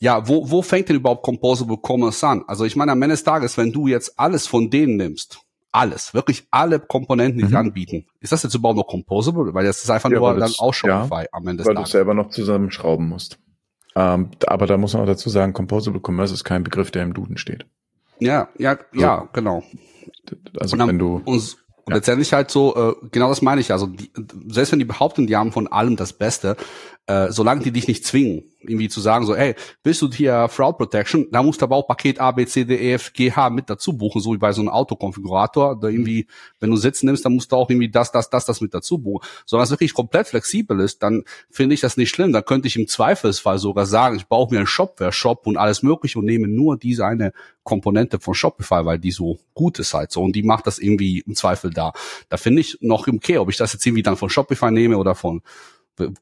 ja, 0.03 0.27
wo, 0.27 0.51
wo 0.51 0.63
fängt 0.63 0.89
denn 0.89 0.97
überhaupt 0.97 1.23
Composable 1.23 1.79
Commerce 1.81 2.27
an? 2.27 2.43
Also 2.49 2.65
ich 2.65 2.75
meine, 2.75 2.91
am 2.91 3.01
Ende 3.01 3.13
des 3.13 3.23
Tages, 3.23 3.57
wenn 3.57 3.71
du 3.71 3.87
jetzt 3.87 4.19
alles 4.19 4.49
von 4.49 4.69
denen 4.69 4.97
nimmst, 4.97 5.39
alles, 5.71 6.13
wirklich 6.13 6.45
alle 6.51 6.81
Komponenten, 6.81 7.39
die 7.39 7.45
mhm. 7.45 7.51
die 7.51 7.57
anbieten, 7.57 8.07
ist 8.19 8.33
das 8.33 8.43
jetzt 8.43 8.53
überhaupt 8.57 8.79
noch 8.79 8.89
Composable? 8.89 9.55
Weil 9.55 9.65
das 9.65 9.81
ist 9.81 9.91
einfach 9.91 10.11
ja, 10.11 10.19
nur 10.19 10.35
dann 10.35 10.53
auch 10.59 10.75
Shopify 10.75 11.23
ja, 11.23 11.27
am 11.31 11.47
Ende 11.47 11.63
des 11.63 11.67
Tages. 11.67 11.77
Weil 11.77 11.85
du 11.85 11.89
selber 11.89 12.15
noch 12.15 12.31
zusammenschrauben 12.31 13.09
musst. 13.09 13.39
Ähm, 13.95 14.31
aber 14.45 14.67
da 14.67 14.77
muss 14.77 14.93
man 14.93 15.05
auch 15.05 15.07
dazu 15.07 15.31
sagen, 15.31 15.53
Composable 15.53 16.01
Commerce 16.05 16.35
ist 16.35 16.43
kein 16.43 16.65
Begriff, 16.65 16.91
der 16.91 17.05
im 17.05 17.15
Duden 17.15 17.37
steht. 17.37 17.65
Ja, 18.19 18.49
ja, 18.59 18.79
ja, 18.93 19.19
also, 19.19 19.29
genau. 19.33 19.63
Also 20.59 20.77
dann, 20.77 20.89
wenn 20.89 20.99
du 20.99 21.23
und, 21.25 21.57
und 21.85 21.95
letztendlich 21.95 22.33
halt 22.33 22.51
so, 22.51 22.75
äh, 22.75 23.07
genau 23.13 23.29
das 23.29 23.41
meine 23.41 23.61
ich. 23.61 23.71
Also 23.71 23.87
die, 23.87 24.11
selbst 24.49 24.73
wenn 24.73 24.81
die 24.81 24.85
behaupten, 24.85 25.29
die 25.29 25.37
haben 25.37 25.53
von 25.53 25.69
allem 25.69 25.95
das 25.95 26.13
Beste, 26.13 26.57
äh, 27.07 27.31
solange 27.31 27.63
die 27.63 27.73
dich 27.73 27.89
nicht 27.89 28.05
zwingen, 28.05 28.45
irgendwie 28.61 28.89
zu 28.89 29.01
sagen, 29.01 29.27
so, 29.27 29.35
ey, 29.35 29.57
bist 29.83 30.01
du 30.03 30.11
hier 30.11 30.49
Fraud 30.49 30.79
Protection, 30.79 31.27
da 31.33 31.43
musst 31.43 31.61
du 31.61 31.65
aber 31.65 31.77
auch 31.77 31.87
Paket 31.89 32.21
A, 32.21 32.31
B, 32.31 32.47
C, 32.47 32.65
D, 32.65 32.77
E, 32.77 32.93
F, 32.93 33.13
G, 33.13 33.33
H 33.33 33.51
mit 33.51 33.69
dazu 33.69 33.97
buchen, 33.97 34.21
so 34.21 34.33
wie 34.33 34.39
bei 34.39 34.53
so 34.53 34.61
einem 34.61 34.69
Autokonfigurator. 34.69 35.81
Da 35.81 35.89
irgendwie, 35.89 36.29
wenn 36.61 36.71
du 36.71 36.77
Sitz 36.77 37.03
nimmst, 37.03 37.25
dann 37.25 37.35
musst 37.35 37.51
du 37.51 37.57
auch 37.57 37.69
irgendwie 37.69 37.91
das, 37.91 38.13
das, 38.13 38.31
das, 38.31 38.47
das 38.47 38.61
mit 38.61 38.73
dazu 38.73 38.99
buchen. 38.99 39.27
Solange 39.47 39.65
es 39.65 39.71
wirklich 39.71 39.95
komplett 39.95 40.29
flexibel 40.29 40.79
ist, 40.79 41.03
dann 41.03 41.25
finde 41.51 41.75
ich 41.75 41.81
das 41.81 41.97
nicht 41.97 42.11
schlimm. 42.11 42.33
Dann 42.33 42.45
könnte 42.45 42.69
ich 42.69 42.77
im 42.77 42.87
Zweifelsfall 42.87 43.59
sogar 43.59 43.87
sagen, 43.87 44.17
ich 44.17 44.29
brauche 44.29 44.53
mir 44.53 44.59
einen 44.59 44.69
Shopware-Shop 44.69 45.47
und 45.47 45.57
alles 45.57 45.83
mögliche 45.83 46.21
und 46.21 46.27
nehme 46.27 46.47
nur 46.47 46.77
diese 46.77 47.05
eine 47.05 47.33
Komponente 47.65 48.21
von 48.21 48.35
Shopify, 48.35 48.85
weil 48.85 48.99
die 48.99 49.11
so 49.11 49.39
gut 49.55 49.79
ist 49.79 49.95
halt 49.95 50.11
so 50.13 50.23
und 50.23 50.35
die 50.35 50.43
macht 50.43 50.67
das 50.67 50.79
irgendwie 50.79 51.21
im 51.21 51.35
Zweifel 51.35 51.71
da. 51.71 51.93
Da 52.29 52.37
finde 52.37 52.61
ich 52.61 52.79
noch 52.81 53.07
Okay, 53.07 53.39
ob 53.39 53.51
ich 53.51 53.57
das 53.57 53.73
jetzt 53.73 53.85
irgendwie 53.87 54.03
dann 54.03 54.17
von 54.17 54.31
Shopify 54.31 54.71
nehme 54.71 54.97
oder 54.97 55.15
von 55.15 55.43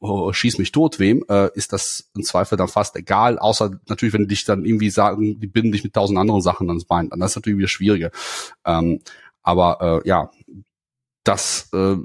oh, 0.01 0.33
schieß 0.33 0.59
mich 0.59 0.72
tot 0.72 0.99
wem, 0.99 1.24
äh, 1.28 1.51
ist 1.55 1.72
das 1.72 2.11
im 2.14 2.22
Zweifel 2.22 2.57
dann 2.59 2.68
fast 2.68 2.97
egal, 2.97 3.39
außer 3.39 3.70
natürlich, 3.89 4.12
wenn 4.12 4.22
die 4.22 4.28
dich 4.28 4.45
dann 4.45 4.64
irgendwie 4.64 4.91
sagen, 4.91 5.41
die 5.41 5.47
binden 5.47 5.72
dich 5.72 5.85
mit 5.85 5.95
tausend 5.95 6.18
anderen 6.18 6.41
Sachen 6.41 6.68
ans 6.68 6.85
Bein, 6.85 7.11
dann 7.11 7.20
ist 7.22 7.37
natürlich 7.37 7.59
wieder 7.59 7.68
schwieriger. 7.68 8.11
Ähm, 8.64 9.01
aber 9.43 10.03
äh, 10.05 10.09
ja, 10.09 10.31
das, 11.24 11.68
äh, 11.72 11.97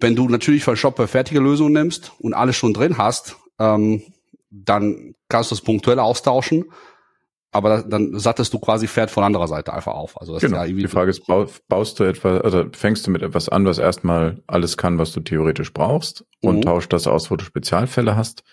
wenn 0.00 0.16
du 0.16 0.28
natürlich 0.28 0.64
von 0.64 0.76
Shopware 0.76 1.08
fertige 1.08 1.40
Lösungen 1.40 1.72
nimmst 1.72 2.12
und 2.18 2.34
alles 2.34 2.56
schon 2.56 2.74
drin 2.74 2.98
hast, 2.98 3.36
ähm, 3.58 4.02
dann 4.50 5.14
kannst 5.28 5.50
du 5.50 5.54
es 5.54 5.60
punktuell 5.60 5.98
austauschen 5.98 6.66
aber 7.56 7.82
dann 7.82 8.18
sattest 8.18 8.52
du 8.52 8.58
quasi 8.58 8.86
Pferd 8.86 9.10
von 9.10 9.24
anderer 9.24 9.48
Seite 9.48 9.72
einfach 9.72 9.94
auf. 9.94 10.20
Also 10.20 10.34
das 10.34 10.42
genau. 10.42 10.62
ist 10.62 10.70
ja 10.70 10.76
die 10.76 10.88
Frage 10.88 11.10
ist, 11.10 11.24
baust 11.68 11.98
du 11.98 12.04
etwas, 12.04 12.42
also 12.42 12.64
fängst 12.72 13.06
du 13.06 13.10
mit 13.10 13.22
etwas 13.22 13.48
an, 13.48 13.64
was 13.64 13.78
erstmal 13.78 14.42
alles 14.46 14.76
kann, 14.76 14.98
was 14.98 15.12
du 15.12 15.20
theoretisch 15.20 15.72
brauchst 15.72 16.24
und 16.42 16.56
mhm. 16.56 16.62
tauscht 16.62 16.92
das 16.92 17.06
aus, 17.06 17.30
wo 17.30 17.36
du 17.36 17.44
Spezialfälle 17.44 18.16
hast? 18.16 18.44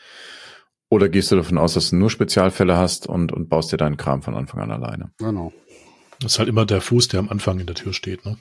Oder 0.90 1.10
gehst 1.10 1.32
du 1.32 1.36
davon 1.36 1.58
aus, 1.58 1.74
dass 1.74 1.90
du 1.90 1.96
nur 1.96 2.10
Spezialfälle 2.10 2.78
hast 2.78 3.08
und, 3.08 3.32
und 3.32 3.50
baust 3.50 3.72
dir 3.72 3.78
deinen 3.78 3.98
Kram 3.98 4.22
von 4.22 4.36
Anfang 4.36 4.62
an 4.62 4.72
alleine? 4.72 5.12
Genau. 5.18 5.52
Das 6.20 6.34
ist 6.34 6.40
halt 6.40 6.50
immer 6.50 6.66
der 6.66 6.82
Fuß, 6.82 7.10
der 7.10 7.20
am 7.20 7.30
Anfang 7.30 7.60
in 7.60 7.66
der 7.66 7.76
Tür 7.76 7.94
steht, 7.94 8.26
ne? 8.26 8.38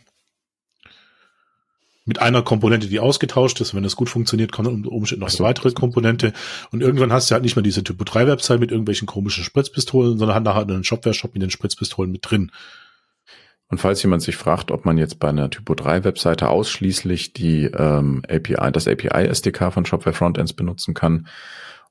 Mit 2.05 2.21
einer 2.21 2.43
Komponente, 2.43 2.89
die 2.89 3.01
ausgetauscht 3.01 3.61
ist. 3.61 3.75
Wenn 3.75 3.83
das 3.83 3.97
gut 3.97 4.09
funktioniert, 4.09 4.51
kommt 4.51 4.69
unter 4.69 4.91
Umständen 4.91 5.25
noch 5.25 5.31
eine 5.31 5.39
weitere 5.41 5.71
Komponente. 5.73 6.33
Und 6.71 6.81
irgendwann 6.81 7.13
hast 7.13 7.31
du 7.31 7.35
halt 7.35 7.45
nicht 7.45 7.57
mehr 7.57 7.63
diese 7.63 7.85
Typo 7.85 8.05
3 8.05 8.27
Website 8.27 8.61
mit 8.61 8.71
irgendwelchen 8.71 9.07
komischen 9.07 9.45
Spritzpistolen, 9.45 10.19
sondern 10.19 10.35
hat 10.35 10.45
nachher 10.45 10.63
einen 10.63 10.85
Shopware-Shop 10.85 11.35
mit 11.35 11.43
den 11.43 11.51
Spritzpistolen 11.51 12.11
mit 12.11 12.29
drin. 12.29 12.51
Und 13.69 13.79
falls 13.79 14.03
jemand 14.03 14.23
sich 14.23 14.37
fragt, 14.37 14.71
ob 14.71 14.85
man 14.85 14.99
jetzt 14.99 15.19
bei 15.19 15.29
einer 15.29 15.49
Typo 15.49 15.75
3 15.75 16.05
Webseite 16.05 16.51
ausschließlich 16.51 17.33
die 17.33 17.65
ähm, 17.65 18.23
API, 18.29 18.71
das 18.71 18.87
API 18.87 19.27
SDK 19.29 19.73
von 19.73 19.87
Shopware 19.87 20.15
Frontends 20.15 20.53
benutzen 20.53 20.93
kann 20.93 21.27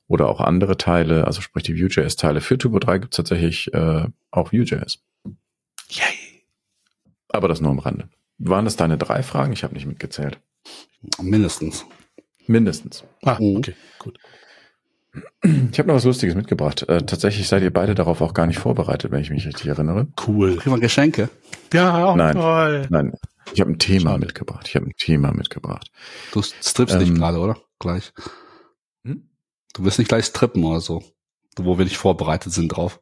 oder 0.06 0.28
auch 0.28 0.40
andere 0.40 0.76
Teile, 0.76 1.26
also 1.26 1.40
sprich 1.40 1.64
die 1.64 1.74
Vue.js 1.74 2.14
Teile 2.16 2.40
für 2.40 2.56
Typo 2.56 2.78
3 2.78 2.98
gibt 2.98 3.14
es 3.14 3.16
tatsächlich 3.16 3.74
äh, 3.74 4.04
auch 4.30 4.52
Vue.js. 4.52 5.00
Yay. 5.88 6.44
Aber 7.30 7.48
das 7.48 7.60
nur 7.60 7.70
am 7.72 7.80
Rande. 7.80 8.08
Waren 8.44 8.64
das 8.64 8.76
deine 8.76 8.98
drei 8.98 9.22
Fragen? 9.22 9.52
Ich 9.52 9.62
habe 9.62 9.74
nicht 9.74 9.86
mitgezählt. 9.86 10.40
Mindestens. 11.20 11.86
Mindestens. 12.46 13.04
Ah, 13.22 13.38
mhm. 13.38 13.56
okay, 13.56 13.74
gut. 13.98 14.18
Ich 15.44 15.78
habe 15.78 15.88
noch 15.88 15.94
was 15.94 16.04
Lustiges 16.04 16.34
mitgebracht. 16.34 16.82
Äh, 16.88 17.04
tatsächlich 17.04 17.46
seid 17.46 17.62
ihr 17.62 17.72
beide 17.72 17.94
darauf 17.94 18.20
auch 18.20 18.32
gar 18.34 18.46
nicht 18.46 18.58
vorbereitet, 18.58 19.10
wenn 19.10 19.20
ich 19.20 19.30
mich 19.30 19.46
richtig 19.46 19.66
erinnere. 19.66 20.08
Cool. 20.26 20.56
Kriegen 20.56 20.74
wir 20.74 20.80
Geschenke? 20.80 21.28
Ja, 21.72 22.06
auch 22.06 22.16
nein, 22.16 22.34
toll. 22.34 22.86
Nein, 22.88 23.12
ich 23.52 23.60
habe 23.60 23.70
ein 23.70 23.78
Thema 23.78 24.12
Schade. 24.12 24.20
mitgebracht. 24.26 24.66
Ich 24.68 24.74
habe 24.74 24.86
ein 24.86 24.94
Thema 24.96 25.32
mitgebracht. 25.32 25.90
Du 26.32 26.42
strippst 26.42 26.94
ähm, 26.94 27.00
nicht 27.02 27.14
gerade, 27.14 27.38
oder? 27.38 27.58
Gleich. 27.78 28.12
Hm? 29.04 29.28
Du 29.74 29.84
wirst 29.84 29.98
nicht 29.98 30.08
gleich 30.08 30.24
strippen 30.24 30.64
oder 30.64 30.80
so, 30.80 31.02
wo 31.56 31.78
wir 31.78 31.84
nicht 31.84 31.98
vorbereitet 31.98 32.52
sind 32.52 32.68
drauf. 32.68 33.00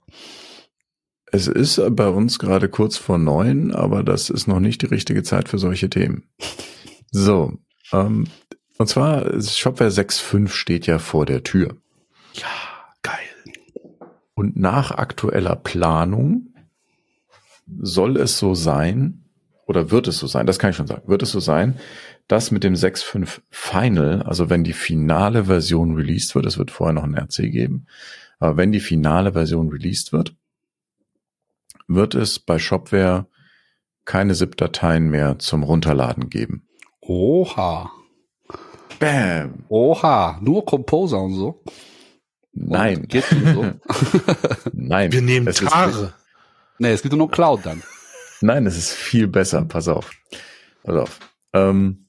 Es 1.32 1.46
ist 1.46 1.80
bei 1.90 2.08
uns 2.08 2.38
gerade 2.38 2.68
kurz 2.68 2.96
vor 2.96 3.18
neun, 3.18 3.72
aber 3.72 4.02
das 4.02 4.30
ist 4.30 4.46
noch 4.46 4.60
nicht 4.60 4.82
die 4.82 4.86
richtige 4.86 5.22
Zeit 5.22 5.48
für 5.48 5.58
solche 5.58 5.88
Themen. 5.88 6.24
So, 7.10 7.58
ähm, 7.92 8.26
und 8.78 8.88
zwar 8.88 9.40
Shopware 9.42 9.90
6.5 9.90 10.48
steht 10.48 10.86
ja 10.86 10.98
vor 10.98 11.26
der 11.26 11.42
Tür. 11.42 11.76
Ja, 12.34 12.48
geil. 13.02 13.18
Und 14.34 14.56
nach 14.56 14.90
aktueller 14.90 15.56
Planung 15.56 16.54
soll 17.80 18.16
es 18.16 18.38
so 18.38 18.54
sein, 18.54 19.24
oder 19.66 19.90
wird 19.90 20.08
es 20.08 20.18
so 20.18 20.26
sein, 20.26 20.46
das 20.46 20.58
kann 20.58 20.70
ich 20.70 20.76
schon 20.76 20.86
sagen, 20.86 21.06
wird 21.06 21.22
es 21.22 21.30
so 21.30 21.40
sein, 21.40 21.78
dass 22.26 22.50
mit 22.50 22.64
dem 22.64 22.74
6.5 22.74 23.40
Final, 23.50 24.22
also 24.22 24.50
wenn 24.50 24.64
die 24.64 24.72
finale 24.72 25.44
Version 25.44 25.94
released 25.94 26.34
wird, 26.34 26.46
es 26.46 26.58
wird 26.58 26.70
vorher 26.70 26.94
noch 26.94 27.04
ein 27.04 27.14
RC 27.14 27.50
geben, 27.52 27.86
aber 28.38 28.56
wenn 28.56 28.72
die 28.72 28.80
finale 28.80 29.32
Version 29.32 29.68
released 29.68 30.12
wird, 30.12 30.34
wird 31.90 32.14
es 32.14 32.38
bei 32.38 32.58
Shopware 32.58 33.26
keine 34.04 34.34
ZIP-Dateien 34.34 35.08
mehr 35.08 35.38
zum 35.38 35.62
Runterladen 35.62 36.30
geben. 36.30 36.66
Oha. 37.00 37.90
Bam. 38.98 39.64
Oha, 39.68 40.38
nur 40.40 40.64
Composer 40.64 41.20
und 41.20 41.34
so. 41.34 41.62
Nein. 42.52 43.08
Und 43.12 43.54
so. 43.54 43.72
Nein. 44.72 45.12
Wir 45.12 45.22
nehmen 45.22 45.52
Tare. 45.52 46.14
Nee, 46.78 46.92
es 46.92 47.02
gibt 47.02 47.14
nur 47.14 47.30
Cloud 47.30 47.60
dann. 47.64 47.82
Nein, 48.40 48.66
es 48.66 48.76
ist 48.76 48.92
viel 48.92 49.26
besser. 49.26 49.64
Pass 49.64 49.88
auf. 49.88 50.10
Pass 50.82 50.96
auf. 50.96 51.18
Ähm, 51.52 52.08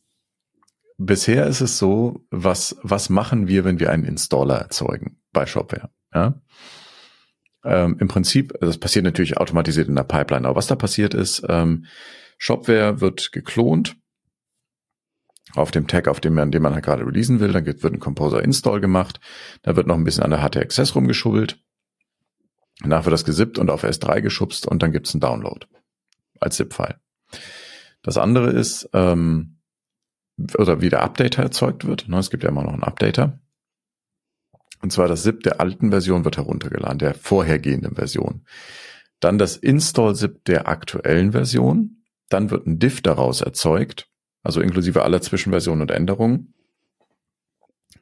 bisher 0.97 1.47
ist 1.47 1.61
es 1.61 1.77
so, 1.77 2.25
was, 2.29 2.77
was 2.83 3.09
machen 3.09 3.47
wir, 3.47 3.65
wenn 3.65 3.79
wir 3.79 3.91
einen 3.91 4.05
Installer 4.05 4.57
erzeugen 4.57 5.19
bei 5.33 5.45
Shopware? 5.45 5.89
Ja? 6.13 6.41
Ähm, 7.63 7.97
Im 7.99 8.07
Prinzip, 8.07 8.53
das 8.59 8.77
passiert 8.77 9.05
natürlich 9.05 9.37
automatisiert 9.37 9.87
in 9.87 9.95
der 9.95 10.03
Pipeline, 10.03 10.47
aber 10.47 10.57
was 10.57 10.67
da 10.67 10.75
passiert 10.75 11.13
ist, 11.13 11.43
ähm, 11.47 11.85
Shopware 12.37 13.01
wird 13.01 13.31
geklont 13.31 13.95
auf 15.53 15.71
dem 15.71 15.87
Tag, 15.87 16.07
auf 16.07 16.19
dem 16.19 16.33
man, 16.33 16.51
den 16.51 16.61
man 16.61 16.73
halt 16.73 16.85
gerade 16.85 17.05
releasen 17.05 17.39
will, 17.39 17.51
dann 17.51 17.65
wird 17.65 17.83
ein 17.83 17.99
Composer 17.99 18.43
Install 18.43 18.79
gemacht, 18.79 19.19
da 19.61 19.75
wird 19.75 19.85
noch 19.85 19.95
ein 19.95 20.03
bisschen 20.03 20.23
an 20.23 20.31
der 20.31 20.39
HTXS 20.39 20.95
rumgeschubbelt, 20.95 21.59
danach 22.79 23.05
wird 23.05 23.13
das 23.13 23.25
gesippt 23.25 23.59
und 23.59 23.69
auf 23.69 23.83
S3 23.83 24.21
geschubst 24.21 24.65
und 24.65 24.81
dann 24.81 24.91
gibt's 24.91 25.13
einen 25.13 25.21
Download 25.21 25.67
als 26.39 26.55
ZIP-File. 26.55 26.99
Das 28.01 28.17
andere 28.17 28.49
ist, 28.49 28.89
ähm, 28.93 29.57
oder 30.57 30.81
wie 30.81 30.89
der 30.89 31.03
Updater 31.03 31.43
erzeugt 31.43 31.85
wird. 31.85 32.07
Ne, 32.07 32.17
es 32.17 32.29
gibt 32.29 32.43
ja 32.43 32.49
immer 32.49 32.63
noch 32.63 32.73
einen 32.73 32.83
Updater. 32.83 33.39
Und 34.81 34.91
zwar 34.91 35.07
das 35.07 35.23
ZIP 35.23 35.43
der 35.43 35.59
alten 35.59 35.91
Version 35.91 36.25
wird 36.25 36.37
heruntergeladen, 36.37 36.97
der 36.97 37.13
vorhergehenden 37.13 37.95
Version. 37.95 38.45
Dann 39.19 39.37
das 39.37 39.55
Install-ZIP 39.57 40.45
der 40.45 40.67
aktuellen 40.67 41.31
Version. 41.31 42.03
Dann 42.29 42.49
wird 42.49 42.65
ein 42.65 42.79
Diff 42.79 43.01
daraus 43.01 43.41
erzeugt, 43.41 44.07
also 44.41 44.61
inklusive 44.61 45.03
aller 45.03 45.21
Zwischenversionen 45.21 45.81
und 45.81 45.91
Änderungen. 45.91 46.53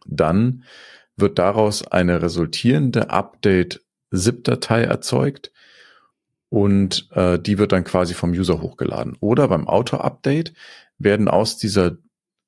Dann 0.05 0.63
wird 1.17 1.37
daraus 1.39 1.85
eine 1.85 2.21
resultierende 2.21 3.09
Update-ZIP-Datei 3.09 4.83
erzeugt 4.83 5.51
und 6.49 7.09
äh, 7.11 7.37
die 7.37 7.57
wird 7.57 7.73
dann 7.73 7.83
quasi 7.83 8.13
vom 8.13 8.31
User 8.31 8.61
hochgeladen. 8.61 9.17
Oder 9.19 9.47
beim 9.47 9.67
Auto-Update 9.67 10.53
werden 10.97 11.27
aus 11.27 11.57
dieser 11.57 11.97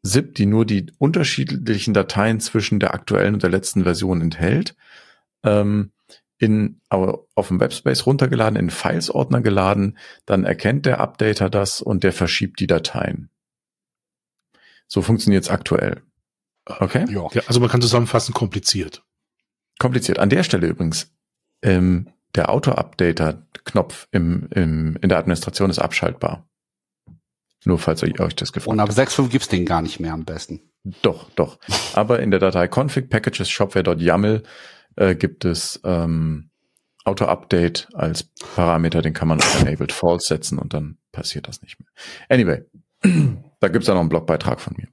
ZIP, 0.04 0.36
die 0.36 0.46
nur 0.46 0.66
die 0.66 0.92
unterschiedlichen 0.98 1.94
Dateien 1.94 2.40
zwischen 2.40 2.80
der 2.80 2.94
aktuellen 2.94 3.36
und 3.36 3.44
der 3.44 3.50
letzten 3.50 3.84
Version 3.84 4.22
enthält, 4.22 4.76
ähm, 5.44 5.92
in, 6.38 6.82
auf 6.90 7.48
dem 7.50 7.60
Webspace 7.60 8.08
runtergeladen, 8.08 8.58
in 8.58 8.72
Files-Ordner 8.72 9.42
geladen, 9.42 9.98
dann 10.26 10.44
erkennt 10.44 10.88
der 10.88 11.00
Updater 11.00 11.52
das 11.52 11.82
und 11.82 12.04
der 12.04 12.14
verschiebt 12.14 12.60
die 12.60 12.68
Dateien. 12.68 13.30
So 14.88 15.04
funktioniert 15.04 15.44
es 15.44 15.50
aktuell. 15.50 16.02
Okay? 16.66 17.06
Ja. 17.10 17.28
ja. 17.32 17.44
Also 17.46 17.60
man 17.60 17.70
kann 17.70 17.82
zusammenfassen, 17.82 18.34
kompliziert. 18.34 19.04
Kompliziert. 19.78 20.18
An 20.18 20.30
der 20.30 20.44
Stelle 20.44 20.68
übrigens, 20.68 21.14
ähm, 21.62 22.10
der 22.36 22.50
Auto-Updater-Knopf 22.50 24.08
im, 24.12 24.48
im, 24.52 24.98
in 25.02 25.10
der 25.10 25.20
Administration 25.20 25.70
ist 25.70 25.80
abschaltbar. 25.80 26.48
Nur 27.64 27.78
falls 27.78 28.02
ihr 28.02 28.20
euch 28.20 28.36
das 28.36 28.54
gefragt 28.54 28.72
Und 28.72 28.80
ab 28.80 28.90
6.5 28.90 29.30
gibt's 29.30 29.48
den 29.48 29.66
gar 29.66 29.82
nicht 29.82 30.00
mehr 30.00 30.14
am 30.14 30.26
besten. 30.26 30.62
Doch, 31.04 31.30
doch. 31.32 31.60
Aber 31.94 32.20
in 32.20 32.32
der 32.32 32.40
Datei 32.40 32.68
config 32.68 33.10
packages 33.10 33.50
shopware.yaml 33.50 34.44
äh, 34.96 35.16
gibt 35.16 35.46
es 35.46 35.80
ähm, 35.84 36.50
Auto-Update 37.04 37.90
als 37.94 38.24
Parameter, 38.56 39.02
den 39.02 39.14
kann 39.14 39.28
man 39.28 39.40
auf 39.40 39.62
enabled 39.62 39.92
false 39.92 40.28
setzen 40.28 40.58
und 40.58 40.74
dann 40.74 40.98
passiert 41.12 41.48
das 41.48 41.62
nicht 41.62 41.80
mehr. 41.80 41.90
Anyway, 42.30 42.64
da 43.60 43.68
gibt's 43.68 43.88
ja 43.88 43.94
noch 43.94 44.02
einen 44.02 44.10
Blogbeitrag 44.10 44.60
von 44.60 44.76
mir. 44.78 44.88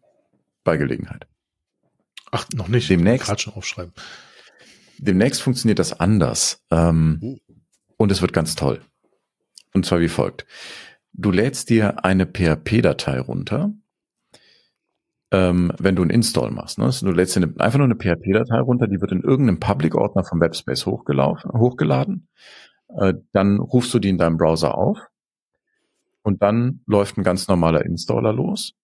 Bei 0.63 0.77
Gelegenheit. 0.77 1.27
Ach, 2.31 2.47
noch 2.55 2.69
nicht. 2.69 2.91
Demnächst. 2.91 3.41
schon 3.41 3.55
aufschreiben. 3.55 3.95
Demnächst 4.99 5.41
funktioniert 5.41 5.79
das 5.79 5.99
anders. 5.99 6.63
Ähm, 6.71 7.19
hm. 7.21 7.41
Und 7.97 8.13
es 8.13 8.21
wird 8.21 8.35
ganz 8.35 8.55
toll. 8.55 8.83
Und 9.73 9.87
zwar 9.87 10.01
wie 10.01 10.09
folgt 10.09 10.45
du 11.13 11.31
lädst 11.31 11.71
dir 11.71 12.05
eine 12.05 12.27
PHP-Datei 12.27 13.21
runter, 13.21 13.73
ähm, 15.31 15.73
wenn 15.79 15.97
du 15.97 16.03
einen 16.03 16.11
Install 16.11 16.51
machst. 16.51 16.79
Ne? 16.79 16.91
Du 17.01 17.11
lädst 17.11 17.37
dir 17.37 17.43
einfach 17.59 17.79
nur 17.79 17.87
eine 17.87 17.97
PHP-Datei 17.97 18.61
runter, 18.61 18.87
die 18.87 19.01
wird 19.01 19.13
in 19.13 19.23
irgendeinem 19.23 19.61
Public-Ordner 19.61 20.25
vom 20.25 20.41
Webspace 20.41 20.87
hochgelaufen, 20.87 21.53
hochgeladen. 21.53 22.29
Äh, 22.97 23.15
dann 23.33 23.59
rufst 23.59 23.93
du 23.93 23.99
die 23.99 24.09
in 24.09 24.19
deinem 24.19 24.39
Browser 24.39 24.77
auf 24.77 24.99
und 26.23 26.43
dann 26.43 26.81
läuft 26.87 27.19
ein 27.19 27.25
ganz 27.25 27.49
normaler 27.49 27.85
Installer 27.85 28.33
los 28.33 28.75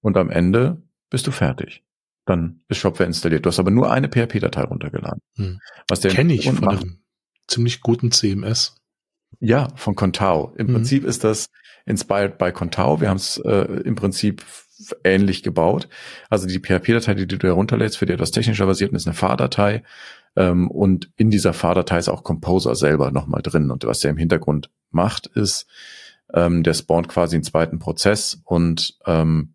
und 0.00 0.16
am 0.16 0.30
Ende 0.30 0.82
bist 1.10 1.26
du 1.26 1.30
fertig. 1.30 1.84
Dann 2.26 2.62
ist 2.68 2.78
Shopware 2.78 3.06
installiert. 3.06 3.44
Du 3.44 3.48
hast 3.48 3.58
aber 3.58 3.70
nur 3.70 3.90
eine 3.90 4.08
PHP-Datei 4.08 4.62
runtergeladen. 4.62 5.20
Hm. 5.36 5.60
Was 5.88 6.00
der 6.00 6.12
Kenne 6.12 6.34
ich 6.34 6.46
von 6.46 6.64
macht, 6.64 6.82
einem 6.82 7.02
ziemlich 7.46 7.80
guten 7.80 8.12
CMS. 8.12 8.79
Ja, 9.40 9.68
von 9.74 9.94
Contao. 9.94 10.52
Im 10.56 10.68
mhm. 10.68 10.74
Prinzip 10.74 11.04
ist 11.04 11.24
das 11.24 11.50
inspired 11.86 12.38
by 12.38 12.52
Contao. 12.52 13.00
Wir 13.00 13.08
haben 13.08 13.16
es 13.16 13.38
äh, 13.38 13.64
im 13.84 13.94
Prinzip 13.94 14.44
ähnlich 15.04 15.42
gebaut. 15.42 15.88
Also 16.28 16.46
die 16.46 16.58
PHP-Datei, 16.58 17.14
die 17.14 17.26
du 17.26 17.46
herunterlädst, 17.46 17.98
für 17.98 18.06
die 18.06 18.12
etwas 18.12 18.30
technischer 18.30 18.66
basiert 18.66 18.92
ist 18.92 19.06
eine 19.06 19.14
FAR-Datei. 19.14 19.82
Ähm, 20.36 20.70
und 20.70 21.10
in 21.16 21.30
dieser 21.30 21.52
FAR-Datei 21.52 21.98
ist 21.98 22.08
auch 22.08 22.22
Composer 22.22 22.74
selber 22.74 23.10
nochmal 23.10 23.42
drin. 23.42 23.70
Und 23.70 23.84
was 23.84 24.00
der 24.00 24.10
im 24.10 24.16
Hintergrund 24.16 24.70
macht, 24.90 25.26
ist, 25.26 25.66
ähm, 26.32 26.62
der 26.62 26.74
spawnt 26.74 27.08
quasi 27.08 27.36
einen 27.36 27.42
zweiten 27.42 27.78
Prozess 27.78 28.40
und 28.44 28.98
ähm, 29.06 29.54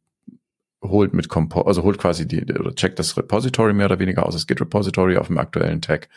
holt 0.83 1.13
mit 1.13 1.29
Compo 1.29 1.61
also 1.61 1.83
holt 1.83 1.97
quasi 1.97 2.27
die, 2.27 2.43
oder 2.43 2.75
checkt 2.75 2.99
das 2.99 3.17
Repository 3.17 3.73
mehr 3.73 3.87
oder 3.87 3.99
weniger 3.99 4.25
aus, 4.25 4.35
das 4.35 4.45
Git-Repository 4.45 5.17
auf 5.17 5.27
dem 5.27 5.37
aktuellen 5.37 5.81
Tag 5.81 6.09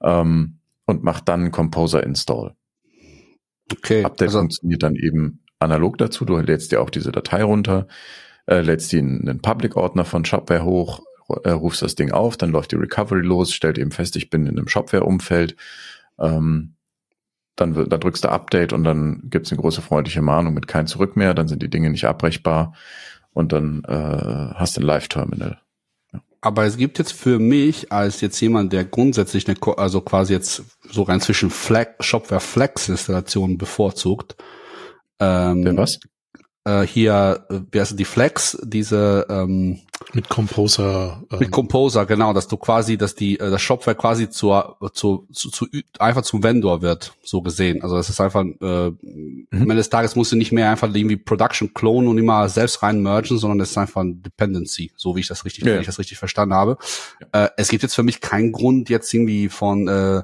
ähm, 0.00 0.58
und 0.86 1.02
macht 1.02 1.28
dann 1.28 1.50
Composer 1.50 2.02
Install. 2.02 2.54
Okay. 3.70 4.04
Update 4.04 4.28
also, 4.28 4.38
funktioniert 4.40 4.82
dann 4.82 4.96
eben 4.96 5.40
analog 5.58 5.98
dazu. 5.98 6.24
Du 6.24 6.36
lädst 6.38 6.72
dir 6.72 6.80
auch 6.80 6.90
diese 6.90 7.12
Datei 7.12 7.42
runter, 7.42 7.86
äh, 8.46 8.60
lädst 8.60 8.92
die 8.92 8.98
in 8.98 9.28
einen 9.28 9.40
Public-Ordner 9.40 10.04
von 10.04 10.24
Shopware 10.24 10.64
hoch, 10.64 11.00
äh, 11.44 11.50
rufst 11.50 11.82
das 11.82 11.94
Ding 11.94 12.10
auf, 12.12 12.36
dann 12.36 12.50
läuft 12.50 12.72
die 12.72 12.76
Recovery 12.76 13.22
los, 13.22 13.52
stellt 13.52 13.78
eben 13.78 13.92
fest, 13.92 14.16
ich 14.16 14.30
bin 14.30 14.46
in 14.46 14.58
einem 14.58 14.68
Shopware-Umfeld. 14.68 15.56
Ähm, 16.18 16.74
dann, 17.56 17.74
dann 17.74 18.00
drückst 18.00 18.24
du 18.24 18.28
Update 18.28 18.72
und 18.72 18.84
dann 18.84 19.24
gibt's 19.24 19.52
eine 19.52 19.60
große 19.60 19.82
freundliche 19.82 20.22
Mahnung 20.22 20.54
mit 20.54 20.66
kein 20.66 20.86
Zurück 20.86 21.16
mehr, 21.16 21.34
dann 21.34 21.48
sind 21.48 21.62
die 21.62 21.70
Dinge 21.70 21.90
nicht 21.90 22.06
abbrechbar 22.06 22.74
und 23.32 23.52
dann 23.52 23.84
äh, 23.84 24.54
hast 24.54 24.76
du 24.76 24.80
ein 24.80 24.86
Live-Terminal. 24.86 25.58
Aber 26.44 26.64
es 26.64 26.76
gibt 26.76 26.98
jetzt 26.98 27.12
für 27.12 27.38
mich 27.38 27.92
als 27.92 28.20
jetzt 28.20 28.40
jemand, 28.40 28.72
der 28.72 28.84
grundsätzlich 28.84 29.48
eine, 29.48 29.56
also 29.78 30.00
quasi 30.00 30.32
jetzt 30.32 30.64
so 30.90 31.02
rein 31.04 31.20
zwischen 31.20 31.50
Flag, 31.50 31.94
Shopware 32.00 32.40
Flex 32.40 32.88
Installationen 32.88 33.58
bevorzugt. 33.58 34.34
Ähm, 35.20 35.64
der 35.64 35.76
was? 35.76 36.00
Äh, 36.64 36.82
hier, 36.82 37.46
äh, 37.50 37.60
wie 37.70 37.80
heißt 37.80 37.98
die 37.98 38.04
Flex, 38.04 38.58
diese 38.62 39.26
ähm, 39.28 39.80
mit 40.12 40.28
Composer. 40.28 41.22
Ähm, 41.30 41.38
mit 41.38 41.50
Composer, 41.50 42.06
genau, 42.06 42.32
dass 42.32 42.48
du 42.48 42.56
quasi, 42.56 42.96
dass 42.96 43.14
die 43.14 43.38
äh, 43.38 43.50
das 43.50 43.62
Shopware 43.62 43.96
quasi 43.96 44.28
zur, 44.28 44.76
zu, 44.92 45.26
zu, 45.32 45.50
zu 45.50 45.66
einfach 45.98 46.22
zum 46.22 46.42
Vendor 46.42 46.82
wird, 46.82 47.14
so 47.22 47.42
gesehen. 47.42 47.82
Also 47.82 47.96
das 47.96 48.08
ist 48.08 48.20
einfach, 48.20 48.42
äh, 48.42 48.90
mhm. 48.90 49.46
am 49.50 49.62
Ende 49.62 49.76
des 49.76 49.90
Tages 49.90 50.16
musst 50.16 50.32
du 50.32 50.36
nicht 50.36 50.52
mehr 50.52 50.70
einfach 50.70 50.92
irgendwie 50.94 51.16
Production 51.16 51.72
klonen 51.74 52.08
und 52.08 52.18
immer 52.18 52.48
selbst 52.48 52.82
rein 52.82 53.02
mergen, 53.02 53.38
sondern 53.38 53.60
es 53.60 53.70
ist 53.70 53.78
einfach 53.78 54.02
ein 54.02 54.22
Dependency, 54.22 54.92
so 54.96 55.16
wie 55.16 55.20
ich 55.20 55.28
das 55.28 55.44
richtig, 55.44 55.64
ja. 55.64 55.74
wenn 55.74 55.80
ich 55.80 55.86
das 55.86 55.98
richtig 55.98 56.18
verstanden 56.18 56.54
habe. 56.54 56.78
Ja. 57.20 57.44
Äh, 57.44 57.50
es 57.56 57.68
gibt 57.68 57.82
jetzt 57.82 57.94
für 57.94 58.02
mich 58.02 58.20
keinen 58.20 58.52
Grund, 58.52 58.88
jetzt 58.88 59.12
irgendwie 59.12 59.48
von 59.48 59.88
äh, 59.88 60.22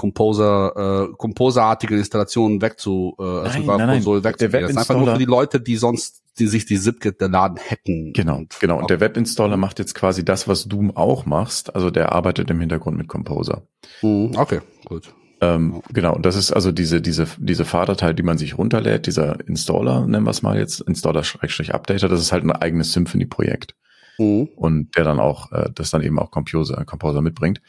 Composer, 0.00 1.10
äh, 1.10 1.14
Composer-artige 1.18 1.94
Installationen 1.94 2.62
wegzu, 2.62 3.14
äh, 3.18 3.22
also 3.22 3.58
nein, 3.58 3.66
nein, 3.66 4.02
nein. 4.02 4.24
wegzugehen. 4.24 4.62
Das 4.62 4.70
ist 4.70 4.76
einfach 4.78 4.96
nur 4.96 5.12
für 5.12 5.18
die 5.18 5.26
Leute, 5.26 5.60
die 5.60 5.76
sonst 5.76 6.22
die 6.38 6.46
sich 6.46 6.64
die 6.64 6.78
ZipGit 6.78 7.20
der 7.20 7.28
Laden 7.28 7.58
hacken. 7.58 8.14
Genau, 8.14 8.44
genau. 8.60 8.78
Und 8.78 8.88
der 8.88 9.00
Webinstaller 9.00 9.58
macht 9.58 9.78
jetzt 9.78 9.94
quasi 9.94 10.24
das, 10.24 10.48
was 10.48 10.68
du 10.68 10.90
auch 10.94 11.26
machst. 11.26 11.74
Also 11.74 11.90
der 11.90 12.12
arbeitet 12.12 12.48
im 12.50 12.60
Hintergrund 12.60 12.96
mit 12.96 13.08
Composer. 13.08 13.64
Mhm, 14.00 14.32
okay, 14.36 14.60
gut. 14.86 15.12
Ähm, 15.42 15.82
genau, 15.92 16.14
und 16.14 16.24
das 16.24 16.36
ist 16.36 16.50
also 16.50 16.72
diese, 16.72 17.02
diese, 17.02 17.26
diese 17.36 17.66
Fahrdatei, 17.66 18.14
die 18.14 18.22
man 18.22 18.38
sich 18.38 18.56
runterlädt, 18.56 19.06
dieser 19.06 19.46
Installer, 19.46 20.06
nennen 20.06 20.24
wir 20.24 20.30
es 20.30 20.40
mal 20.40 20.56
jetzt, 20.56 20.80
Installer-Updater, 20.80 22.08
das 22.08 22.20
ist 22.20 22.32
halt 22.32 22.44
ein 22.44 22.52
eigenes 22.52 22.94
Symphony-Projekt. 22.94 23.74
Mhm. 24.16 24.48
Und 24.56 24.96
der 24.96 25.04
dann 25.04 25.20
auch, 25.20 25.52
äh, 25.52 25.68
das 25.74 25.90
dann 25.90 26.02
eben 26.02 26.18
auch 26.18 26.30
Composer, 26.30 26.82
Composer 26.86 27.20
mitbringt. 27.20 27.60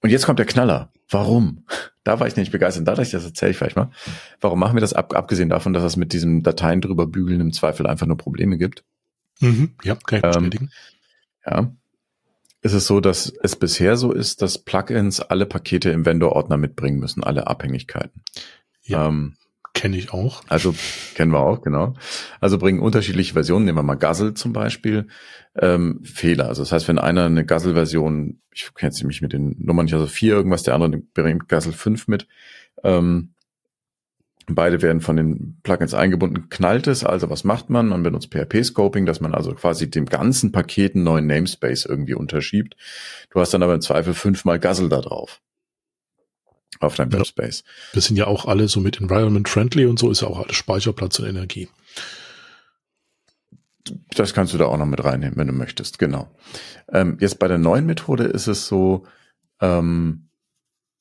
Und 0.00 0.10
jetzt 0.10 0.24
kommt 0.24 0.38
der 0.38 0.46
Knaller. 0.46 0.90
Warum? 1.10 1.64
Da 2.04 2.20
war 2.20 2.26
ich 2.26 2.36
nicht 2.36 2.52
begeistert. 2.52 2.86
Dadurch, 2.86 3.10
das 3.10 3.24
erzähle 3.24 3.52
ich 3.52 3.56
vielleicht 3.56 3.76
mal. 3.76 3.90
Warum 4.40 4.58
machen 4.58 4.76
wir 4.76 4.80
das 4.80 4.92
ab, 4.92 5.14
abgesehen 5.14 5.48
davon, 5.48 5.72
dass 5.72 5.84
es 5.84 5.96
mit 5.96 6.12
diesem 6.12 6.42
Dateien 6.42 6.80
drüber 6.80 7.06
bügeln 7.06 7.40
im 7.40 7.52
Zweifel 7.52 7.86
einfach 7.86 8.06
nur 8.06 8.16
Probleme 8.16 8.58
gibt? 8.58 8.84
Mhm, 9.40 9.74
ja, 9.84 9.94
kann 9.94 10.18
ich 10.18 10.24
ähm, 10.24 10.30
bestätigen. 10.32 10.70
Ja. 11.46 11.72
Ist 12.60 12.72
es 12.72 12.86
so, 12.86 13.00
dass 13.00 13.32
es 13.42 13.56
bisher 13.56 13.96
so 13.96 14.12
ist, 14.12 14.42
dass 14.42 14.58
Plugins 14.58 15.20
alle 15.20 15.46
Pakete 15.46 15.90
im 15.90 16.04
Vendor-Ordner 16.04 16.56
mitbringen 16.56 16.98
müssen, 16.98 17.22
alle 17.22 17.46
Abhängigkeiten. 17.46 18.22
Ja. 18.82 19.08
Ähm, 19.08 19.36
Kenne 19.78 19.96
ich 19.96 20.12
auch. 20.12 20.42
Also 20.48 20.74
kennen 21.14 21.30
wir 21.30 21.38
auch, 21.38 21.62
genau. 21.62 21.94
Also 22.40 22.58
bringen 22.58 22.80
unterschiedliche 22.80 23.34
Versionen, 23.34 23.64
nehmen 23.64 23.78
wir 23.78 23.84
mal 23.84 23.94
Guzzle 23.94 24.34
zum 24.34 24.52
Beispiel, 24.52 25.06
ähm, 25.54 26.00
Fehler. 26.02 26.48
Also 26.48 26.62
das 26.62 26.72
heißt, 26.72 26.88
wenn 26.88 26.98
einer 26.98 27.26
eine 27.26 27.46
Guzzle-Version, 27.46 28.40
ich 28.50 28.74
kenne 28.74 28.90
jetzt 28.90 29.04
mich 29.04 29.22
mit 29.22 29.32
den 29.32 29.54
Nummern 29.60 29.84
nicht, 29.84 29.94
also 29.94 30.08
vier 30.08 30.34
irgendwas, 30.34 30.64
der 30.64 30.74
andere 30.74 31.00
bringt 31.14 31.48
Guzzle 31.48 31.72
5 31.72 32.08
mit, 32.08 32.26
ähm, 32.82 33.34
Beide 34.50 34.80
werden 34.80 35.02
von 35.02 35.16
den 35.16 35.60
Plugins 35.62 35.92
eingebunden, 35.92 36.48
knallt 36.48 36.86
es. 36.86 37.04
Also 37.04 37.28
was 37.28 37.44
macht 37.44 37.68
man? 37.68 37.88
Man 37.88 38.02
benutzt 38.02 38.32
PHP-Scoping, 38.32 39.04
dass 39.04 39.20
man 39.20 39.34
also 39.34 39.52
quasi 39.52 39.90
dem 39.90 40.06
ganzen 40.06 40.52
Paket 40.52 40.94
einen 40.94 41.04
neuen 41.04 41.26
Namespace 41.26 41.84
irgendwie 41.84 42.14
unterschiebt. 42.14 42.74
Du 43.28 43.40
hast 43.40 43.52
dann 43.52 43.62
aber 43.62 43.74
im 43.74 43.82
Zweifel 43.82 44.14
fünfmal 44.14 44.58
Guzzle 44.58 44.88
da 44.88 45.02
drauf 45.02 45.42
auf 46.80 46.96
deinem 46.96 47.10
ja. 47.10 47.18
Webspace. 47.18 47.64
Wir 47.92 48.02
sind 48.02 48.16
ja 48.16 48.26
auch 48.26 48.46
alle 48.46 48.68
so 48.68 48.80
mit 48.80 49.00
Environment 49.00 49.48
Friendly 49.48 49.86
und 49.86 49.98
so 49.98 50.10
ist 50.10 50.22
ja 50.22 50.28
auch 50.28 50.38
alles 50.38 50.56
Speicherplatz 50.56 51.18
und 51.18 51.26
Energie. 51.26 51.68
Das 54.14 54.34
kannst 54.34 54.52
du 54.52 54.58
da 54.58 54.66
auch 54.66 54.76
noch 54.76 54.86
mit 54.86 55.02
reinnehmen, 55.02 55.36
wenn 55.36 55.46
du 55.46 55.52
möchtest, 55.52 55.98
genau. 55.98 56.28
Ähm, 56.92 57.16
jetzt 57.20 57.38
bei 57.38 57.48
der 57.48 57.58
neuen 57.58 57.86
Methode 57.86 58.24
ist 58.24 58.46
es 58.46 58.66
so, 58.66 59.06
ähm, 59.60 60.28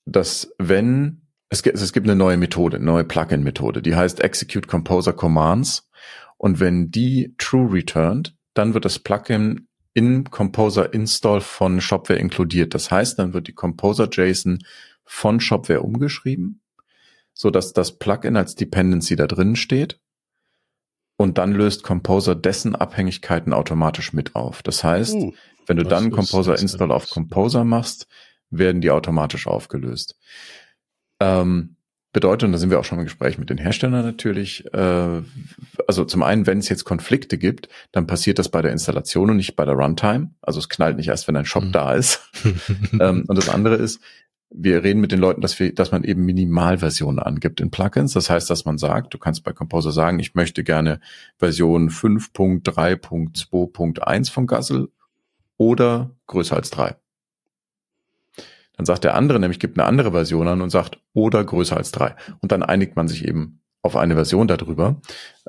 dass 0.05 0.53
wenn 0.57 1.21
es 1.49 1.63
gibt, 1.63 1.77
es 1.77 1.93
gibt 1.93 2.07
eine 2.07 2.15
neue 2.15 2.37
Methode, 2.37 2.77
eine 2.77 2.85
neue 2.85 3.03
Plugin-Methode, 3.03 3.81
die 3.81 3.95
heißt 3.95 4.21
Execute 4.21 4.67
Composer 4.67 5.13
Commands 5.13 5.89
und 6.37 6.59
wenn 6.59 6.91
die 6.91 7.35
true 7.37 7.71
returned, 7.71 8.35
dann 8.53 8.73
wird 8.73 8.85
das 8.85 8.99
Plugin 8.99 9.67
in 9.93 10.25
Composer 10.25 10.93
Install 10.93 11.41
von 11.41 11.81
Shopware 11.81 12.19
inkludiert. 12.19 12.73
Das 12.73 12.91
heißt, 12.91 13.17
dann 13.17 13.33
wird 13.33 13.47
die 13.47 13.53
Composer 13.53 14.07
JSON 14.11 14.59
von 15.07 15.39
Shopware 15.39 15.81
umgeschrieben, 15.81 16.61
so 17.33 17.49
dass 17.49 17.73
das 17.73 17.97
Plugin 17.97 18.37
als 18.37 18.55
Dependency 18.55 19.15
da 19.15 19.25
drin 19.27 19.55
steht. 19.55 19.99
Und 21.19 21.39
dann 21.39 21.51
löst 21.51 21.81
Composer 21.81 22.35
dessen 22.35 22.75
Abhängigkeiten 22.75 23.51
automatisch 23.51 24.13
mit 24.13 24.35
auf. 24.35 24.61
Das 24.61 24.83
heißt, 24.83 25.15
uh, 25.15 25.33
wenn 25.65 25.77
du 25.77 25.83
dann 25.83 26.11
Composer 26.11 26.59
Install 26.59 26.91
auf 26.91 27.09
Composer 27.09 27.63
machst, 27.63 28.07
werden 28.51 28.81
die 28.81 28.91
automatisch 28.91 29.47
aufgelöst. 29.47 30.19
Ähm, 31.19 31.77
bedeutet, 32.13 32.45
und 32.45 32.51
da 32.51 32.57
sind 32.57 32.69
wir 32.69 32.79
auch 32.79 32.85
schon 32.85 32.99
im 32.99 33.03
Gespräch 33.03 33.37
mit 33.37 33.49
den 33.49 33.57
Herstellern 33.57 34.05
natürlich, 34.05 34.65
äh, 34.73 35.21
also 35.87 36.05
zum 36.05 36.23
einen, 36.23 36.47
wenn 36.47 36.59
es 36.59 36.69
jetzt 36.69 36.85
Konflikte 36.85 37.37
gibt, 37.37 37.69
dann 37.91 38.07
passiert 38.07 38.39
das 38.39 38.49
bei 38.49 38.61
der 38.61 38.71
Installation 38.71 39.29
und 39.29 39.37
nicht 39.37 39.55
bei 39.55 39.65
der 39.65 39.75
Runtime. 39.75 40.31
Also 40.41 40.59
es 40.59 40.69
knallt 40.69 40.97
nicht 40.97 41.09
erst, 41.09 41.27
wenn 41.27 41.35
ein 41.35 41.45
Shop 41.45 41.65
mhm. 41.65 41.71
da 41.71 41.93
ist. 41.93 42.29
ähm, 42.99 43.25
und 43.27 43.35
das 43.35 43.49
andere 43.49 43.75
ist, 43.75 44.01
wir 44.49 44.83
reden 44.83 45.01
mit 45.01 45.11
den 45.11 45.19
Leuten, 45.19 45.41
dass 45.41 45.59
wir, 45.59 45.75
dass 45.75 45.91
man 45.91 46.03
eben 46.03 46.25
Minimalversionen 46.25 47.19
angibt 47.19 47.59
in 47.59 47.69
Plugins. 47.69 48.13
Das 48.13 48.29
heißt, 48.29 48.49
dass 48.49 48.63
man 48.65 48.77
sagt, 48.77 49.13
du 49.13 49.17
kannst 49.17 49.43
bei 49.43 49.51
Composer 49.53 49.91
sagen, 49.91 50.19
ich 50.19 50.35
möchte 50.35 50.63
gerne 50.63 51.01
Version 51.37 51.89
5.3.2.1 51.89 54.31
von 54.31 54.47
Guzzle 54.47 54.87
oder 55.57 56.11
größer 56.27 56.55
als 56.55 56.69
drei. 56.69 56.95
Dann 58.77 58.85
sagt 58.85 59.03
der 59.03 59.15
andere 59.15 59.39
nämlich, 59.39 59.59
gibt 59.59 59.77
eine 59.77 59.87
andere 59.87 60.11
Version 60.11 60.47
an 60.47 60.61
und 60.61 60.69
sagt 60.69 60.99
oder 61.13 61.43
größer 61.43 61.75
als 61.75 61.91
drei. 61.91 62.15
Und 62.41 62.51
dann 62.51 62.63
einigt 62.63 62.95
man 62.95 63.07
sich 63.07 63.27
eben 63.27 63.59
auf 63.81 63.95
eine 63.95 64.15
Version 64.15 64.47
darüber. 64.47 65.01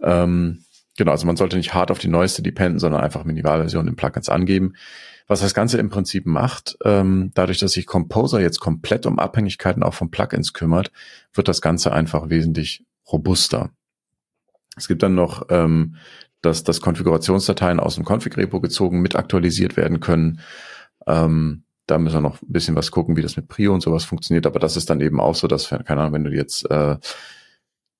Ähm, 0.02 0.64
genau, 0.98 1.12
also 1.12 1.26
man 1.26 1.36
sollte 1.36 1.56
nicht 1.56 1.72
hart 1.72 1.90
auf 1.90 1.98
die 1.98 2.08
neueste 2.08 2.42
dependen, 2.42 2.78
sondern 2.78 3.00
einfach 3.00 3.24
Minimalversion 3.24 3.88
in 3.88 3.96
Plugins 3.96 4.28
angeben. 4.28 4.74
Was 5.26 5.40
das 5.40 5.54
Ganze 5.54 5.78
im 5.78 5.90
Prinzip 5.90 6.26
macht, 6.26 6.76
ähm, 6.84 7.30
dadurch, 7.34 7.58
dass 7.58 7.72
sich 7.72 7.86
Composer 7.86 8.40
jetzt 8.40 8.60
komplett 8.60 9.06
um 9.06 9.18
Abhängigkeiten 9.18 9.82
auch 9.82 9.94
von 9.94 10.10
Plugins 10.10 10.52
kümmert, 10.52 10.90
wird 11.32 11.48
das 11.48 11.60
Ganze 11.60 11.92
einfach 11.92 12.30
wesentlich 12.30 12.84
robuster. 13.10 13.70
Es 14.76 14.88
gibt 14.88 15.02
dann 15.02 15.14
noch, 15.14 15.46
ähm, 15.50 15.96
dass, 16.40 16.64
dass 16.64 16.80
Konfigurationsdateien 16.80 17.80
aus 17.80 17.96
dem 17.96 18.04
Config-Repo 18.04 18.60
gezogen 18.60 19.00
mit 19.00 19.16
aktualisiert 19.16 19.76
werden 19.76 20.00
können. 20.00 20.40
Ähm, 21.06 21.64
da 21.86 21.98
müssen 21.98 22.16
wir 22.16 22.20
noch 22.20 22.40
ein 22.40 22.52
bisschen 22.52 22.76
was 22.76 22.90
gucken, 22.90 23.16
wie 23.16 23.22
das 23.22 23.36
mit 23.36 23.48
Prio 23.48 23.74
und 23.74 23.82
sowas 23.82 24.04
funktioniert. 24.04 24.46
Aber 24.46 24.58
das 24.58 24.76
ist 24.76 24.88
dann 24.88 25.00
eben 25.00 25.20
auch 25.20 25.34
so, 25.34 25.46
dass, 25.46 25.68
keine 25.68 26.00
Ahnung, 26.00 26.12
wenn 26.12 26.24
du 26.24 26.30
jetzt 26.30 26.70
äh, 26.70 26.96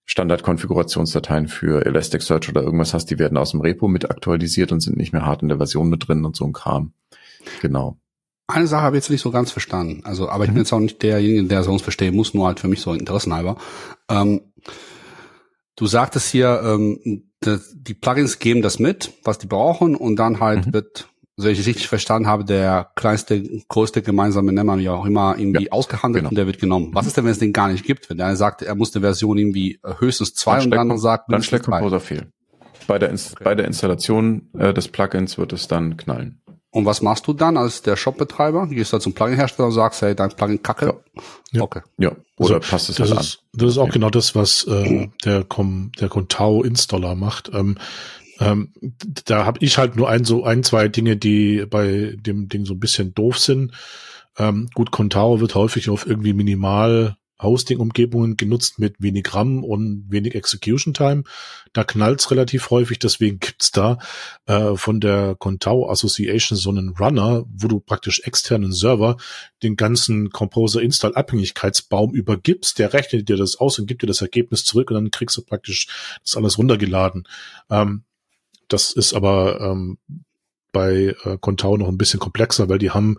Standard-Konfigurationsdateien 0.09 1.48
für 1.48 1.84
Elasticsearch 1.84 2.48
oder 2.48 2.62
irgendwas 2.62 2.94
hast, 2.94 3.06
die 3.11 3.18
werden 3.18 3.36
aus 3.36 3.50
dem 3.50 3.61
Repo 3.61 3.88
mit 3.88 4.11
aktualisiert 4.11 4.72
und 4.72 4.80
sind 4.80 4.96
nicht 4.96 5.12
mehr 5.12 5.24
hart 5.24 5.42
in 5.42 5.48
der 5.48 5.59
Version 5.59 5.90
mit 5.90 6.09
drin 6.09 6.24
und 6.24 6.34
so 6.34 6.46
ein 6.46 6.54
Kram. 6.54 6.92
Genau. 7.61 7.98
Eine 8.46 8.66
Sache 8.66 8.82
habe 8.82 8.96
ich 8.96 9.02
jetzt 9.02 9.11
nicht 9.11 9.20
so 9.20 9.30
ganz 9.30 9.50
verstanden. 9.52 10.00
Also, 10.04 10.30
aber 10.30 10.44
ich 10.44 10.48
bin 10.48 10.54
mhm. 10.54 10.61
jetzt 10.61 10.72
auch 10.72 10.80
nicht 10.80 11.02
derjenige, 11.02 11.44
der 11.44 11.62
sonst 11.62 11.82
verstehen 11.82 12.16
muss, 12.16 12.32
nur 12.32 12.46
halt 12.46 12.59
für 12.59 12.68
mich 12.68 12.80
so 12.80 12.94
interessenhalber. 12.94 13.59
Ähm, 14.09 14.40
du 15.76 15.86
sagtest 15.86 16.30
hier, 16.30 16.62
ähm, 16.64 17.24
die 17.44 17.94
Plugins 17.94 18.38
geben 18.38 18.62
das 18.62 18.78
mit, 18.78 19.12
was 19.24 19.38
die 19.38 19.46
brauchen, 19.46 19.94
und 19.94 20.16
dann 20.16 20.40
halt 20.40 20.68
mhm. 20.68 20.72
wird, 20.72 21.09
so 21.41 21.49
ich 21.49 21.61
es 21.61 21.66
richtig 21.66 21.86
verstanden 21.86 22.26
habe, 22.26 22.45
der 22.45 22.91
kleinste, 22.97 23.41
größte 23.68 24.03
gemeinsame 24.03 24.53
Nenner, 24.53 24.76
wie 24.76 24.89
auch 24.89 25.07
immer, 25.07 25.39
irgendwie 25.39 25.66
ja, 25.66 25.72
ausgehandelt 25.72 26.22
genau. 26.22 26.30
und 26.30 26.36
der 26.36 26.47
wird 26.47 26.59
genommen. 26.59 26.91
Was 26.95 27.07
ist 27.07 27.16
denn, 27.16 27.24
wenn 27.24 27.30
es 27.30 27.39
den 27.39 27.53
gar 27.53 27.68
nicht 27.68 27.84
gibt? 27.84 28.11
Wenn 28.11 28.16
der 28.16 28.26
eine 28.26 28.36
sagt, 28.36 28.62
er 28.62 28.74
muss 28.74 28.95
eine 28.95 29.03
Version 29.03 29.39
irgendwie 29.39 29.78
äh, 29.84 29.95
höchstens 30.01 30.34
zwei 30.34 30.59
dann 30.59 30.64
und 30.64 30.89
dann 30.89 30.99
sagt, 30.99 31.32
dann 31.32 31.43
schlägt 31.45 31.66
Composer 31.66 32.01
fehl. 32.01 32.26
Bei 32.89 32.99
der, 32.99 33.12
okay. 33.12 33.45
bei 33.45 33.55
der 33.55 33.66
Installation 33.66 34.49
äh, 34.59 34.74
des 34.74 34.89
Plugins 34.89 35.39
wird 35.39 35.53
es 35.53 35.68
dann 35.68 35.97
knallen. 35.97 36.41
Und 36.70 36.84
was 36.84 37.03
machst 37.03 37.26
du 37.26 37.32
dann 37.32 37.57
als 37.57 37.82
der 37.82 37.97
Shop-Betreiber? 37.97 38.66
Gehst 38.66 38.93
du 38.93 38.97
da 38.97 39.01
zum 39.01 39.14
Plugin-Hersteller 39.14 39.68
und 39.68 39.72
sagst, 39.72 40.03
hey, 40.03 40.14
dein 40.14 40.30
Plugin 40.30 40.62
kacke? 40.62 41.01
Ja. 41.53 41.62
Okay. 41.62 41.80
Ja. 41.99 42.12
Oder 42.36 42.57
also, 42.57 42.70
passt 42.70 42.91
es 42.91 42.97
das 42.97 43.11
halt 43.11 43.20
ist, 43.20 43.39
an? 43.39 43.61
Das 43.61 43.70
ist 43.70 43.78
auch 43.78 43.86
ja. 43.86 43.93
genau 43.93 44.11
das, 44.11 44.34
was 44.34 44.64
äh, 44.64 45.09
der 45.24 45.45
Com, 45.45 45.93
der 45.99 46.09
Contao-Installer 46.09 47.14
macht. 47.14 47.51
Ähm, 47.55 47.78
ähm, 48.39 48.72
da 49.24 49.45
habe 49.45 49.59
ich 49.62 49.78
halt 49.78 49.97
nur 49.97 50.09
ein, 50.09 50.24
so 50.24 50.45
ein, 50.45 50.62
zwei 50.62 50.89
Dinge, 50.89 51.16
die 51.16 51.64
bei 51.68 52.16
dem 52.18 52.49
Ding 52.49 52.64
so 52.64 52.74
ein 52.74 52.80
bisschen 52.80 53.14
doof 53.14 53.39
sind. 53.39 53.72
Ähm, 54.36 54.68
gut, 54.74 54.91
Contao 54.91 55.41
wird 55.41 55.55
häufig 55.55 55.91
auf 55.91 56.07
irgendwie 56.07 56.32
minimal 56.32 57.16
Hosting-Umgebungen 57.41 58.36
genutzt 58.36 58.78
mit 58.78 58.97
wenig 58.99 59.32
RAM 59.32 59.62
und 59.62 60.07
wenig 60.09 60.34
Execution 60.34 60.93
Time. 60.93 61.22
Da 61.72 61.84
knallt's 61.84 62.30
relativ 62.30 62.70
häufig, 62.70 62.99
deswegen 62.99 63.39
gibt's 63.39 63.70
da 63.70 63.99
äh, 64.47 64.74
von 64.74 65.01
der 65.01 65.36
Contao 65.39 65.89
Association 65.89 66.59
so 66.59 66.70
einen 66.70 66.97
Runner, 66.99 67.45
wo 67.49 67.68
du 67.68 67.80
praktisch 67.80 68.20
externen 68.24 68.72
Server 68.72 69.16
den 69.62 69.76
ganzen 69.76 70.30
Composer 70.30 70.82
Install 70.82 71.14
Abhängigkeitsbaum 71.14 72.12
übergibst, 72.12 72.78
der 72.78 72.93
rechnet 72.93 73.28
dir 73.28 73.36
das 73.36 73.57
aus 73.57 73.78
und 73.78 73.86
gibt 73.86 74.03
dir 74.03 74.09
das 74.09 74.22
Ergebnis 74.22 74.64
zurück 74.64 74.91
und 74.91 74.95
dann 74.95 75.11
kriegst 75.11 75.36
du 75.36 75.43
praktisch 75.43 75.86
das 76.22 76.36
alles 76.36 76.59
runtergeladen. 76.59 77.24
Ähm, 77.70 78.03
das 78.68 78.92
ist 78.92 79.14
aber 79.14 79.60
ähm, 79.60 79.98
bei 80.72 81.14
äh, 81.24 81.38
Contao 81.40 81.76
noch 81.76 81.88
ein 81.88 81.98
bisschen 81.98 82.20
komplexer, 82.20 82.68
weil 82.68 82.78
die 82.78 82.90
haben 82.90 83.18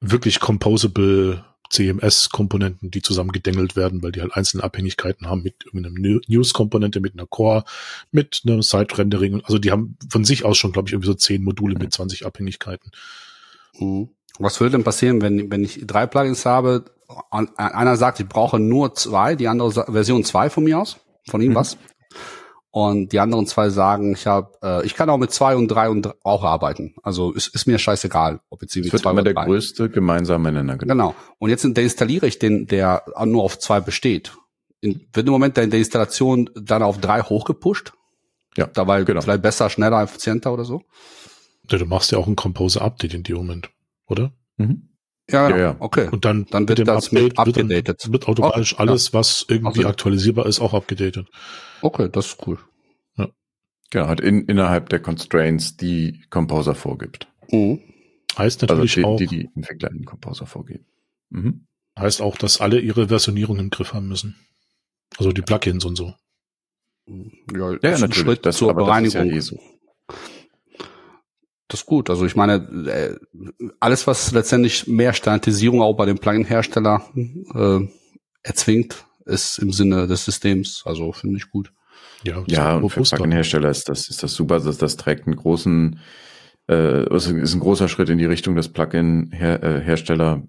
wirklich 0.00 0.40
composable 0.40 1.44
CMS-Komponenten, 1.70 2.90
die 2.90 3.02
zusammengedengelt 3.02 3.76
werden, 3.76 4.02
weil 4.02 4.12
die 4.12 4.22
halt 4.22 4.34
einzelne 4.34 4.64
Abhängigkeiten 4.64 5.28
haben 5.28 5.42
mit 5.42 5.66
irgendeiner 5.66 6.20
News-Komponente, 6.26 7.00
mit 7.00 7.14
einer 7.14 7.26
Core, 7.26 7.64
mit 8.10 8.42
einem 8.46 8.62
Site-Rendering. 8.62 9.42
Also 9.44 9.58
die 9.58 9.70
haben 9.70 9.96
von 10.08 10.24
sich 10.24 10.44
aus 10.44 10.56
schon, 10.56 10.72
glaube 10.72 10.88
ich, 10.88 10.94
irgendwie 10.94 11.08
so 11.08 11.14
zehn 11.14 11.44
Module 11.44 11.78
mit 11.78 11.92
20 11.92 12.24
Abhängigkeiten. 12.24 12.90
Mhm. 13.78 14.08
Was 14.38 14.60
würde 14.60 14.72
denn 14.72 14.84
passieren, 14.84 15.20
wenn, 15.20 15.50
wenn 15.50 15.64
ich 15.64 15.84
drei 15.86 16.06
Plugins 16.06 16.46
habe? 16.46 16.84
Einer 17.30 17.96
sagt, 17.96 18.20
ich 18.20 18.28
brauche 18.28 18.58
nur 18.58 18.94
zwei, 18.94 19.34
die 19.34 19.48
andere 19.48 19.72
Version 19.92 20.24
zwei 20.24 20.48
von 20.48 20.64
mir 20.64 20.78
aus, 20.78 20.98
von 21.28 21.40
ihm 21.40 21.50
mhm. 21.50 21.56
was? 21.56 21.76
Und 22.70 23.12
die 23.12 23.20
anderen 23.20 23.46
zwei 23.46 23.70
sagen, 23.70 24.12
ich 24.12 24.26
habe, 24.26 24.52
äh, 24.62 24.84
ich 24.84 24.94
kann 24.94 25.08
auch 25.08 25.16
mit 25.16 25.32
zwei 25.32 25.56
und 25.56 25.68
drei 25.68 25.88
und 25.88 26.02
drei 26.02 26.12
auch 26.22 26.44
arbeiten. 26.44 26.94
Also 27.02 27.32
ist, 27.32 27.54
ist 27.54 27.66
mir 27.66 27.78
scheißegal, 27.78 28.40
ob 28.50 28.60
jetzt 28.62 28.76
irgendwie 28.76 28.96
zwei 28.96 29.12
oder 29.12 29.22
der 29.22 29.34
drei. 29.34 29.46
größte 29.46 29.88
gemeinsame 29.88 30.52
Nenner. 30.52 30.76
Genau. 30.76 30.92
genau. 30.92 31.14
Und 31.38 31.50
jetzt 31.50 31.64
installiere 31.64 32.26
ich 32.26 32.38
den, 32.38 32.66
der 32.66 33.04
nur 33.24 33.42
auf 33.42 33.58
zwei 33.58 33.80
besteht. 33.80 34.32
In, 34.80 35.00
wird 35.12 35.26
im 35.26 35.32
Moment 35.32 35.56
der, 35.56 35.66
der 35.66 35.78
Installation 35.78 36.50
dann 36.54 36.82
auf 36.82 36.98
drei 36.98 37.22
hochgepusht? 37.22 37.92
Ja. 38.56 38.66
Dabei 38.66 39.02
genau. 39.04 39.22
vielleicht 39.22 39.42
besser, 39.42 39.70
schneller, 39.70 40.02
effizienter 40.02 40.52
oder 40.52 40.64
so? 40.64 40.82
Ja, 41.70 41.78
du 41.78 41.86
machst 41.86 42.12
ja 42.12 42.18
auch 42.18 42.26
ein 42.26 42.36
Composer-Update 42.36 43.14
in 43.14 43.22
dem 43.22 43.36
Moment, 43.36 43.70
oder? 44.06 44.32
Mhm. 44.56 44.87
Ja, 45.30 45.50
ja, 45.50 45.56
ja, 45.58 45.76
okay. 45.78 46.08
Und 46.10 46.24
dann, 46.24 46.46
dann 46.46 46.68
wird 46.68 46.86
das 46.86 47.06
Update, 47.06 47.22
mit 47.22 47.38
abgedatet. 47.38 48.04
Wird, 48.04 48.12
wird 48.12 48.28
automatisch 48.28 48.74
oh, 48.74 48.78
alles, 48.78 49.08
ja. 49.08 49.14
was 49.14 49.44
irgendwie 49.48 49.80
also, 49.80 49.88
aktualisierbar 49.90 50.46
ist, 50.46 50.60
auch 50.60 50.72
abgedatet. 50.72 51.28
Okay, 51.82 52.08
das 52.10 52.28
ist 52.28 52.46
cool. 52.46 52.58
Ja. 53.16 53.28
Genau, 53.90 54.06
halt 54.06 54.20
in, 54.20 54.46
innerhalb 54.46 54.88
der 54.88 55.00
Constraints, 55.00 55.76
die 55.76 56.24
Composer 56.30 56.74
vorgibt. 56.74 57.28
Mhm. 57.50 57.80
Heißt 58.38 58.62
also 58.62 58.74
natürlich 58.74 59.04
also 59.04 59.16
die, 59.16 59.26
auch. 59.26 59.30
Die, 59.30 59.36
die 59.36 59.50
Entwickler 59.54 59.90
in 59.90 60.04
Composer 60.04 60.46
vorgeben. 60.46 60.86
Mhm. 61.30 61.66
Heißt 61.98 62.22
auch, 62.22 62.36
dass 62.38 62.60
alle 62.60 62.80
ihre 62.80 63.08
Versionierung 63.08 63.58
im 63.58 63.70
Griff 63.70 63.92
haben 63.92 64.08
müssen. 64.08 64.36
Also 65.18 65.32
die 65.32 65.42
Plugins 65.42 65.84
und 65.84 65.96
so. 65.96 66.14
Ja, 67.06 67.72
ja 67.72 67.98
natürlich. 67.98 68.16
Schritt 68.16 68.46
das, 68.46 68.56
zur 68.56 68.74
Bereinigung. 68.74 69.28
Das 69.28 69.36
ist, 69.36 69.50
ja 69.50 69.56
eh 69.56 69.58
so. 69.58 69.60
Das 71.68 71.80
ist 71.80 71.86
gut. 71.86 72.08
Also 72.10 72.24
ich 72.24 72.34
meine, 72.34 72.54
äh, 72.88 73.16
alles, 73.78 74.06
was 74.06 74.32
letztendlich 74.32 74.86
mehr 74.86 75.12
Standardisierung 75.12 75.82
auch 75.82 75.94
bei 75.94 76.06
dem 76.06 76.18
Plugin-Hersteller 76.18 77.02
äh, 77.14 77.80
erzwingt, 78.42 79.04
ist 79.26 79.58
im 79.58 79.72
Sinne 79.72 80.06
des 80.06 80.24
Systems. 80.24 80.82
Also 80.86 81.12
finde 81.12 81.36
ich 81.36 81.50
gut. 81.50 81.72
Ja, 82.24 82.42
ja 82.46 82.76
und 82.76 82.88
für 82.90 83.02
Plugin-Hersteller 83.02 83.68
ist 83.68 83.88
das, 83.88 84.08
ist 84.08 84.22
das 84.22 84.32
super. 84.32 84.60
Das, 84.60 84.78
das 84.78 84.96
trägt 84.96 85.26
einen 85.26 85.36
großen, 85.36 86.00
äh, 86.68 87.14
ist 87.14 87.28
ein 87.28 87.60
großer 87.60 87.88
Schritt 87.88 88.08
in 88.08 88.18
die 88.18 88.24
Richtung, 88.24 88.56
dass 88.56 88.70
Plugin-Hersteller, 88.70 90.42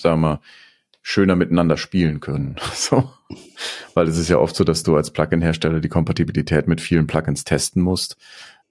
wir 0.00 0.16
mal, 0.16 0.40
schöner 1.02 1.36
miteinander 1.36 1.76
spielen 1.76 2.20
können. 2.20 2.56
So. 2.74 3.10
Weil 3.94 4.08
es 4.08 4.18
ist 4.18 4.28
ja 4.28 4.38
oft 4.38 4.56
so, 4.56 4.64
dass 4.64 4.82
du 4.82 4.96
als 4.96 5.12
Plugin-Hersteller 5.12 5.78
die 5.78 5.88
Kompatibilität 5.88 6.66
mit 6.66 6.80
vielen 6.80 7.06
Plugins 7.06 7.44
testen 7.44 7.80
musst. 7.80 8.16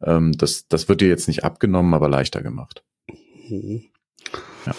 Ähm, 0.04 0.34
das, 0.34 0.68
das 0.68 0.90
wird 0.90 1.02
dir 1.02 1.08
jetzt 1.08 1.28
nicht 1.28 1.44
abgenommen, 1.44 1.94
aber 1.94 2.10
leichter 2.10 2.42
gemacht. 2.42 2.84
Mhm. 3.50 3.84
Ja. 4.66 4.74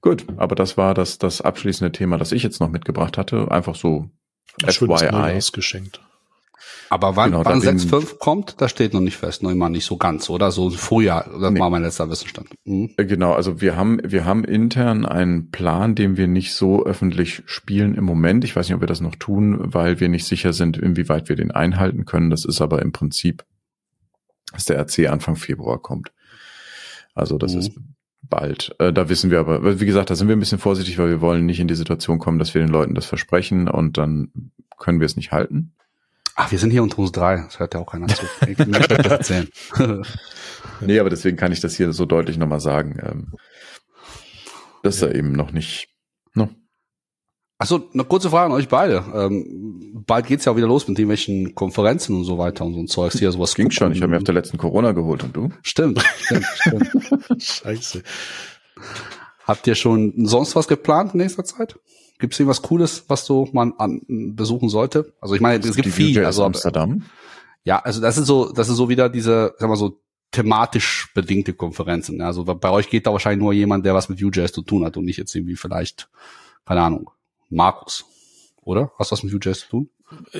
Gut, 0.00 0.26
aber 0.36 0.54
das 0.54 0.76
war 0.76 0.94
das, 0.94 1.18
das 1.18 1.40
abschließende 1.40 1.92
Thema, 1.92 2.18
das 2.18 2.32
ich 2.32 2.42
jetzt 2.42 2.60
noch 2.60 2.68
mitgebracht 2.68 3.16
hatte. 3.16 3.50
Einfach 3.50 3.76
so 3.76 4.10
FYI. 4.66 5.38
geschenkt. 5.52 6.00
Aber 6.92 7.16
wann, 7.16 7.30
genau, 7.30 7.44
wann 7.46 7.60
6.5 7.60 8.18
kommt, 8.18 8.60
das 8.60 8.70
steht 8.70 8.92
noch 8.92 9.00
nicht 9.00 9.16
fest, 9.16 9.42
noch 9.42 9.50
immer 9.50 9.70
nicht 9.70 9.86
so 9.86 9.96
ganz, 9.96 10.28
oder? 10.28 10.50
So 10.50 10.68
Frühjahr, 10.68 11.24
das 11.40 11.50
nee. 11.50 11.58
war 11.58 11.70
mein 11.70 11.82
letzter 11.82 12.10
Wissensstand. 12.10 12.50
Mhm. 12.64 12.90
Äh, 12.98 13.06
genau, 13.06 13.32
also 13.32 13.62
wir 13.62 13.76
haben, 13.76 13.98
wir 14.04 14.26
haben 14.26 14.44
intern 14.44 15.06
einen 15.06 15.50
Plan, 15.50 15.94
den 15.94 16.18
wir 16.18 16.26
nicht 16.26 16.52
so 16.52 16.84
öffentlich 16.84 17.44
spielen 17.46 17.94
im 17.94 18.04
Moment. 18.04 18.44
Ich 18.44 18.54
weiß 18.54 18.68
nicht, 18.68 18.74
ob 18.74 18.82
wir 18.82 18.88
das 18.88 19.00
noch 19.00 19.16
tun, 19.16 19.58
weil 19.72 20.00
wir 20.00 20.10
nicht 20.10 20.26
sicher 20.26 20.52
sind, 20.52 20.76
inwieweit 20.76 21.30
wir 21.30 21.36
den 21.36 21.50
einhalten 21.50 22.04
können. 22.04 22.28
Das 22.28 22.44
ist 22.44 22.60
aber 22.60 22.82
im 22.82 22.92
Prinzip, 22.92 23.42
dass 24.52 24.64
der 24.64 24.78
RC 24.80 25.10
Anfang 25.10 25.36
Februar 25.36 25.80
kommt. 25.80 26.12
Also 27.14 27.38
das 27.38 27.54
mhm. 27.54 27.58
ist 27.60 27.72
bald. 28.22 28.74
Äh, 28.78 28.92
da 28.92 29.08
wissen 29.08 29.30
wir 29.30 29.40
aber, 29.40 29.80
wie 29.80 29.86
gesagt, 29.86 30.10
da 30.10 30.14
sind 30.14 30.28
wir 30.28 30.36
ein 30.36 30.40
bisschen 30.40 30.58
vorsichtig, 30.58 30.98
weil 30.98 31.08
wir 31.08 31.20
wollen 31.20 31.46
nicht 31.46 31.60
in 31.60 31.68
die 31.68 31.74
Situation 31.74 32.18
kommen, 32.18 32.38
dass 32.38 32.54
wir 32.54 32.62
den 32.62 32.70
Leuten 32.70 32.94
das 32.94 33.06
versprechen 33.06 33.68
und 33.68 33.98
dann 33.98 34.50
können 34.78 35.00
wir 35.00 35.06
es 35.06 35.16
nicht 35.16 35.32
halten. 35.32 35.72
Ach, 36.34 36.50
wir 36.50 36.58
sind 36.58 36.70
hier 36.70 36.82
unter 36.82 36.98
uns 36.98 37.12
drei. 37.12 37.36
Das 37.36 37.58
hört 37.58 37.74
ja 37.74 37.80
auch 37.80 37.90
keiner 37.92 38.08
zu. 38.08 38.24
Ich 38.46 38.58
möchte 38.58 38.94
erzählen. 38.94 39.48
nee, 40.80 40.98
aber 40.98 41.10
deswegen 41.10 41.36
kann 41.36 41.52
ich 41.52 41.60
das 41.60 41.76
hier 41.76 41.92
so 41.92 42.06
deutlich 42.06 42.38
nochmal 42.38 42.60
sagen. 42.60 42.98
Ähm, 43.02 43.32
dass 44.82 45.00
ja. 45.00 45.08
er 45.08 45.14
eben 45.14 45.32
noch 45.32 45.52
nicht. 45.52 45.88
No. 46.34 46.48
Achso, 47.62 47.88
eine 47.94 48.02
kurze 48.02 48.28
Frage 48.28 48.46
an 48.46 48.58
euch 48.58 48.66
beide. 48.66 49.04
Ähm, 49.14 50.02
bald 50.04 50.26
geht's 50.26 50.44
ja 50.44 50.50
auch 50.50 50.56
wieder 50.56 50.66
los 50.66 50.88
mit 50.88 50.98
irgendwelchen 50.98 51.54
Konferenzen 51.54 52.16
und 52.16 52.24
so 52.24 52.36
weiter 52.36 52.64
und 52.64 52.74
so 52.74 52.80
ein 52.80 52.88
Zeugs 52.88 53.20
hier, 53.20 53.30
sowas. 53.30 53.54
Ging 53.54 53.70
schon, 53.70 53.92
ich 53.92 54.02
habe 54.02 54.10
mir 54.10 54.16
auf 54.16 54.24
der 54.24 54.34
letzten 54.34 54.58
Corona 54.58 54.90
geholt 54.90 55.22
und 55.22 55.36
du? 55.36 55.48
Stimmt, 55.62 56.02
stimmt, 56.22 56.44
stimmt. 56.56 56.90
Scheiße. 57.40 58.02
Habt 59.44 59.64
ihr 59.68 59.76
schon 59.76 60.26
sonst 60.26 60.56
was 60.56 60.66
geplant 60.66 61.14
in 61.14 61.20
nächster 61.20 61.44
Zeit? 61.44 61.78
Gibt 62.18 62.32
es 62.32 62.40
irgendwas 62.40 62.62
Cooles, 62.62 63.04
was 63.06 63.26
du 63.26 63.48
man 63.52 63.74
an, 63.78 64.00
besuchen 64.08 64.68
sollte? 64.68 65.12
Also 65.20 65.36
ich 65.36 65.40
meine, 65.40 65.64
es 65.64 65.76
gibt 65.76 65.86
viel. 65.86 66.24
Also 66.24 66.44
Amsterdam. 66.44 67.04
Ja, 67.62 67.78
also 67.78 68.00
das 68.00 68.18
ist 68.18 68.26
so, 68.26 68.50
das 68.50 68.70
ist 68.70 68.76
so 68.76 68.88
wieder 68.88 69.08
diese, 69.08 69.54
sag 69.60 69.68
mal 69.68 69.76
so 69.76 70.00
thematisch 70.32 71.12
bedingte 71.14 71.52
Konferenzen. 71.52 72.22
Also 72.22 72.42
bei 72.42 72.70
euch 72.70 72.90
geht 72.90 73.06
da 73.06 73.12
wahrscheinlich 73.12 73.40
nur 73.40 73.52
jemand, 73.52 73.86
der 73.86 73.94
was 73.94 74.08
mit 74.08 74.20
Vue.js 74.20 74.50
zu 74.50 74.62
tun 74.62 74.84
hat 74.84 74.96
und 74.96 75.04
nicht 75.04 75.18
jetzt 75.18 75.32
irgendwie 75.36 75.54
vielleicht, 75.54 76.10
keine 76.64 76.80
Ahnung, 76.82 77.08
Markus. 77.52 78.04
Oder? 78.62 78.92
Hast 78.98 79.10
du 79.10 79.12
was 79.14 79.22
mit 79.22 79.32
Vue.js 79.32 79.60
zu 79.60 79.68
tun? 79.68 79.90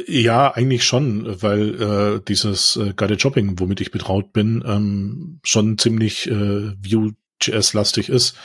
Ja, 0.07 0.53
eigentlich 0.53 0.85
schon, 0.85 1.43
weil 1.43 1.83
äh, 1.83 2.21
dieses 2.27 2.77
äh, 2.77 2.93
Guided 2.95 3.21
Shopping, 3.21 3.59
womit 3.59 3.81
ich 3.81 3.91
betraut 3.91 4.33
bin, 4.33 4.63
ähm, 4.67 5.41
schon 5.45 5.79
ziemlich 5.79 6.29
äh, 6.29 6.73
Vue.js-lastig 6.77 8.09
ist. 8.09 8.37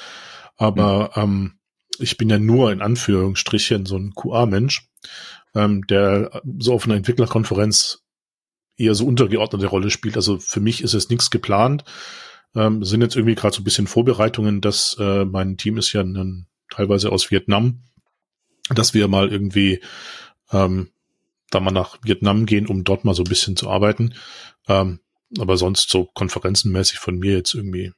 Aber 0.56 1.12
mhm. 1.16 1.22
ähm, 1.22 1.54
ich 2.00 2.18
bin 2.18 2.30
ja 2.30 2.40
nur 2.40 2.72
in 2.72 2.82
Anführungsstrichen 2.82 3.86
so 3.86 3.98
ein 3.98 4.14
QA-Mensch, 4.14 4.90
ähm, 5.54 5.86
der 5.88 6.42
so 6.60 6.74
auf 6.74 6.86
einer 6.86 6.96
Entwicklerkonferenz 6.96 8.04
eher 8.78 8.96
so 8.96 9.06
untergeordnete 9.06 9.68
Rolle 9.68 9.90
spielt. 9.90 10.16
Also 10.16 10.40
für 10.40 10.60
mich 10.60 10.82
ist 10.82 10.94
es 10.94 11.10
nichts 11.10 11.30
geplant. 11.30 11.84
Ähm, 12.56 12.84
sind 12.84 13.02
jetzt 13.02 13.16
irgendwie 13.16 13.36
gerade 13.36 13.56
so 13.56 13.62
ein 13.62 13.66
bisschen 13.66 13.88
Vorbereitungen, 13.88 14.62
dass 14.62 14.96
äh, 15.00 15.26
mein 15.26 15.58
Team 15.58 15.78
ist 15.78 15.92
ja 15.94 16.02
ein, 16.02 16.48
teilweise 16.70 17.12
aus 17.12 17.30
Vietnam, 17.32 17.82
dass 18.74 18.94
wir 18.94 19.08
mal 19.08 19.30
irgendwie 19.30 19.82
ähm, 20.52 20.92
da 21.50 21.60
mal 21.60 21.72
nach 21.72 21.98
Vietnam 22.04 22.46
gehen, 22.46 22.68
um 22.68 22.84
dort 22.84 23.06
mal 23.06 23.14
so 23.14 23.24
ein 23.24 23.30
bisschen 23.30 23.56
zu 23.56 23.70
arbeiten. 23.70 24.14
Ähm, 24.68 25.00
aber 25.38 25.58
sonst 25.58 25.90
so 25.90 26.06
konferenzenmäßig 26.06 27.00
von 27.00 27.18
mir 27.18 27.34
jetzt 27.34 27.54
irgendwie 27.54 27.94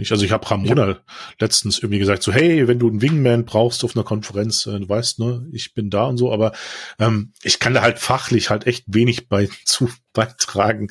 nicht? 0.00 0.10
Also 0.10 0.24
ich 0.24 0.32
habe 0.32 0.50
Ramona 0.50 0.88
ja. 0.88 0.98
letztens 1.38 1.78
irgendwie 1.78 2.00
gesagt, 2.00 2.24
so 2.24 2.32
hey, 2.32 2.66
wenn 2.66 2.80
du 2.80 2.88
einen 2.88 3.02
Wingman 3.02 3.44
brauchst 3.44 3.84
auf 3.84 3.94
einer 3.94 4.04
Konferenz, 4.04 4.66
äh, 4.66 4.80
du 4.80 4.88
weißt, 4.88 5.20
ne, 5.20 5.46
ich 5.52 5.74
bin 5.74 5.90
da 5.90 6.04
und 6.04 6.16
so, 6.16 6.32
aber 6.32 6.52
ähm, 6.98 7.32
ich 7.42 7.60
kann 7.60 7.74
da 7.74 7.82
halt 7.82 8.00
fachlich 8.00 8.50
halt 8.50 8.66
echt 8.66 8.84
wenig 8.88 9.28
bei 9.28 9.48
zu 9.64 9.88
beitragen. 10.12 10.88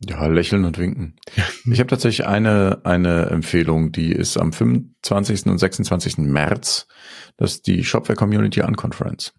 Ja, 0.00 0.26
lächeln 0.26 0.64
und 0.64 0.78
winken. 0.78 1.16
Ich 1.64 1.80
habe 1.80 1.88
tatsächlich 1.88 2.26
eine, 2.26 2.80
eine 2.84 3.26
Empfehlung, 3.26 3.90
die 3.90 4.12
ist 4.12 4.36
am 4.36 4.52
25. 4.52 5.46
und 5.46 5.58
26. 5.58 6.18
März. 6.18 6.86
Das 7.36 7.54
ist 7.54 7.66
die 7.66 7.82
Shopware 7.82 8.16
Community 8.16 8.62
Unconference. 8.62 9.32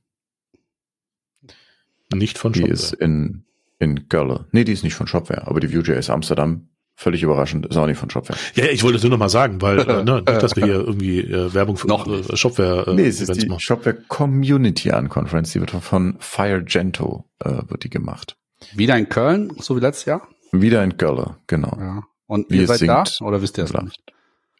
Nicht 2.13 2.37
von 2.37 2.53
Shopware. 2.53 2.67
Die 2.67 2.73
ist 2.73 2.93
in, 2.93 3.45
in 3.77 4.09
Gölle. 4.09 4.47
Nee, 4.51 4.65
die 4.65 4.73
ist 4.73 4.83
nicht 4.83 4.95
von 4.95 5.07
Shopware, 5.07 5.47
aber 5.47 5.59
die 5.61 5.73
Vue.js 5.73 6.09
Amsterdam 6.09 6.69
Völlig 6.99 7.23
überraschend, 7.23 7.65
ist 7.65 7.77
auch 7.77 7.87
nicht 7.87 7.97
von 7.97 8.09
Shopware. 8.09 8.37
Ja, 8.55 8.65
ich 8.65 8.83
wollte 8.83 8.97
es 8.97 9.03
nur 9.03 9.11
noch 9.11 9.17
mal 9.17 9.29
sagen, 9.29 9.61
weil 9.61 9.79
äh, 9.89 10.03
ne, 10.03 10.15
nicht, 10.15 10.27
dass 10.27 10.57
wir 10.57 10.65
hier 10.65 10.79
irgendwie 10.81 11.21
äh, 11.21 11.53
Werbung 11.53 11.77
für 11.77 11.87
noch 11.87 12.05
äh, 12.05 12.35
Shopware 12.35 12.87
äh, 12.87 12.93
Nee, 12.93 13.07
es 13.07 13.21
ist 13.21 13.41
die 13.41 13.47
machen. 13.47 13.61
Shopware 13.61 13.95
Community 14.09 14.91
Unconference, 14.91 15.53
die 15.53 15.61
wird 15.61 15.71
von 15.71 16.17
Firegento 16.19 17.23
äh, 17.39 17.61
wird 17.69 17.85
die 17.85 17.89
gemacht. 17.89 18.35
Wieder 18.75 18.97
in 18.97 19.07
Köln, 19.07 19.53
so 19.59 19.77
wie 19.77 19.79
letztes 19.79 20.03
Jahr? 20.03 20.27
Wieder 20.51 20.83
in 20.83 20.97
Köln, 20.97 21.35
genau. 21.47 21.77
Ja. 21.79 22.03
Und 22.27 22.49
wie 22.49 22.57
ihr 22.57 22.67
seid 22.67 22.87
da 22.87 23.03
oder 23.21 23.41
wisst 23.41 23.57
ihr 23.57 23.63
es 23.63 23.73
nicht? 23.73 24.03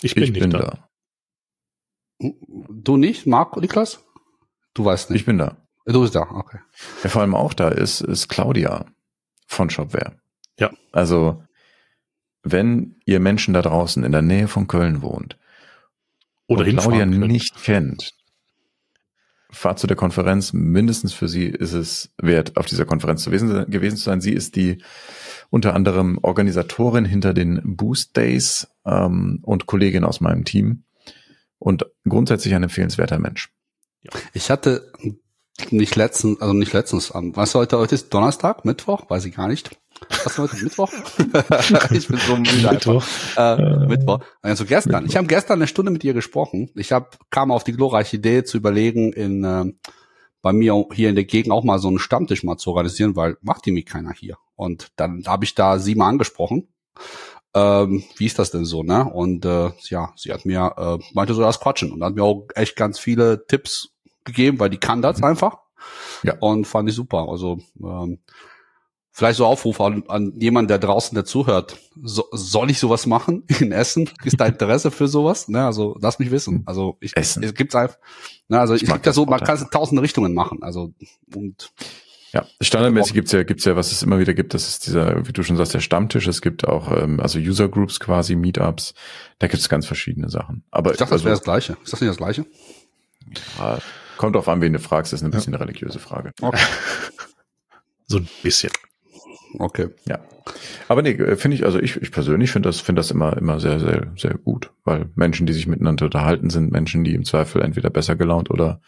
Ich 0.02 0.16
bin, 0.16 0.24
ich 0.24 0.32
nicht 0.32 0.42
bin 0.42 0.52
da. 0.52 0.60
da. 0.60 2.30
Du 2.70 2.98
nicht, 2.98 3.26
Marco, 3.26 3.60
Niklas? 3.60 4.04
Du 4.74 4.86
weißt 4.86 5.10
nicht. 5.10 5.22
Ich 5.22 5.26
bin 5.26 5.38
da. 5.38 5.58
Du 5.86 6.02
bist 6.02 6.16
da, 6.16 6.22
okay. 6.22 6.60
Ja, 7.04 7.10
vor 7.10 7.22
allem 7.22 7.36
auch 7.36 7.54
da 7.54 7.70
ist, 7.70 8.02
ist 8.02 8.28
Claudia 8.28 8.86
von 9.48 9.70
Shopware. 9.70 10.14
Ja. 10.60 10.72
Also 10.92 11.44
wenn 12.44 12.96
ihr 13.06 13.20
Menschen 13.20 13.54
da 13.54 13.62
draußen 13.62 14.04
in 14.04 14.12
der 14.12 14.22
Nähe 14.22 14.48
von 14.48 14.68
Köln 14.68 15.02
wohnt 15.02 15.38
oder 16.48 16.66
und 16.66 16.78
Claudia 16.78 17.06
nicht 17.06 17.64
kennt, 17.64 18.14
fahrt 19.52 19.80
zu 19.80 19.88
der 19.88 19.98
Konferenz. 19.98 20.54
Mindestens 20.54 21.14
für 21.14 21.28
sie 21.28 21.46
ist 21.46 21.74
es 21.74 22.12
wert, 22.18 22.56
auf 22.58 22.66
dieser 22.66 22.86
Konferenz 22.86 23.24
zu 23.24 23.32
gewesen, 23.32 23.70
gewesen 23.70 23.98
zu 23.98 24.04
sein. 24.04 24.22
Sie 24.22 24.34
ist 24.34 24.56
die 24.56 24.84
unter 25.50 25.74
anderem 25.74 26.20
Organisatorin 26.22 27.06
hinter 27.06 27.34
den 27.34 27.62
Boost 27.76 28.16
Days 28.16 28.68
ähm, 28.86 29.40
und 29.44 29.66
Kollegin 29.66 30.04
aus 30.04 30.22
meinem 30.22 30.46
Team. 30.46 30.84
und 31.58 31.86
grundsätzlich 32.08 32.56
ein 32.56 32.64
empfehlenswerter 32.64 33.20
Mensch. 33.20 33.52
Ja. 34.02 34.12
Ich 34.34 34.50
hatte 34.50 34.94
nicht 35.72 35.96
letztens, 35.98 36.40
also 36.42 36.54
nicht 36.54 36.72
letztens, 36.72 37.12
was 37.14 37.54
heute, 37.54 37.78
heute 37.78 37.96
ist 37.96 38.14
Donnerstag, 38.14 38.64
Mittwoch, 38.64 39.10
weiß 39.10 39.26
ich 39.26 39.36
gar 39.36 39.50
nicht. 39.50 39.78
Was 40.10 40.28
ist 40.28 40.38
heute 40.38 40.64
Mittwoch? 40.64 40.92
ich 41.92 42.08
bin 42.08 42.18
so 42.18 42.38
müde 42.38 42.72
Mittwoch. 42.72 43.04
Äh, 43.36 43.88
Mittwoch. 43.88 44.20
Also 44.42 44.64
gestern. 44.64 44.94
Mittwoch. 44.94 45.10
Ich 45.10 45.18
habe 45.18 45.28
gestern 45.28 45.60
eine 45.60 45.68
Stunde 45.68 45.92
mit 45.92 46.06
ihr 46.06 46.14
gesprochen. 46.14 46.70
Ich 46.76 46.94
hab, 46.94 47.20
kam 47.30 47.52
auf 47.52 47.66
die 47.66 47.74
glorreiche 47.74 48.16
Idee 48.16 48.46
zu 48.46 48.56
überlegen, 48.56 49.12
in 49.12 49.44
äh, 49.44 49.66
bei 50.42 50.54
mir 50.54 50.86
hier 50.94 51.10
in 51.10 51.16
der 51.16 51.26
Gegend 51.26 51.52
auch 51.52 51.66
mal 51.66 51.80
so 51.80 51.90
einen 51.90 52.00
Stammtisch 52.00 52.44
mal 52.44 52.58
zu 52.58 52.70
organisieren, 52.70 53.18
weil 53.18 53.38
macht 53.42 53.66
die 53.66 53.72
mich 53.72 53.86
keiner 53.86 54.14
hier. 54.14 54.38
Und 54.60 54.92
dann 54.98 55.24
habe 55.26 55.46
ich 55.46 55.56
da 55.56 55.80
sie 55.80 55.96
mal 55.96 56.10
angesprochen. 56.10 56.68
Ähm, 57.54 58.04
wie 58.18 58.26
ist 58.26 58.40
das 58.40 58.52
denn 58.52 58.66
so, 58.66 58.84
ne? 58.84 59.06
Und 59.06 59.46
äh, 59.46 59.72
ja, 59.90 60.12
sie 60.18 60.34
hat 60.34 60.46
mir 60.46 60.74
äh, 60.78 60.98
meinte 61.14 61.34
so 61.34 61.42
das 61.42 61.62
Quatschen 61.62 61.94
und 61.94 62.04
hat 62.04 62.14
mir 62.14 62.26
auch 62.26 62.46
echt 62.56 62.76
ganz 62.76 63.00
viele 63.00 63.48
Tipps 63.48 63.96
gegeben, 64.26 64.60
weil 64.60 64.70
die 64.70 64.78
kann 64.78 65.02
das 65.02 65.20
mhm. 65.20 65.24
einfach. 65.24 65.60
Ja. 66.24 66.36
Und 66.42 66.66
fand 66.66 66.90
ich 66.90 66.96
super. 66.96 67.30
Also 67.30 67.60
ähm, 67.82 68.20
vielleicht 69.14 69.38
so 69.38 69.46
Aufruf 69.46 69.80
an, 69.80 70.04
an 70.10 70.34
jemanden, 70.38 70.68
der 70.68 70.78
draußen 70.78 71.16
der 71.16 71.24
zuhört. 71.24 71.78
So, 72.04 72.26
soll 72.34 72.70
ich 72.70 72.80
sowas 72.80 73.06
machen 73.06 73.46
in 73.62 73.72
Essen? 73.72 74.10
Ist 74.26 74.42
da 74.42 74.46
Interesse 74.46 74.92
für 74.92 75.08
sowas? 75.08 75.48
Ne, 75.48 75.66
also 75.66 75.98
lass 76.02 76.20
mich 76.20 76.32
wissen. 76.32 76.64
Also 76.66 76.98
ich, 77.00 77.16
Essen. 77.16 77.44
es 77.44 77.54
gibt's 77.54 77.76
einfach. 77.76 77.98
Ne, 78.50 78.60
also 78.60 78.74
ich, 78.74 78.84
ich 78.84 78.92
gibt 78.92 79.06
ja 79.06 79.14
so, 79.14 79.26
man 79.26 79.40
kann 79.40 79.56
es 79.56 79.62
in 79.62 79.70
tausende 79.70 80.02
Richtungen 80.02 80.34
machen. 80.34 80.64
Also 80.64 80.92
und 81.34 81.72
ja, 82.32 82.46
standardmäßig 82.62 83.14
gibt's 83.14 83.32
ja, 83.32 83.44
gibt's 83.44 83.66
ja, 83.66 83.76
was 83.76 83.92
es 83.92 84.04
immer 84.04 84.20
wieder 84.20 84.34
gibt, 84.34 84.54
das 84.54 84.68
ist 84.68 84.88
dieser, 84.88 85.28
wie 85.28 85.34
du 85.34 85.42
schon 85.42 85.58
sagst, 85.58 85.74
der 85.74 85.80
Stammtisch. 85.80 86.28
Es 86.28 86.42
gibt 86.42 86.68
auch, 86.68 86.92
ähm, 86.92 87.20
also 87.20 87.40
User 87.40 87.68
Groups 87.70 88.00
quasi, 88.00 88.36
Meetups. 88.36 88.94
Da 89.40 89.48
gibt's 89.48 89.70
ganz 89.70 89.88
verschiedene 89.88 90.30
Sachen. 90.30 90.64
Aber 90.70 90.92
ich 90.92 90.98
dachte, 90.98 91.14
also, 91.14 91.24
das 91.24 91.26
wäre 91.26 91.36
das 91.36 91.44
Gleiche. 91.44 91.78
Ist 91.84 91.94
das 91.94 92.02
nicht 92.02 92.10
das 92.10 92.18
Gleiche? 92.18 92.46
Ja, 93.58 93.80
kommt 94.18 94.36
drauf 94.36 94.48
an, 94.48 94.62
wen 94.62 94.74
du 94.74 94.80
fragst. 94.80 95.12
Das 95.12 95.22
ist 95.22 95.26
ein 95.26 95.32
bisschen 95.32 95.54
ja. 95.54 95.60
eine 95.60 95.68
religiöse 95.68 96.00
Frage. 96.00 96.32
Okay. 96.42 96.60
so 98.08 98.18
ein 98.18 98.28
bisschen. 98.44 98.72
Okay. 99.58 99.90
Ja. 100.08 100.20
Aber 100.88 101.02
nee, 101.02 101.12
äh, 101.12 101.36
finde 101.36 101.56
ich, 101.56 101.66
also 101.66 101.80
ich, 101.80 101.98
ich 101.98 102.12
persönlich 102.12 102.52
finde 102.52 102.70
das, 102.70 102.80
finde 102.80 103.00
das 103.00 103.12
immer, 103.12 103.38
immer 103.38 103.60
sehr, 103.60 103.80
sehr, 103.80 104.12
sehr 104.16 104.36
gut, 104.36 104.72
weil 104.84 105.10
Menschen, 105.16 105.48
die 105.48 105.54
sich 105.54 105.68
miteinander 105.68 106.06
unterhalten, 106.06 106.50
sind 106.50 106.72
Menschen, 106.72 107.04
die 107.04 107.16
im 107.16 107.24
Zweifel 107.24 107.62
entweder 107.62 107.90
besser 107.90 108.16
gelaunt 108.16 108.52
oder 108.52 108.82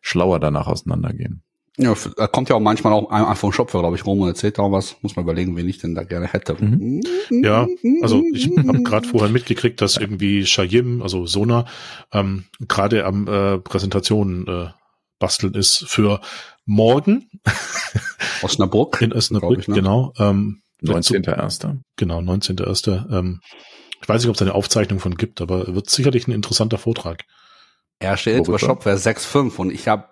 schlauer 0.00 0.40
danach 0.40 0.66
auseinandergehen. 0.66 1.42
Ja, 1.80 1.94
da 2.16 2.26
kommt 2.26 2.48
ja 2.48 2.56
auch 2.56 2.60
manchmal 2.60 2.92
auch 2.92 3.10
einfach 3.10 3.36
vom 3.36 3.52
Shop, 3.52 3.70
glaube 3.70 3.96
ich, 3.96 4.04
rum 4.04 4.20
und 4.20 4.28
erzählt 4.28 4.58
auch 4.58 4.70
was. 4.70 4.96
Muss 5.02 5.16
man 5.16 5.24
überlegen, 5.24 5.56
wen 5.56 5.68
ich 5.68 5.78
denn 5.78 5.94
da 5.94 6.04
gerne 6.04 6.26
hätte. 6.26 6.56
Mhm. 6.62 7.00
Ja, 7.30 7.66
also 8.02 8.22
ich 8.32 8.50
habe 8.56 8.82
gerade 8.82 9.08
vorher 9.08 9.30
mitgekriegt, 9.30 9.80
dass 9.80 9.96
irgendwie 9.96 10.44
Shayim, 10.44 11.02
also 11.02 11.26
Sona, 11.26 11.64
ähm, 12.12 12.44
gerade 12.68 13.04
am 13.06 13.26
äh, 13.26 13.58
Präsentation 13.58 14.46
äh, 14.46 14.66
basteln 15.18 15.54
ist 15.54 15.84
für 15.88 16.20
morgen. 16.66 17.30
Osnabrück. 18.42 19.00
In 19.00 19.12
Osnabrück, 19.12 19.66
ne? 19.68 19.74
genau. 19.74 20.12
Ähm, 20.18 20.62
19.1. 20.82 21.78
Genau, 21.96 22.18
19.1. 22.20 23.12
Ähm, 23.12 23.40
ich 24.02 24.08
weiß 24.08 24.22
nicht, 24.22 24.30
ob 24.30 24.36
es 24.36 24.42
eine 24.42 24.54
Aufzeichnung 24.54 24.98
von 24.98 25.16
gibt, 25.16 25.40
aber 25.40 25.74
wird 25.74 25.90
sicherlich 25.90 26.26
ein 26.26 26.32
interessanter 26.32 26.78
Vortrag. 26.78 27.24
Er 27.98 28.16
steht 28.16 28.46
über 28.46 28.58
Shopware 28.58 28.96
6.5 28.96 29.56
und 29.56 29.70
ich 29.70 29.88
habe 29.88 30.04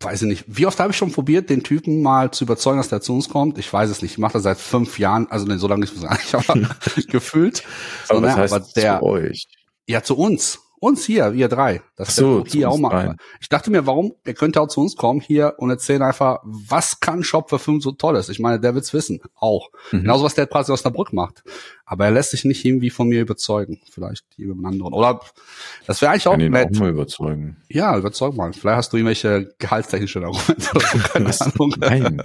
weiß 0.00 0.22
ich 0.22 0.28
nicht, 0.28 0.44
wie 0.46 0.66
oft 0.66 0.78
habe 0.78 0.92
ich 0.92 0.96
schon 0.96 1.12
probiert, 1.12 1.50
den 1.50 1.62
Typen 1.62 2.02
mal 2.02 2.30
zu 2.30 2.44
überzeugen, 2.44 2.78
dass 2.78 2.88
der 2.88 3.00
zu 3.00 3.14
uns 3.14 3.28
kommt? 3.28 3.58
Ich 3.58 3.72
weiß 3.72 3.90
es 3.90 4.02
nicht. 4.02 4.12
Ich 4.12 4.18
mache 4.18 4.34
das 4.34 4.44
seit 4.44 4.58
fünf 4.58 4.98
Jahren, 4.98 5.26
also 5.30 5.46
nee, 5.46 5.56
so 5.56 5.66
lange 5.66 5.84
ist 5.84 5.96
es 5.96 6.04
eigentlich, 6.04 6.34
aber 6.34 6.68
gefühlt. 7.08 7.64
So, 8.06 8.14
aber 8.14 8.22
was 8.26 8.36
ne, 8.36 8.42
heißt 8.42 8.54
aber 8.54 8.66
der, 8.76 8.98
zu 8.98 9.04
euch? 9.04 9.46
Ja, 9.86 10.02
zu 10.02 10.16
uns. 10.16 10.60
Uns 10.82 11.04
hier, 11.04 11.32
wir 11.32 11.46
drei. 11.46 11.80
Das 11.94 12.16
so, 12.16 12.44
hier 12.44 12.68
auch 12.68 12.76
mal. 12.76 12.88
Rein. 12.88 13.16
Ich 13.40 13.48
dachte 13.48 13.70
mir, 13.70 13.86
warum, 13.86 14.14
ihr 14.26 14.34
könnt 14.34 14.58
auch 14.58 14.66
zu 14.66 14.80
uns 14.80 14.96
kommen 14.96 15.20
hier 15.20 15.54
und 15.58 15.70
erzählen 15.70 16.02
einfach, 16.02 16.40
was 16.42 16.98
kann 16.98 17.22
Shop 17.22 17.50
für 17.50 17.60
5 17.60 17.84
so 17.84 17.92
tolles? 17.92 18.28
Ich 18.28 18.40
meine, 18.40 18.58
der 18.58 18.74
wird's 18.74 18.92
wissen. 18.92 19.20
Auch. 19.36 19.70
Mhm. 19.92 20.00
Genauso, 20.00 20.24
was 20.24 20.34
der 20.34 20.48
quasi 20.48 20.72
aus 20.72 20.82
der 20.82 20.90
Brücke 20.90 21.14
macht. 21.14 21.44
Aber 21.84 22.06
er 22.06 22.10
lässt 22.10 22.32
sich 22.32 22.44
nicht 22.44 22.64
irgendwie 22.64 22.90
von 22.90 23.06
mir 23.06 23.20
überzeugen. 23.20 23.80
Vielleicht 23.92 24.24
jemand 24.36 24.66
anderen. 24.66 24.92
Oder, 24.92 25.20
das 25.86 26.02
wäre 26.02 26.10
eigentlich 26.10 26.26
auch 26.26 26.36
nett. 26.36 26.70
Ihn 26.70 26.76
auch 26.76 26.80
mal 26.80 26.90
überzeugen. 26.90 27.58
Ja, 27.68 27.96
überzeug 27.96 28.34
mal. 28.34 28.52
Vielleicht 28.52 28.76
hast 28.76 28.92
du 28.92 28.96
irgendwelche 28.96 29.54
gehaltstechnische 29.60 30.18
Argumente. 30.18 30.68
Keine 31.12 31.30
Ahnung. 31.40 31.74
Nein. 31.78 32.22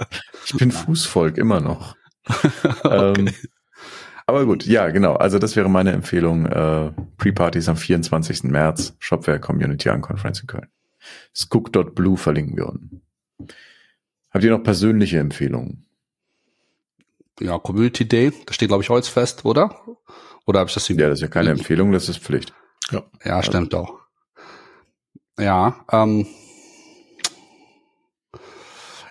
Ich 0.48 0.56
bin 0.56 0.72
Fußvolk 0.72 1.38
immer 1.38 1.60
noch. 1.60 1.96
okay. 2.84 3.14
ähm, 3.20 3.30
aber 4.28 4.46
gut, 4.46 4.66
ja, 4.66 4.90
genau. 4.90 5.14
Also 5.16 5.40
das 5.40 5.56
wäre 5.56 5.70
meine 5.70 5.94
Empfehlung. 5.94 6.46
Äh, 6.46 6.92
Pre-Partys 7.18 7.70
am 7.70 7.78
24. 7.78 8.44
März, 8.44 8.96
Shopware 9.00 9.40
Community 9.40 9.90
Conference 10.02 10.42
in 10.42 10.48
Köln. 10.48 10.68
Skook.blue 11.34 12.18
verlinken 12.18 12.58
wir 12.58 12.68
unten. 12.68 13.02
Habt 14.30 14.44
ihr 14.44 14.52
noch 14.52 14.64
persönliche 14.64 15.20
Empfehlungen? 15.20 15.86
Ja, 17.40 17.58
Community 17.58 18.08
Day, 18.08 18.34
das 18.46 18.56
steht, 18.56 18.68
glaube 18.68 18.84
ich, 18.84 18.90
heute 18.90 19.10
fest, 19.10 19.46
oder? 19.46 19.80
Oder 20.46 20.60
habe 20.60 20.70
ich 20.70 20.74
das 20.74 20.88
hier? 20.88 20.96
Ja, 20.98 21.08
das 21.08 21.20
ist 21.20 21.22
ja 21.22 21.28
keine 21.28 21.52
Empfehlung, 21.52 21.92
das 21.92 22.10
ist 22.10 22.20
Pflicht. 22.20 22.54
Ja, 22.92 23.04
ja 23.24 23.44
stimmt 23.44 23.74
also. 23.74 23.86
auch. 23.86 24.00
Ja, 25.40 25.86
ähm, 25.92 26.26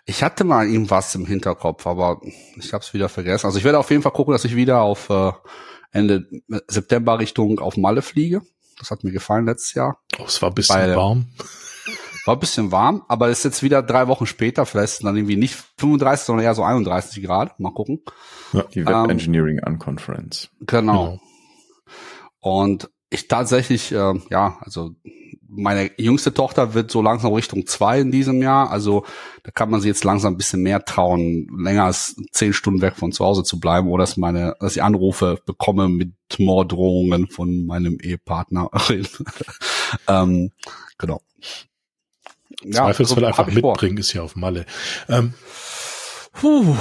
ich 0.07 0.23
hatte 0.23 0.45
mal 0.45 0.69
irgendwas 0.69 1.15
im 1.17 1.27
Hinterkopf, 1.27 1.87
aber 1.87 2.21
ich 2.57 2.73
habe 2.73 2.83
es 2.83 2.95
wieder 2.95 3.09
vergessen. 3.09 3.47
Also 3.47 3.59
ich 3.59 3.65
werde 3.65 3.79
auf 3.79 3.91
jeden 3.91 4.03
Fall 4.03 4.13
gucken, 4.13 4.33
dass 4.33 4.45
ich 4.45 4.55
wieder 4.55 4.81
auf 4.81 5.11
äh, 5.11 5.33
Ende 5.91 6.27
September 6.69 7.19
Richtung 7.19 7.59
auf 7.59 7.77
Malle 7.77 8.03
fliege. 8.03 8.43
Das 8.79 8.91
hat 8.93 9.03
mir 9.03 9.11
gefallen 9.11 9.47
letztes 9.47 9.75
Jahr. 9.75 9.99
Oh, 10.19 10.25
es 10.27 10.41
war 10.41 10.51
ein 10.51 10.55
bisschen 10.55 10.77
Weil, 10.77 10.97
warm. 10.97 11.27
War 12.25 12.35
ein 12.35 12.41
bisschen 12.41 12.73
warm, 12.73 13.05
aber 13.07 13.29
es 13.29 13.39
ist 13.39 13.45
jetzt 13.45 13.63
wieder 13.63 13.85
drei 13.85 14.09
Wochen 14.09 14.27
später. 14.27 14.67
Vielleicht 14.67 15.05
dann 15.05 15.17
irgendwie 15.17 15.37
nicht 15.37 15.55
35, 15.79 16.27
sondern 16.27 16.45
eher 16.45 16.57
so 16.57 16.65
31 16.65 17.23
Grad. 17.23 17.61
Mal 17.61 17.73
gucken. 17.73 18.03
Ja, 18.53 18.65
die 18.65 18.85
Web 18.85 19.05
ähm, 19.05 19.11
Engineering 19.11 19.61
Unconference. 19.65 20.51
Genau. 20.59 21.05
genau. 21.05 21.21
Und 22.41 22.91
ich 23.11 23.29
tatsächlich, 23.29 23.93
äh, 23.93 24.15
ja, 24.29 24.59
also 24.61 24.91
meine 25.49 25.91
jüngste 25.97 26.35
Tochter 26.35 26.75
wird 26.75 26.91
so 26.91 27.03
langsam 27.03 27.33
Richtung 27.33 27.67
zwei 27.67 28.01
in 28.01 28.11
diesem 28.11 28.43
Jahr. 28.43 28.71
Also 28.71 29.05
da 29.43 29.51
kann 29.51 29.71
man 29.71 29.81
sich 29.81 29.89
jetzt 29.89 30.05
langsam 30.05 30.35
ein 30.35 30.37
bisschen 30.37 30.63
mehr 30.63 30.85
trauen, 30.85 31.49
länger 31.59 31.85
als 31.85 32.17
zehn 32.33 32.53
Stunden 32.53 32.81
weg 32.81 32.97
von 32.97 33.13
zu 33.13 33.25
Hause 33.25 33.45
zu 33.45 33.61
bleiben 33.61 33.89
oder 33.89 34.03
dass 34.03 34.17
meine, 34.17 34.57
dass 34.61 34.77
ich 34.77 34.83
Anrufe 34.83 35.41
bekomme 35.47 35.89
mit 35.89 36.13
Morddrohungen 36.39 37.29
von 37.29 37.67
meinem 37.67 37.99
Ehepartner. 38.01 38.71
ähm, 40.09 40.51
genau. 40.99 41.21
Ja, 42.63 42.85
Zweifelsfall 42.85 43.25
also, 43.25 43.43
einfach 43.43 43.53
mitbringen 43.53 43.99
ist 43.99 44.13
ja 44.13 44.23
auf 44.23 44.37
Malle. 44.37 44.67
Ähm, 45.09 45.35
Puh. 46.33 46.77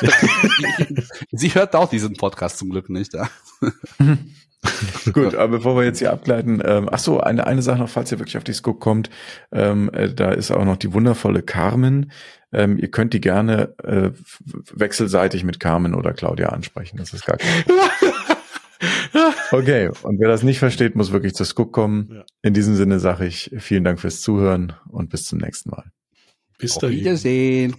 Sie 1.32 1.54
hört 1.54 1.74
auch 1.74 1.90
diesen 1.90 2.14
Podcast 2.14 2.58
zum 2.58 2.70
Glück 2.70 2.88
nicht. 2.90 3.12
Ja? 3.14 3.28
Gut, 5.12 5.34
aber 5.34 5.58
bevor 5.58 5.76
wir 5.76 5.84
jetzt 5.84 6.00
hier 6.00 6.12
abgleiten, 6.12 6.60
ähm, 6.64 6.88
ach 6.90 6.98
so, 6.98 7.20
eine, 7.20 7.46
eine 7.46 7.62
Sache 7.62 7.78
noch, 7.78 7.88
falls 7.88 8.10
ihr 8.10 8.18
wirklich 8.18 8.36
auf 8.36 8.44
die 8.44 8.52
Scoop 8.52 8.80
kommt, 8.80 9.08
ähm, 9.52 9.90
äh, 9.92 10.12
da 10.12 10.32
ist 10.32 10.50
auch 10.50 10.64
noch 10.64 10.76
die 10.76 10.92
wundervolle 10.92 11.42
Carmen. 11.42 12.10
Ähm, 12.52 12.76
ihr 12.78 12.90
könnt 12.90 13.14
die 13.14 13.20
gerne 13.20 13.74
äh, 13.84 14.10
wechselseitig 14.72 15.44
mit 15.44 15.60
Carmen 15.60 15.94
oder 15.94 16.12
Claudia 16.12 16.48
ansprechen, 16.48 16.96
das 16.96 17.12
ist 17.12 17.24
gar 17.26 17.36
kein 17.36 17.62
Problem. 17.62 17.88
Okay, 19.50 19.90
und 20.02 20.20
wer 20.20 20.28
das 20.28 20.44
nicht 20.44 20.58
versteht, 20.58 20.94
muss 20.94 21.10
wirklich 21.10 21.34
zur 21.34 21.46
Scoop 21.46 21.72
kommen. 21.72 22.10
Ja. 22.12 22.24
In 22.42 22.54
diesem 22.54 22.76
Sinne 22.76 23.00
sage 23.00 23.26
ich 23.26 23.50
vielen 23.58 23.82
Dank 23.82 23.98
fürs 23.98 24.20
Zuhören 24.20 24.74
und 24.88 25.10
bis 25.10 25.24
zum 25.24 25.38
nächsten 25.38 25.70
Mal. 25.70 25.90
Bis 26.58 26.74
dahin. 26.74 26.98
Auf 26.98 27.00
Wiedersehen. 27.00 27.76